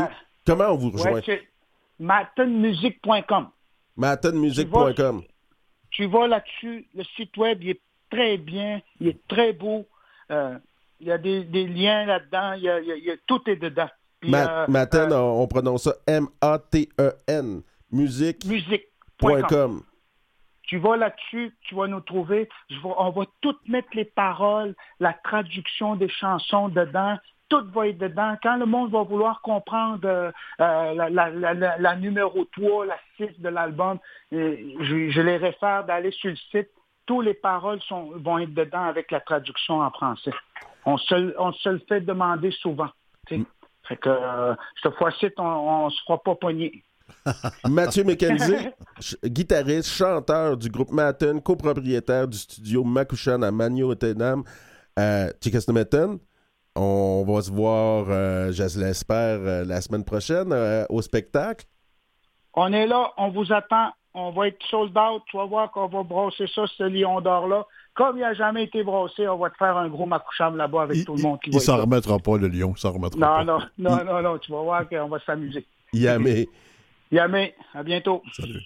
Comment 0.45 0.69
on 0.69 0.77
vous 0.77 0.91
rejoint? 0.91 1.21
matenmusique.com. 1.99 3.49
Matenmusique.com. 3.95 5.23
Tu 5.91 6.05
vas 6.05 6.27
là-dessus, 6.27 6.87
le 6.93 7.03
site 7.15 7.35
web, 7.37 7.63
il 7.63 7.69
est 7.71 7.81
très 8.09 8.37
bien, 8.37 8.81
il 8.99 9.07
est 9.07 9.27
très 9.27 9.53
beau. 9.53 9.85
il 10.29 11.07
y 11.07 11.11
a 11.11 11.17
des, 11.17 11.43
liens 11.67 12.05
là-dedans, 12.05 12.53
il 12.53 12.63
y 12.63 13.11
a, 13.11 13.15
tout 13.25 13.41
est 13.49 13.55
dedans. 13.55 13.89
Maten, 14.23 15.13
on 15.13 15.47
prononce 15.47 15.83
ça 15.83 15.93
M-A-T-E-N, 16.07 17.61
musique. 17.91 18.45
Musique.com. 18.45 19.83
Tu 20.63 20.77
vas 20.79 20.97
là-dessus, 20.97 21.55
tu 21.61 21.75
vas 21.75 21.87
nous 21.87 22.01
trouver. 22.01 22.49
on 22.83 23.09
va 23.11 23.23
tout 23.41 23.55
mettre 23.67 23.87
les 23.93 24.05
paroles, 24.05 24.75
la 24.99 25.13
traduction 25.13 25.95
des 25.95 26.09
chansons 26.09 26.67
dedans. 26.67 27.17
Tout 27.49 27.65
va 27.73 27.87
être 27.87 27.97
dedans. 27.97 28.35
Quand 28.43 28.57
le 28.57 28.65
monde 28.65 28.91
va 28.91 29.03
vouloir 29.03 29.41
comprendre 29.41 30.05
euh, 30.05 30.31
euh, 30.59 30.93
la, 31.79 31.95
numéro 31.95 32.45
3, 32.45 32.85
la 32.85 32.97
6 33.17 33.39
de 33.39 33.49
l'album, 33.49 33.99
euh, 34.33 34.57
je, 34.81 35.21
les 35.21 35.37
réfère 35.37 35.85
d'aller 35.85 36.11
sur 36.11 36.29
le 36.29 36.35
site. 36.51 36.69
Toutes 37.05 37.25
les 37.25 37.33
paroles 37.33 37.79
vont 37.89 38.39
être 38.39 38.53
dedans 38.53 38.83
avec 38.83 39.11
la 39.11 39.21
traduction 39.21 39.79
en 39.79 39.89
français. 39.91 40.33
On 40.85 40.97
se, 40.97 41.69
le 41.69 41.81
fait 41.87 42.01
demander 42.01 42.51
souvent. 42.51 42.89
Mm. 43.31 43.43
Fait 43.87 43.95
que 43.95 44.09
cette 44.83 44.95
fois-ci, 44.95 45.29
on 45.37 45.85
ne 45.85 45.89
se 45.89 46.03
fera 46.05 46.21
pas 46.21 46.35
pogner. 46.35 46.83
Mathieu 47.69 48.03
Mécanisé, 48.03 48.73
guitariste, 49.23 49.89
chanteur 49.89 50.57
du 50.57 50.69
groupe 50.69 50.91
Matten, 50.91 51.41
copropriétaire 51.41 52.27
du 52.27 52.37
studio 52.37 52.83
Makushan 52.83 53.41
à 53.41 53.51
Maniotenam 53.51 54.43
à 54.97 55.27
Chickasnometon. 55.41 56.19
On 56.79 57.25
va 57.27 57.41
se 57.41 57.51
voir, 57.51 58.05
euh, 58.09 58.51
je 58.51 58.79
l'espère, 58.79 59.39
euh, 59.39 59.65
la 59.65 59.81
semaine 59.81 60.03
prochaine 60.03 60.51
euh, 60.51 60.85
au 60.89 61.01
spectacle. 61.01 61.65
On 62.53 62.71
est 62.71 62.85
là, 62.85 63.11
on 63.17 63.29
vous 63.29 63.51
attend. 63.51 63.89
On 64.13 64.31
va 64.31 64.47
être 64.47 64.63
sold 64.69 64.95
out. 64.95 65.23
Tu 65.29 65.37
vas 65.37 65.45
voir 65.45 65.71
qu'on 65.71 65.87
va 65.87 66.03
brosser 66.03 66.45
ça, 66.53 66.65
ce 66.77 66.83
lion 66.83 67.19
d'or-là. 67.21 67.65
Comme 67.95 68.17
il 68.17 68.21
n'a 68.21 68.35
jamais 68.35 68.65
été 68.65 68.83
brossé, 68.83 69.27
on 69.27 69.37
va 69.37 69.49
te 69.49 69.57
faire 69.57 69.75
un 69.75 69.89
gros 69.89 70.05
Makusham 70.05 70.55
là-bas 70.55 70.83
avec 70.83 71.03
tout 71.03 71.15
le 71.15 71.21
monde 71.23 71.39
qui 71.39 71.49
Il 71.49 71.55
ne 71.55 71.59
s'en 71.59 71.77
remettra 71.77 72.19
pas, 72.19 72.37
le 72.37 72.47
lion. 72.47 72.75
Ça 72.75 72.89
remettra 72.89 73.43
non, 73.43 73.43
non, 73.43 73.59
non, 73.77 74.03
non, 74.05 74.21
non. 74.21 74.37
Tu 74.37 74.51
vas 74.51 74.61
voir 74.61 74.87
qu'on 74.87 75.07
va 75.07 75.19
s'amuser. 75.25 75.65
Yamé. 75.93 76.47
Yamé, 77.11 77.55
à 77.73 77.81
bientôt. 77.81 78.21
Salut. 78.33 78.61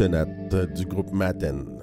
Du 0.00 0.86
groupe 0.86 1.12
Maten. 1.12 1.78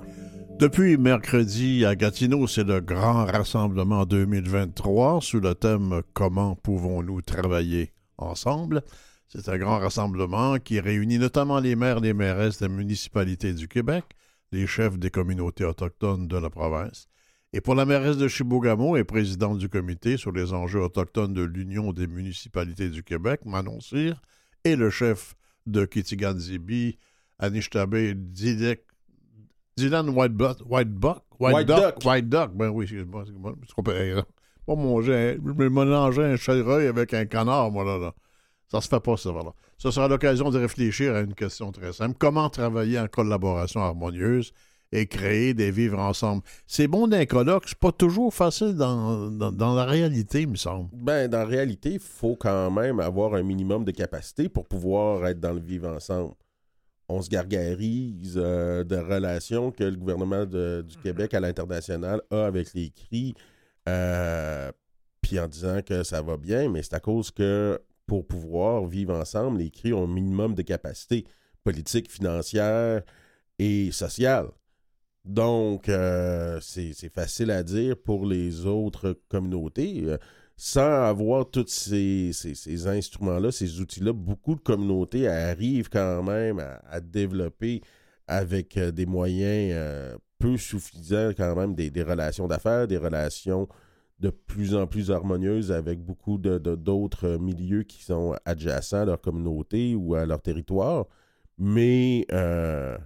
Depuis 0.58 0.98
mercredi 0.98 1.86
à 1.86 1.96
Gatineau, 1.96 2.48
c'est 2.48 2.64
le 2.64 2.82
grand 2.82 3.26
rassemblement 3.26 4.08
2023 4.08 5.22
sous 5.22 5.40
le 5.40 5.54
thème 5.54 6.02
Comment 6.16 6.56
pouvons-nous 6.56 7.22
travailler 7.22 7.92
ensemble? 8.18 8.82
C'est 9.28 9.48
un 9.50 9.60
grand 9.60 9.78
rassemblement 9.78 10.58
qui 10.58 10.80
réunit 10.80 11.20
notamment 11.20 11.60
les 11.60 11.76
maires 11.76 12.00
et 12.00 12.08
les 12.08 12.14
mairesses 12.16 12.60
des 12.60 12.70
municipalités 12.70 13.54
du 13.54 13.68
Québec, 13.68 14.04
les 14.52 14.66
chefs 14.66 14.98
des 14.98 15.12
communautés 15.12 15.66
autochtones 15.66 16.28
de 16.28 16.38
la 16.38 16.50
province. 16.50 17.10
Et 17.54 17.62
pour 17.62 17.76
la 17.76 17.86
mairesse 17.86 18.18
de 18.18 18.28
Chibougamau 18.28 18.98
et 18.98 19.04
présidente 19.04 19.60
du 19.60 19.70
comité 19.70 20.18
sur 20.18 20.32
les 20.32 20.54
enjeux 20.54 20.82
autochtones 20.82 21.36
de 21.36 21.44
l'Union 21.44 21.94
des 21.94 22.08
municipalités 22.08 22.90
du 22.90 23.04
Québec, 23.04 23.42
Manon 23.46 23.80
Cyr, 23.80 24.20
et 24.64 24.76
le 24.76 24.90
chef 24.90 25.36
de 25.68 25.86
Kitigan-Zibi, 25.86 26.98
Anishtabé 27.40 28.14
Didek 28.16 28.84
Dylan 29.78 30.10
Whitebuck, 30.10 30.58
Whitebuck, 30.66 31.24
White 31.40 31.68
Duck. 31.68 32.04
White 32.04 32.30
Duck, 32.30 32.52
ben 32.56 32.70
oui, 32.70 32.86
excuse-moi, 32.86 33.22
excuse-moi, 33.22 33.54
c'est 33.68 33.76
pas 33.76 33.84
pareil, 33.84 34.12
là. 34.16 34.26
Pas 34.66 34.76
manger, 34.76 35.38
je 35.46 35.52
me 35.52 35.70
mélangeais 35.70 36.26
un 36.26 36.36
chevreuil 36.36 36.88
avec 36.88 37.14
un 37.14 37.26
canard, 37.26 37.70
moi, 37.72 37.86
là, 37.86 38.00
là. 38.00 38.14
Ça 38.70 38.82
se 38.82 38.88
fait 38.88 39.00
pas, 39.00 39.16
ça, 39.18 39.32
voilà. 39.32 39.54
Ce 39.78 39.92
sera 39.92 40.08
l'occasion 40.08 40.50
de 40.50 40.58
réfléchir 40.58 41.14
à 41.14 41.22
une 41.22 41.36
question 41.36 41.72
très 41.72 41.94
simple. 41.94 42.16
Comment 42.18 42.50
travailler 42.50 43.00
en 43.00 43.08
collaboration 43.08 43.82
harmonieuse 43.82 44.52
et 44.92 45.06
créer 45.06 45.54
des 45.54 45.70
vivres 45.70 46.00
ensemble? 46.00 46.42
C'est 46.66 46.88
bon 46.88 47.08
d'un 47.08 47.26
colloque, 47.26 47.66
c'est 47.68 47.78
pas 47.78 47.92
toujours 47.92 48.34
facile 48.34 48.76
dans, 48.76 49.30
dans, 49.30 49.52
dans 49.52 49.76
la 49.76 49.86
réalité, 49.86 50.42
il 50.42 50.50
me 50.50 50.56
semble. 50.56 50.90
Ben, 50.92 51.30
dans 51.30 51.38
la 51.38 51.46
réalité, 51.46 51.94
il 51.94 52.00
faut 52.00 52.36
quand 52.36 52.72
même 52.72 53.00
avoir 53.00 53.36
un 53.36 53.44
minimum 53.44 53.86
de 53.86 53.92
capacité 53.92 54.50
pour 54.50 54.66
pouvoir 54.66 55.28
être 55.28 55.40
dans 55.40 55.54
le 55.54 55.62
vivre 55.62 55.88
ensemble. 55.88 56.34
On 57.10 57.22
se 57.22 57.30
gargarise 57.30 58.34
euh, 58.38 58.84
de 58.84 58.98
relations 58.98 59.72
que 59.72 59.84
le 59.84 59.96
gouvernement 59.96 60.46
de- 60.46 60.84
du 60.88 60.98
Québec 60.98 61.34
à 61.34 61.40
l'international 61.40 62.22
a 62.32 62.46
avec 62.46 62.74
les 62.74 62.90
CRI, 62.90 63.34
euh, 63.88 64.72
puis 65.22 65.40
en 65.40 65.48
disant 65.48 65.82
que 65.82 66.04
ça 66.04 66.22
va 66.22 66.38
bien, 66.38 66.70
mais 66.70 66.84
c'est 66.84 66.96
à 66.96 67.00
cause 67.00 67.32
que 67.32 67.80
pour 68.06 68.26
pouvoir 68.28 68.86
vivre 68.86 69.14
ensemble, 69.16 69.60
les 69.60 69.70
CRI 69.70 69.94
ont 69.94 70.04
un 70.04 70.08
minimum 70.14 70.54
de 70.54 70.62
capacité 70.62 71.26
politique, 71.64 72.10
financière 72.12 73.02
et 73.60 73.92
sociale. 73.92 74.48
Donc, 75.26 75.90
euh, 75.90 76.60
c'est 76.62 76.94
c'est 76.94 77.10
facile 77.14 77.52
à 77.52 77.64
dire 77.64 77.98
pour 77.98 78.26
les 78.26 78.66
autres 78.66 79.18
communautés. 79.30 80.06
Euh, 80.58 80.62
sans 80.62 81.04
avoir 81.04 81.50
tous 81.50 81.68
ces, 81.68 82.32
ces- 82.34 82.88
instruments-là, 82.88 83.52
ces 83.52 83.80
outils-là, 83.80 84.14
beaucoup 84.14 84.56
de 84.56 84.62
communautés 84.62 85.28
arrivent 85.28 85.90
quand 85.90 86.24
même 86.24 86.60
à, 86.90 87.00
développer 87.00 87.82
avec 88.28 88.78
euh, 88.78 88.92
des 88.92 89.06
moyens 89.06 89.72
euh, 89.76 90.18
peu 90.40 90.58
suffisants 90.58 91.32
quand 91.36 91.56
même 91.56 91.76
des, 91.76 92.04
relations 92.04 92.48
d'affaires, 92.48 92.88
des 92.88 92.98
relations 92.98 93.68
de 94.20 94.30
plus 94.30 94.74
en 94.76 94.88
plus 94.88 95.12
harmonieuses 95.12 95.72
avec 95.72 96.00
beaucoup 96.04 96.38
d'autres 96.40 97.38
milieux 97.38 97.84
qui 97.84 98.04
sont 98.04 98.36
adjacents 98.46 99.02
à 99.02 99.06
leur 99.06 99.22
communauté 99.22 99.96
ou 99.96 100.16
à 100.16 100.26
leur 100.26 100.42
territoire. 100.42 101.06
Mais 101.60 102.26
euh, 102.32 102.98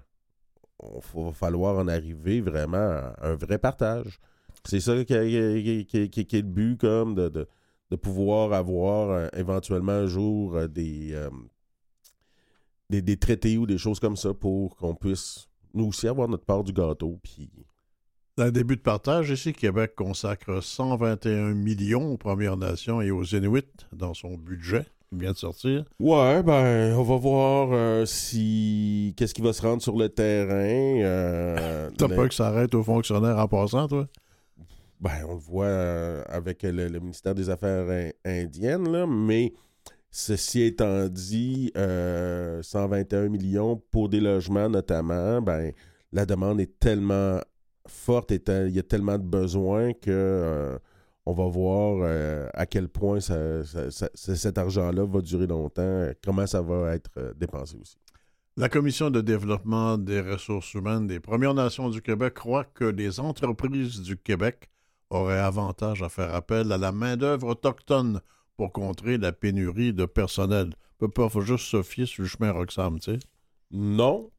il 0.84 1.24
va 1.24 1.34
falloir 1.34 1.78
en 1.78 1.88
arriver 1.88 2.42
vraiment 2.42 2.78
à 2.78 3.16
un 3.22 3.36
vrai 3.36 3.58
partage. 3.58 4.20
C'est 4.66 4.80
ça 4.80 4.96
qui, 5.04 5.14
qui- 5.14 5.86
qui- 5.86 6.10
qui- 6.10 6.26
qui 6.26 6.36
est 6.38 6.42
le 6.42 6.48
but, 6.48 6.78
comme 6.80 7.16
de, 7.16 7.30
de- 7.30 7.48
de 7.90 7.96
pouvoir 7.96 8.54
avoir 8.54 9.10
euh, 9.10 9.28
éventuellement 9.36 9.92
un 9.94 10.08
jour 10.08 10.56
euh, 10.56 10.68
des, 10.68 11.10
euh, 11.14 11.30
des, 12.90 13.02
des 13.02 13.18
traités 13.18 13.58
ou 13.58 13.66
des 13.66 13.78
choses 13.78 14.00
comme 14.00 14.16
ça 14.18 14.34
pour 14.34 14.76
qu'on 14.76 14.96
puisse 14.96 15.48
nous 15.74 15.86
aussi 15.88 16.08
avoir 16.08 16.28
notre 16.28 16.46
part 16.46 16.64
du 16.64 16.74
gâteau. 16.74 17.20
Puis 17.24 17.50
Dans 18.38 18.46
le 18.46 18.52
début 18.52 18.76
de 18.76 18.82
partage, 18.82 19.30
ici, 19.30 19.54
Québec 19.54 19.94
consacre 19.96 20.62
121 20.62 21.54
millions 21.54 22.12
aux 22.14 22.18
Premières 22.18 22.58
Nations 22.58 23.02
et 23.02 23.12
aux 23.12 23.24
Inuits 23.24 23.64
dans 23.94 24.14
son 24.14 24.38
budget 24.38 24.86
qui 25.10 25.20
vient 25.20 25.32
de 25.34 25.38
sortir. 25.38 25.84
Ouais, 26.00 26.42
ben, 26.44 26.96
on 26.98 27.04
va 27.04 27.18
voir 27.18 28.08
si. 28.08 29.14
Qu'est-ce 29.18 29.34
qui 29.34 29.42
va 29.42 29.52
se 29.54 29.62
rendre 29.62 29.82
sur 29.82 29.98
le 29.98 30.08
terrain. 30.10 31.90
T'as 31.98 32.08
le- 32.08 32.16
peur 32.16 32.30
que 32.30 32.36
ça 32.36 32.48
arrête 32.48 32.74
aux 32.76 32.84
fonctionnaires 32.84 33.38
en 33.38 33.48
passant, 33.48 33.88
toi? 33.88 34.08
Ben, 35.02 35.26
on 35.28 35.34
le 35.34 35.40
voit 35.40 35.66
euh, 35.66 36.24
avec 36.28 36.62
le, 36.64 36.88
ministère 37.00 37.34
des 37.34 37.50
Affaires 37.50 37.90
in- 37.90 38.12
indiennes, 38.44 38.88
là, 38.92 39.08
mais 39.08 39.52
ceci 40.12 40.62
étant 40.62 41.08
dit, 41.08 41.72
euh, 41.76 42.62
121 42.62 43.30
millions 43.30 43.82
pour 43.92 44.10
des 44.10 44.20
logements 44.20 44.70
notamment, 44.70 45.42
ben, 45.42 45.72
la 46.12 46.26
demande 46.28 46.62
est 46.62 46.78
tellement 46.80 47.40
forte, 47.88 48.32
et 48.32 48.42
il 48.68 48.76
y 48.76 48.80
a 48.80 48.84
tellement 48.84 49.18
de 49.18 49.24
besoins 49.24 49.94
que 49.94 50.12
euh, 50.12 50.78
on 51.26 51.34
va 51.34 51.48
voir 51.48 52.02
euh, 52.04 52.48
à 52.54 52.66
quel 52.68 52.88
point 52.88 53.20
ça- 53.22 53.64
cet 54.14 54.58
argent-là 54.58 55.04
va 55.06 55.22
durer 55.22 55.48
longtemps, 55.48 56.08
comment 56.24 56.46
ça 56.46 56.62
va 56.62 56.94
être 56.94 57.10
euh, 57.18 57.34
dépensé 57.36 57.76
aussi. 57.82 57.96
La 58.58 58.70
Commission 58.70 59.10
de 59.10 59.22
développement 59.22 59.98
des 59.98 60.20
ressources 60.22 60.74
humaines 60.74 61.08
des 61.08 61.20
Premières 61.20 61.54
Nations 61.54 61.90
du 61.90 62.02
Québec 62.02 62.34
croit 62.36 62.66
que 62.66 62.84
les 62.86 63.20
entreprises 63.20 64.02
du 64.02 64.18
Québec 64.18 64.68
auraient 65.12 65.40
avantage 65.40 66.02
à 66.02 66.10
faire 66.10 66.34
appel 66.34 66.72
à 66.72 66.78
la 66.78 66.92
main-d'œuvre 66.92 67.50
autochtone 67.50 68.22
pour 68.58 68.72
contrer 68.72 69.18
la 69.18 69.32
pénurie 69.32 69.94
de 69.94 70.06
personnel. 70.06 70.74
Peut 70.98 71.08
pas 71.10 71.30
juste 71.42 71.66
se 71.66 71.82
fier 71.82 72.06
sur 72.06 72.24
le 72.24 72.30
chemin 72.30 72.52
Roxham, 72.52 73.00
tu 73.00 73.14
sais. 73.14 73.20
Non, 73.72 74.30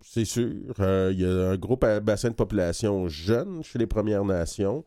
c'est 0.00 0.24
sûr. 0.24 0.74
Euh, 0.80 1.10
Il 1.12 1.20
y 1.20 1.24
a 1.24 1.50
un 1.50 1.56
gros 1.56 1.76
bassin 1.76 2.30
de 2.30 2.34
population 2.34 3.08
jeune 3.08 3.62
chez 3.62 3.78
les 3.78 3.86
Premières 3.86 4.24
Nations. 4.24 4.84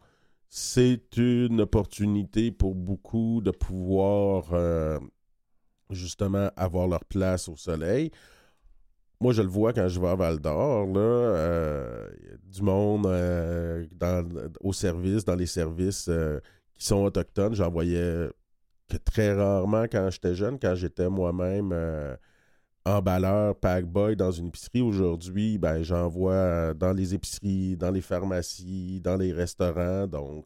C'est 0.50 1.18
une 1.18 1.62
opportunité 1.62 2.52
pour 2.52 2.76
beaucoup 2.76 3.42
de 3.44 3.52
pouvoir 3.52 4.54
euh, 4.54 5.00
justement 5.90 6.50
avoir 6.56 6.88
leur 6.88 7.04
place 7.04 7.50
au 7.50 7.58
soleil. 7.58 8.12
Moi, 9.22 9.34
je 9.34 9.42
le 9.42 9.48
vois 9.48 9.72
quand 9.74 9.88
je 9.88 10.00
vais 10.00 10.08
à 10.08 10.16
Val 10.16 10.40
d'Or, 10.40 10.88
là, 10.88 11.00
euh, 11.00 12.10
du 12.44 12.62
monde 12.62 13.06
euh, 13.08 13.86
au 14.60 14.74
service, 14.74 15.24
dans 15.24 15.36
les 15.36 15.46
services 15.46 16.08
euh, 16.10 16.40
qui 16.76 16.86
sont 16.86 17.04
autochtones. 17.04 17.56
J'en 17.56 17.70
voyais 17.72 18.30
que 18.90 18.98
très 18.98 19.34
rarement 19.34 19.84
quand 19.84 20.10
j'étais 20.12 20.36
jeune, 20.36 20.60
quand 20.60 20.76
j'étais 20.76 21.10
moi-même 21.10 21.74
emballeur, 22.86 23.56
pack-boy 23.56 24.16
dans 24.16 24.32
une 24.32 24.48
épicerie. 24.48 24.82
Aujourd'hui, 24.82 25.58
ben, 25.58 25.82
j'en 25.82 26.08
vois 26.10 26.74
dans 26.74 26.94
les 26.94 27.16
épiceries, 27.16 27.78
dans 27.78 27.92
les 27.92 28.02
pharmacies, 28.02 29.02
dans 29.02 29.18
les 29.18 29.34
restaurants. 29.34 30.08
Donc, 30.08 30.46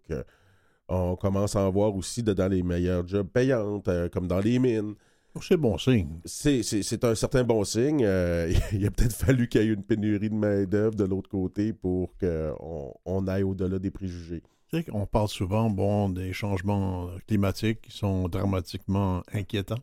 on 0.88 1.16
commence 1.16 1.56
à 1.56 1.62
en 1.62 1.72
voir 1.72 1.96
aussi 1.96 2.24
dans 2.24 2.48
les 2.48 2.64
meilleurs 2.64 3.08
jobs 3.08 3.28
payantes, 3.28 3.90
comme 4.12 4.28
dans 4.28 4.40
les 4.40 4.60
mines. 4.60 4.96
C'est 5.42 5.58
bon 5.58 5.78
signe. 5.78 6.20
C'est- 6.26 7.04
un 7.04 7.16
certain 7.16 7.44
bon 7.44 7.64
signe. 7.64 8.04
Euh, 8.04 8.52
il 8.74 8.86
a 8.86 8.92
peut-être 8.92 9.14
fallu 9.16 9.48
qu'il 9.48 9.62
y 9.62 9.66
ait 9.66 9.74
une 9.74 9.84
pénurie 9.84 10.30
de 10.30 10.36
main-d'œuvre 10.36 10.96
de 10.96 11.04
l'autre 11.06 11.30
côté 11.30 11.74
pour 11.74 12.16
qu'on 12.18 12.94
on 13.06 13.28
aille 13.28 13.44
au-delà 13.44 13.80
des 13.80 13.92
préjugés. 13.92 14.44
Qu'on 14.92 15.08
parle 15.08 15.30
souvent 15.30 15.68
bon, 15.70 16.10
des 16.10 16.32
changements 16.32 17.10
climatiques 17.28 17.82
qui 17.82 17.92
sont 17.98 18.28
dramatiquement 18.30 19.24
inquiétants. 19.34 19.80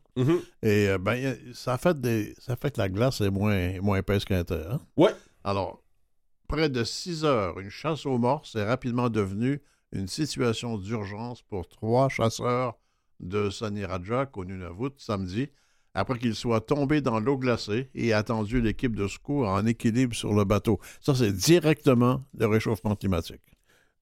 Et 0.62 0.88
euh, 0.88 0.98
ben, 0.98 1.36
ça, 1.54 1.76
fait 1.76 2.00
des, 2.00 2.34
ça 2.38 2.54
fait 2.54 2.70
que 2.70 2.80
la 2.80 2.88
glace 2.88 3.20
est 3.20 3.30
moins, 3.30 3.80
moins 3.80 3.98
épaisse 3.98 4.24
qu'un 4.24 4.44
terre. 4.44 4.74
hein? 4.74 4.80
Ouais. 4.96 5.10
Alors, 5.42 5.82
près 6.46 6.68
de 6.68 6.84
six 6.84 7.24
heures, 7.24 7.58
une 7.58 7.68
chasse 7.70 8.06
aux 8.06 8.16
morts 8.18 8.46
s'est 8.46 8.64
rapidement 8.64 9.10
devenue 9.10 9.60
une 9.90 10.06
situation 10.06 10.78
d'urgence 10.78 11.42
pour 11.42 11.66
trois 11.68 12.08
chasseurs 12.08 12.78
de 13.20 13.50
Sanirajak 13.50 14.36
au 14.36 14.44
Nunavut 14.44 14.92
samedi, 14.98 15.48
après 15.94 16.18
qu'ils 16.18 16.34
soient 16.34 16.60
tombés 16.60 17.00
dans 17.00 17.20
l'eau 17.20 17.38
glacée 17.38 17.88
et 17.94 18.12
attendu 18.12 18.60
l'équipe 18.60 18.94
de 18.94 19.08
secours 19.08 19.48
en 19.48 19.64
équilibre 19.66 20.14
sur 20.14 20.34
le 20.34 20.44
bateau. 20.44 20.78
Ça, 21.00 21.14
c'est 21.14 21.32
directement 21.32 22.22
le 22.38 22.46
réchauffement 22.46 22.94
climatique. 22.96 23.40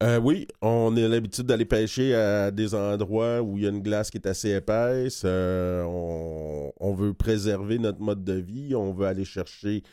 Euh, 0.03 0.19
oui, 0.19 0.49
on 0.61 0.97
a 0.97 1.09
l'habitude 1.09 1.47
d'aller 1.47 1.65
pêcher 1.65 2.15
à 2.15 2.51
des 2.51 2.75
endroits 2.75 3.41
où 3.43 3.57
il 3.57 3.65
y 3.65 3.67
a 3.67 3.71
une 3.71 3.81
glace 3.81 4.11
qui 4.11 4.19
est 4.19 4.27
assez 4.27 4.51
épaisse. 4.51 5.23
Euh, 5.25 5.85
on, 5.85 6.73
on 6.79 6.95
veut 6.95 7.15
préserver 7.15 7.79
notre 7.79 8.01
mode 8.01 8.25
de 8.25 8.35
vie. 8.35 8.75
On 8.75 8.93
veut 8.93 9.07
aller 9.07 9.25
chercher 9.25 9.85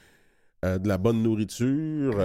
euh, 0.66 0.80
de 0.80 0.88
la 0.88 0.98
bonne 0.98 1.22
nourriture. 1.22 2.16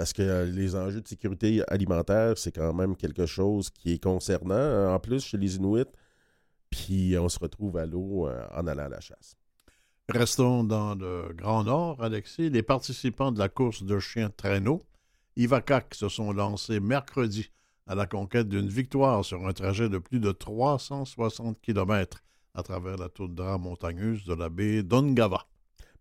Euh, 0.00 0.02
parce 0.02 0.12
que 0.12 0.22
euh, 0.22 0.46
les 0.46 0.74
enjeux 0.76 1.00
de 1.00 1.08
sécurité 1.08 1.62
alimentaire, 1.68 2.36
c'est 2.36 2.52
quand 2.52 2.72
même 2.72 2.96
quelque 2.96 3.26
chose 3.26 3.70
qui 3.70 3.92
est 3.92 4.02
concernant, 4.02 4.54
hein, 4.54 4.94
en 4.94 4.98
plus, 4.98 5.24
chez 5.24 5.38
les 5.38 5.56
Inuits. 5.56 5.84
Puis 6.70 7.16
on 7.18 7.28
se 7.28 7.38
retrouve 7.38 7.76
à 7.76 7.86
l'eau 7.86 8.28
euh, 8.28 8.46
en 8.54 8.66
allant 8.66 8.84
à 8.84 8.88
la 8.88 9.00
chasse. 9.00 9.36
Restons 10.08 10.64
dans 10.64 10.94
le 10.94 11.32
Grand 11.34 11.64
Nord, 11.64 12.02
Alexis. 12.02 12.50
Les 12.50 12.62
participants 12.62 13.32
de 13.32 13.38
la 13.38 13.48
course 13.48 13.82
de 13.82 13.98
chiens 13.98 14.28
de 14.28 14.34
traîneau, 14.34 14.84
Ivakak, 15.36 15.94
se 15.94 16.08
sont 16.08 16.32
lancés 16.32 16.80
mercredi 16.80 17.50
à 17.86 17.94
la 17.94 18.06
conquête 18.06 18.48
d'une 18.48 18.68
victoire 18.68 19.24
sur 19.24 19.46
un 19.46 19.52
trajet 19.52 19.88
de 19.88 19.98
plus 19.98 20.20
de 20.20 20.32
360 20.32 21.60
km 21.60 22.22
à 22.54 22.62
travers 22.62 22.96
la 22.96 23.08
toundra 23.08 23.58
montagneuse 23.58 24.24
de 24.24 24.34
la 24.34 24.48
baie 24.48 24.82
d'Ongava. 24.82 25.46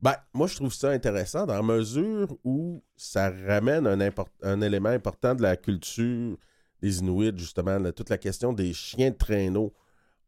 Ben, 0.01 0.15
moi, 0.33 0.47
je 0.47 0.55
trouve 0.55 0.73
ça 0.73 0.91
intéressant 0.91 1.45
dans 1.45 1.55
la 1.55 1.61
mesure 1.61 2.37
où 2.45 2.81
ça 2.95 3.31
ramène 3.47 3.85
un, 3.85 4.61
élément 4.61 4.89
important 4.89 5.35
de 5.35 5.41
la 5.41 5.57
culture 5.57 6.37
des 6.81 6.99
Inuits, 6.99 7.37
justement, 7.37 7.77
toute 7.91 8.09
la 8.09 8.17
question 8.17 8.53
des 8.53 8.71
chiens 8.71 9.11
de 9.11 9.17
traîneau. 9.17 9.73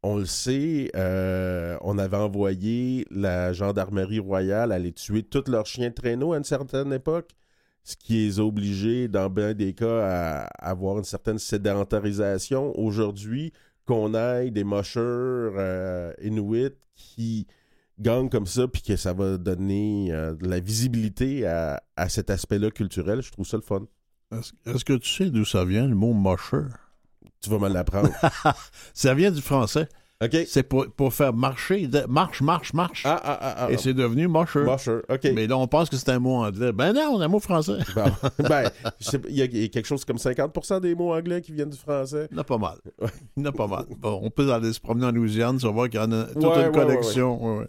On 0.03 0.17
le 0.17 0.25
sait, 0.25 0.91
euh, 0.95 1.77
on 1.81 1.97
avait 1.99 2.17
envoyé 2.17 3.05
la 3.11 3.53
gendarmerie 3.53 4.19
royale 4.19 4.71
aller 4.73 4.91
tuer 4.91 5.23
tous 5.23 5.49
leurs 5.49 5.67
chiens 5.67 5.89
de 5.89 5.93
traîneau 5.93 6.33
à 6.33 6.37
une 6.37 6.43
certaine 6.43 6.91
époque, 6.91 7.29
ce 7.83 7.95
qui 7.95 8.25
les 8.25 8.39
obligés, 8.39 9.07
dans 9.07 9.29
bien 9.29 9.53
des 9.53 9.73
cas, 9.73 10.01
à 10.01 10.69
avoir 10.69 10.97
une 10.97 11.05
certaine 11.05 11.39
sédentarisation. 11.39 12.77
Aujourd'hui, 12.77 13.53
qu'on 13.85 14.13
aille 14.15 14.51
des 14.51 14.63
mocheurs 14.65 15.53
euh, 15.55 16.13
Inuits 16.21 16.75
qui 16.95 17.47
gagnent 18.01 18.29
comme 18.29 18.45
ça, 18.47 18.67
puis 18.67 18.81
que 18.81 18.95
ça 18.95 19.13
va 19.13 19.37
donner 19.37 20.07
euh, 20.11 20.33
de 20.35 20.47
la 20.49 20.59
visibilité 20.59 21.45
à, 21.45 21.81
à 21.95 22.09
cet 22.09 22.29
aspect-là 22.29 22.71
culturel, 22.71 23.21
je 23.21 23.31
trouve 23.31 23.45
ça 23.47 23.57
le 23.57 23.63
fun. 23.63 23.83
Est-ce 24.65 24.85
que 24.85 24.93
tu 24.93 25.09
sais 25.09 25.29
d'où 25.29 25.43
ça 25.45 25.65
vient, 25.65 25.87
le 25.87 25.95
mot 25.95 26.13
mocheur? 26.13 26.67
Tu 27.41 27.49
vas 27.49 27.57
me 27.59 27.69
l'apprendre. 27.69 28.09
Ça 28.93 29.13
vient 29.15 29.31
du 29.31 29.41
français. 29.41 29.87
OK. 30.23 30.37
C'est 30.47 30.61
pour, 30.61 30.85
pour 30.95 31.11
faire 31.11 31.33
marcher, 31.33 31.87
de- 31.87 32.05
marche, 32.07 32.41
marche, 32.43 32.73
marche. 32.73 33.01
Ah, 33.07 33.19
ah, 33.23 33.37
ah, 33.41 33.55
ah. 33.65 33.71
Et 33.71 33.77
c'est 33.77 33.95
devenu. 33.95 34.27
Mocheur, 34.27 35.01
OK. 35.09 35.23
Mais 35.33 35.47
là, 35.47 35.57
on 35.57 35.65
pense 35.67 35.89
que 35.89 35.97
c'est 35.97 36.09
un 36.09 36.19
mot 36.19 36.35
anglais. 36.35 36.71
Ben 36.71 36.93
non, 36.93 37.17
c'est 37.17 37.23
un 37.23 37.27
mot 37.27 37.39
français. 37.39 37.79
Bon. 37.95 38.03
ben, 38.47 38.69
il 39.27 39.35
y, 39.35 39.41
a- 39.41 39.45
y 39.45 39.63
a 39.65 39.67
quelque 39.69 39.87
chose 39.87 40.05
comme 40.05 40.17
50% 40.17 40.81
des 40.81 40.93
mots 40.93 41.11
anglais 41.15 41.41
qui 41.41 41.51
viennent 41.51 41.71
du 41.71 41.77
français. 41.77 42.29
A 42.37 42.43
pas 42.43 42.59
mal. 42.59 42.77
En 43.37 43.45
a 43.45 43.51
pas 43.51 43.65
mal. 43.67 43.85
Bon, 43.97 44.19
on 44.21 44.29
peut 44.29 44.53
aller 44.53 44.71
se 44.71 44.79
promener 44.79 45.07
en 45.07 45.11
Louisiane, 45.11 45.57
on 45.63 45.71
va 45.73 45.89
qu'il 45.89 45.99
y 45.99 46.03
en 46.03 46.11
a 46.11 46.25
toute 46.25 46.43
Ouais, 46.43 46.49
ouais, 46.49 46.59
une 46.61 46.65
ouais, 46.67 46.71
collection. 46.71 47.67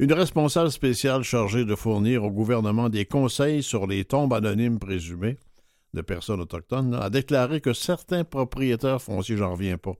Une 0.00 0.14
responsable 0.14 0.70
spéciale 0.70 1.22
chargée 1.24 1.66
de 1.66 1.74
fournir 1.74 2.24
au 2.24 2.30
gouvernement 2.30 2.88
des 2.88 3.04
conseils 3.04 3.62
sur 3.62 3.86
les 3.86 4.06
tombes 4.06 4.32
anonymes 4.32 4.78
présumées 4.78 5.36
de 5.92 6.00
personnes 6.00 6.40
autochtones 6.40 6.92
là, 6.92 7.00
a 7.02 7.10
déclaré 7.10 7.60
que 7.60 7.74
certains 7.74 8.24
propriétaires 8.24 9.02
fonciers, 9.02 9.36
j'en 9.36 9.52
reviens 9.52 9.76
pas, 9.76 9.92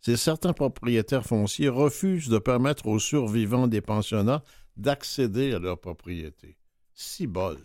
c'est 0.00 0.16
certains 0.16 0.52
propriétaires 0.52 1.26
fonciers 1.26 1.70
refusent 1.70 2.28
de 2.28 2.38
permettre 2.38 2.86
aux 2.86 3.00
survivants 3.00 3.66
des 3.66 3.80
pensionnats 3.80 4.44
d'accéder 4.76 5.52
à 5.54 5.58
leur 5.58 5.80
propriété. 5.80 6.56
Si 6.94 7.26
bol. 7.26 7.58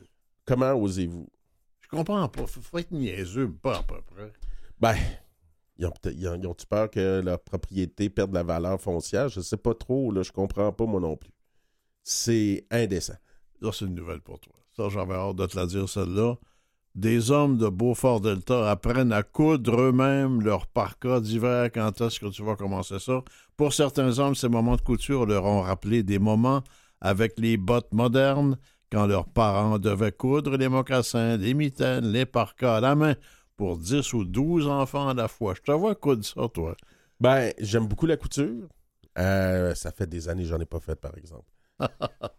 Comment 0.45 0.73
osez-vous? 0.73 1.27
Je 1.79 1.89
comprends 1.89 2.27
pas. 2.27 2.47
Faut, 2.47 2.59
faut 2.59 2.79
être 2.79 2.91
niaiseux, 2.91 3.51
pas 3.61 3.77
à 3.77 3.83
peu 3.83 4.01
près. 4.01 4.33
Ben, 4.79 4.95
ils 5.77 5.85
ont 5.85 5.91
peut-être- 5.91 6.17
ils 6.17 6.27
ont- 6.27 6.41
ils 6.41 6.65
peur 6.67 6.89
que 6.89 7.21
leur 7.23 7.39
propriété 7.39 8.09
perde 8.09 8.31
de 8.31 8.35
la 8.35 8.41
valeur 8.41 8.81
foncière? 8.81 9.29
Je 9.29 9.41
sais 9.41 9.57
pas 9.57 9.75
trop, 9.75 10.11
là, 10.11 10.23
je 10.23 10.31
comprends 10.31 10.71
pas 10.71 10.87
moi 10.87 10.99
non 10.99 11.17
plus. 11.17 11.29
C'est 12.03 12.65
indécent. 12.69 13.15
Là, 13.61 13.71
c'est 13.71 13.85
une 13.85 13.95
nouvelle 13.95 14.21
pour 14.21 14.39
toi. 14.39 14.53
Ça, 14.75 14.89
j'avais 14.89 15.13
hâte 15.13 15.37
de 15.37 15.45
te 15.45 15.55
la 15.55 15.65
dire, 15.65 15.87
celle-là. 15.87 16.35
Des 16.95 17.31
hommes 17.31 17.57
de 17.57 17.69
Beaufort-Delta 17.69 18.69
apprennent 18.69 19.13
à 19.13 19.23
coudre 19.23 19.81
eux-mêmes 19.81 20.41
leur 20.41 20.67
parka 20.67 21.19
d'hiver. 21.19 21.71
Quand 21.73 22.01
est-ce 22.01 22.19
que 22.19 22.27
tu 22.27 22.43
vas 22.43 22.55
commencer 22.55 22.99
ça? 22.99 23.23
Pour 23.57 23.73
certains 23.73 24.19
hommes, 24.19 24.35
ces 24.35 24.49
moments 24.49 24.75
de 24.75 24.81
couture 24.81 25.25
leur 25.25 25.45
ont 25.45 25.61
rappelé 25.61 26.03
des 26.03 26.19
moments 26.19 26.61
avec 27.01 27.39
les 27.39 27.57
bottes 27.57 27.91
modernes, 27.93 28.57
quand 28.91 29.07
leurs 29.07 29.27
parents 29.27 29.79
devaient 29.79 30.11
coudre 30.11 30.55
les 30.55 30.69
mocassins, 30.69 31.37
les 31.37 31.55
mitaines, 31.55 32.05
les 32.11 32.25
parkas 32.25 32.77
à 32.77 32.79
la 32.79 32.95
main 32.95 33.15
pour 33.55 33.77
10 33.77 34.13
ou 34.13 34.23
12 34.23 34.67
enfants 34.67 35.09
à 35.09 35.13
la 35.13 35.27
fois. 35.27 35.55
Je 35.55 35.61
te 35.61 35.71
vois 35.71 35.95
coudre 35.95 36.23
ça, 36.23 36.47
toi. 36.53 36.75
Ben, 37.19 37.51
j'aime 37.59 37.87
beaucoup 37.87 38.05
la 38.05 38.17
couture. 38.17 38.67
Euh, 39.17 39.73
ça 39.73 39.91
fait 39.91 40.07
des 40.07 40.29
années 40.29 40.43
que 40.43 40.49
j'en 40.49 40.59
ai 40.59 40.65
pas 40.65 40.79
fait, 40.79 40.95
par 40.95 41.17
exemple. 41.17 41.45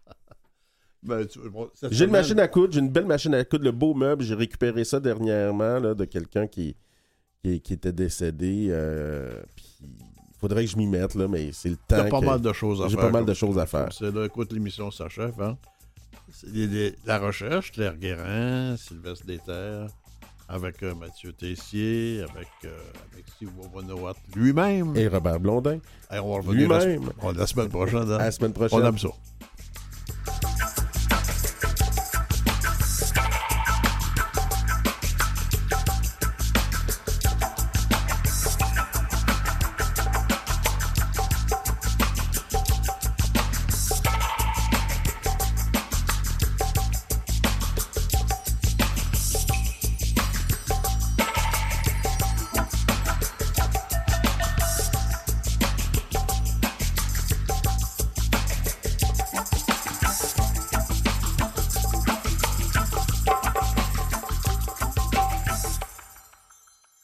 Ben, 1.03 1.23
bon, 1.51 1.69
J'ai 1.91 2.05
une 2.05 2.11
machine 2.11 2.39
à 2.39 2.47
coudre, 2.47 2.73
j'ai 2.73 2.79
une 2.79 2.89
belle 2.89 3.05
machine 3.05 3.31
à 3.35 3.43
coudre, 3.45 3.63
le 3.63 3.71
beau 3.71 3.93
meuble. 3.93 4.23
J'ai 4.23 4.33
récupéré 4.33 4.83
ça 4.83 4.99
dernièrement 4.99 5.77
là, 5.79 5.93
de 5.93 6.03
quelqu'un 6.05 6.47
qui, 6.47 6.75
qui, 7.43 7.61
qui 7.61 7.73
était 7.73 7.91
décédé. 7.91 8.69
euh, 8.71 9.39
puis 9.55 9.65
il 9.81 10.39
faudrait 10.39 10.65
que 10.65 10.71
je 10.71 10.77
m'y 10.77 10.87
mette, 10.87 11.13
là, 11.13 11.27
mais 11.27 11.51
c'est 11.51 11.69
le 11.69 11.75
temps. 11.75 11.83
T'as 11.89 12.09
pas 12.09 12.19
que- 12.21 12.25
mal 12.25 12.41
de 12.41 12.51
choses 12.53 12.81
à 12.81 12.87
J'ai 12.87 12.95
faire. 12.95 13.05
pas 13.05 13.11
mal 13.11 13.25
de 13.25 13.33
choses 13.35 13.59
à 13.59 13.67
faire. 13.67 13.89
C'est 13.93 14.11
là, 14.11 14.25
écoute, 14.25 14.51
l'émission 14.51 14.89
s'achève. 14.89 15.39
Hein? 15.39 15.57
C'est 16.31 16.49
les- 16.49 16.65
les- 16.65 16.95
la 17.05 17.19
recherche, 17.19 17.71
Claire 17.71 17.97
Guérin, 17.97 18.75
Sylvestre 18.75 19.27
Déterre, 19.27 19.87
avec 20.49 20.81
euh, 20.81 20.95
Mathieu 20.95 21.33
Tessier, 21.33 22.23
avec 22.31 22.47
euh, 22.65 22.75
Wawanoat 23.73 24.15
lui-même. 24.35 24.95
Et 24.97 25.07
Robert 25.07 25.39
Blondin, 25.39 25.77
Hey, 26.09 26.19
on 26.19 26.31
va 26.31 26.37
revenir 26.37 26.67
la, 26.67 26.83
lui-même, 26.83 27.11
on- 27.21 27.31
la 27.31 27.45
semaine 27.45 27.69
prochaine. 27.69 28.09
hein? 28.11 28.15
à 28.17 28.25
la 28.25 28.31
semaine 28.31 28.51
On 28.51 28.53
prochaine. 28.67 28.85
aime 28.85 28.97
ça. 28.97 29.09